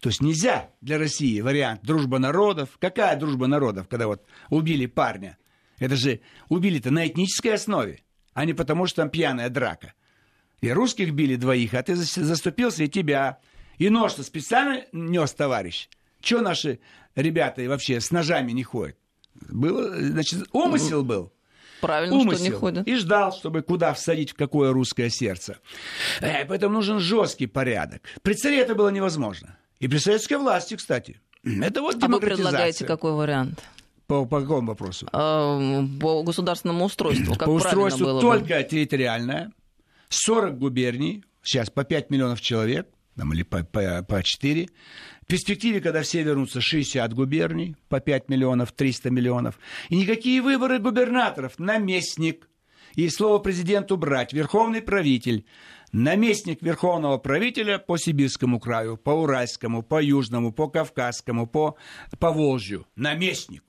То 0.00 0.08
есть 0.08 0.20
нельзя 0.20 0.70
для 0.80 0.98
России 0.98 1.40
вариант 1.40 1.82
дружба 1.84 2.18
народов. 2.18 2.70
Какая 2.80 3.16
дружба 3.16 3.46
народов, 3.46 3.88
когда 3.88 4.06
вот 4.08 4.24
убили 4.50 4.86
парня? 4.86 5.38
Это 5.78 5.96
же 5.96 6.20
убили-то 6.48 6.90
на 6.90 7.06
этнической 7.06 7.54
основе, 7.54 8.02
а 8.34 8.44
не 8.44 8.54
потому, 8.54 8.86
что 8.86 9.02
там 9.02 9.10
пьяная 9.10 9.48
драка. 9.48 9.94
И 10.60 10.70
русских 10.70 11.12
били 11.12 11.36
двоих, 11.36 11.74
а 11.74 11.82
ты 11.82 11.96
заступился, 11.96 12.84
и 12.84 12.88
тебя. 12.88 13.38
И 13.78 13.88
нож-то 13.90 14.22
специально 14.22 14.84
нес 14.92 15.32
товарищ. 15.32 15.88
Чего 16.20 16.40
наши 16.40 16.78
ребята 17.16 17.62
вообще 17.68 18.00
с 18.00 18.10
ножами 18.10 18.52
не 18.52 18.62
ходят? 18.62 18.96
Было, 19.34 19.94
значит, 19.96 20.48
умысел 20.52 21.02
был. 21.02 21.32
Правильно, 21.80 22.14
умысел. 22.14 22.38
что 22.38 22.44
не 22.44 22.50
ходят. 22.50 22.86
И 22.86 22.94
ждал, 22.94 23.32
чтобы 23.32 23.62
куда 23.62 23.92
всадить, 23.92 24.30
в 24.30 24.34
какое 24.34 24.72
русское 24.72 25.10
сердце. 25.10 25.58
Э, 26.20 26.44
поэтому 26.44 26.74
нужен 26.74 27.00
жесткий 27.00 27.48
порядок. 27.48 28.02
При 28.22 28.34
царе 28.34 28.60
это 28.60 28.76
было 28.76 28.88
невозможно. 28.88 29.58
И 29.80 29.88
при 29.88 29.98
советской 29.98 30.34
власти, 30.34 30.76
кстати. 30.76 31.20
Это 31.42 31.82
вот 31.82 32.00
А 32.00 32.06
вы 32.06 32.20
предлагаете 32.20 32.84
какой 32.84 33.12
вариант? 33.14 33.60
По, 34.06 34.24
по 34.24 34.40
какому 34.40 34.68
вопросу? 34.68 35.08
А, 35.12 35.84
по 36.00 36.22
государственному 36.22 36.84
устройству. 36.84 37.34
Как 37.34 37.46
по 37.46 37.50
устройству 37.50 38.04
было 38.04 38.20
только 38.20 38.58
бы? 38.58 38.64
территориальное. 38.64 39.52
40 40.08 40.58
губерний, 40.58 41.24
сейчас 41.42 41.70
по 41.70 41.84
5 41.84 42.10
миллионов 42.10 42.40
человек, 42.40 42.88
там, 43.16 43.32
или 43.32 43.42
по, 43.42 43.64
по, 43.64 44.02
по 44.02 44.22
4. 44.22 44.68
В 45.22 45.26
перспективе, 45.26 45.80
когда 45.80 46.02
все 46.02 46.22
вернутся, 46.22 46.60
60 46.60 47.12
губерний, 47.14 47.76
по 47.88 48.00
5 48.00 48.28
миллионов, 48.28 48.72
300 48.72 49.10
миллионов. 49.10 49.58
И 49.88 49.96
никакие 49.96 50.42
выборы 50.42 50.78
губернаторов. 50.78 51.58
Наместник. 51.58 52.48
И 52.94 53.08
слово 53.08 53.38
президенту 53.38 53.96
брать. 53.96 54.32
Верховный 54.32 54.82
правитель. 54.82 55.46
Наместник 55.92 56.62
верховного 56.62 57.18
правителя 57.18 57.78
по 57.78 57.98
Сибирскому 57.98 58.58
краю, 58.58 58.96
по 58.96 59.10
Уральскому, 59.10 59.82
по 59.82 60.02
Южному, 60.02 60.52
по 60.52 60.68
Кавказскому, 60.68 61.46
по 61.46 61.76
Поволжью. 62.18 62.86
Наместник. 62.96 63.62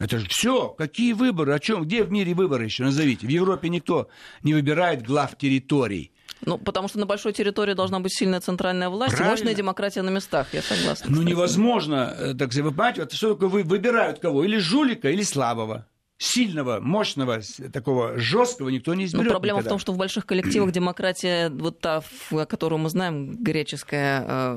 Это 0.00 0.18
же 0.18 0.26
все. 0.28 0.68
Какие 0.70 1.12
выборы? 1.12 1.52
О 1.52 1.58
чем? 1.58 1.84
Где 1.84 2.02
в 2.02 2.10
мире 2.10 2.34
выборы 2.34 2.64
еще? 2.64 2.82
Назовите. 2.82 3.26
В 3.26 3.30
Европе 3.30 3.68
никто 3.68 4.08
не 4.42 4.54
выбирает 4.54 5.02
глав 5.02 5.36
территорий. 5.36 6.10
Ну, 6.46 6.56
потому 6.56 6.88
что 6.88 6.98
на 6.98 7.04
большой 7.04 7.34
территории 7.34 7.74
должна 7.74 8.00
быть 8.00 8.16
сильная 8.16 8.40
центральная 8.40 8.88
власть 8.88 9.12
Правильно. 9.12 9.32
мощная 9.32 9.54
демократия 9.54 10.00
на 10.00 10.08
местах, 10.08 10.48
я 10.54 10.62
согласна. 10.62 11.06
Ну, 11.10 11.20
невозможно, 11.20 12.14
э, 12.18 12.34
так 12.34 12.50
сказать, 12.50 12.64
вы 12.64 12.70
понимаете, 12.70 13.02
вот 13.02 13.12
что 13.12 13.34
такое 13.34 13.50
вы 13.50 13.62
выбирают 13.62 14.20
кого? 14.20 14.42
Или 14.42 14.56
жулика, 14.56 15.10
или 15.10 15.22
слабого 15.22 15.86
сильного, 16.20 16.80
мощного, 16.80 17.40
такого 17.72 18.18
жесткого 18.18 18.68
никто 18.68 18.94
не 18.94 19.06
изберет. 19.06 19.24
Но 19.24 19.30
проблема 19.30 19.58
никогда. 19.58 19.70
в 19.70 19.72
том, 19.72 19.78
что 19.78 19.92
в 19.92 19.96
больших 19.96 20.26
коллективах 20.26 20.70
демократия, 20.70 21.48
вот 21.48 21.80
та, 21.80 22.02
которую 22.46 22.78
мы 22.78 22.90
знаем, 22.90 23.32
греческая, 23.42 24.24
э, 24.28 24.56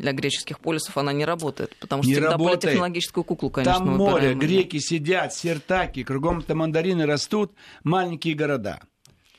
для 0.00 0.12
греческих 0.12 0.60
полисов, 0.60 0.98
она 0.98 1.14
не 1.14 1.24
работает. 1.24 1.74
Потому 1.80 2.02
что 2.02 2.10
не 2.10 2.14
всегда 2.14 2.32
работает. 2.32 2.60
политехнологическую 2.60 3.24
куклу, 3.24 3.48
конечно, 3.48 3.78
Там 3.78 3.96
море, 3.96 4.34
греки 4.34 4.78
сидят, 4.78 5.32
сертаки, 5.32 6.02
кругом-то 6.02 6.54
мандарины 6.54 7.06
растут, 7.06 7.52
маленькие 7.84 8.34
города 8.34 8.80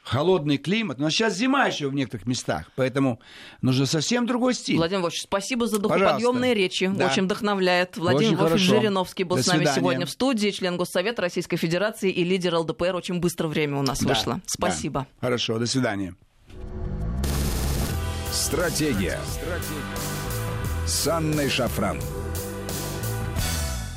холодный 0.03 0.57
климат. 0.57 0.99
Но 0.99 1.09
сейчас 1.09 1.35
зима 1.35 1.65
еще 1.65 1.87
в 1.87 1.93
некоторых 1.93 2.25
местах, 2.27 2.71
поэтому 2.75 3.19
нужно 3.61 3.85
совсем 3.85 4.25
другой 4.25 4.53
стиль. 4.53 4.77
Владимир 4.77 5.03
Вольфович, 5.03 5.23
спасибо 5.23 5.67
за 5.67 5.79
духоподъемные 5.79 6.53
речи. 6.53 6.91
Да. 6.93 7.07
Очень 7.07 7.23
вдохновляет. 7.23 7.97
Владимир 7.97 8.37
Вольфович 8.37 8.61
Жириновский 8.61 9.23
был 9.23 9.37
До 9.37 9.43
с 9.43 9.47
нами 9.47 9.59
свидания. 9.59 9.79
сегодня 9.79 10.05
в 10.05 10.09
студии, 10.09 10.49
член 10.51 10.77
Госсовета 10.77 11.21
Российской 11.21 11.57
Федерации 11.57 12.11
и 12.11 12.23
лидер 12.23 12.55
ЛДПР. 12.55 12.95
Очень 12.95 13.19
быстро 13.19 13.47
время 13.47 13.77
у 13.77 13.83
нас 13.83 13.99
да. 13.99 14.09
вышло. 14.09 14.41
Спасибо. 14.45 15.07
Да. 15.21 15.27
Хорошо, 15.27 15.59
до 15.59 15.65
свидания. 15.65 16.15
Стратегия. 18.31 19.19
Стратегия. 19.27 20.19
С 20.85 21.07
Анной 21.07 21.49
Шафран. 21.49 21.99